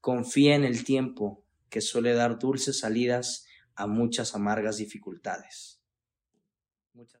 Confía 0.00 0.54
en 0.54 0.64
el 0.64 0.84
tiempo 0.84 1.44
que 1.68 1.82
suele 1.82 2.14
dar 2.14 2.38
dulces 2.38 2.80
salidas 2.80 3.43
a 3.76 3.86
muchas 3.86 4.34
amargas 4.34 4.76
dificultades. 4.76 5.73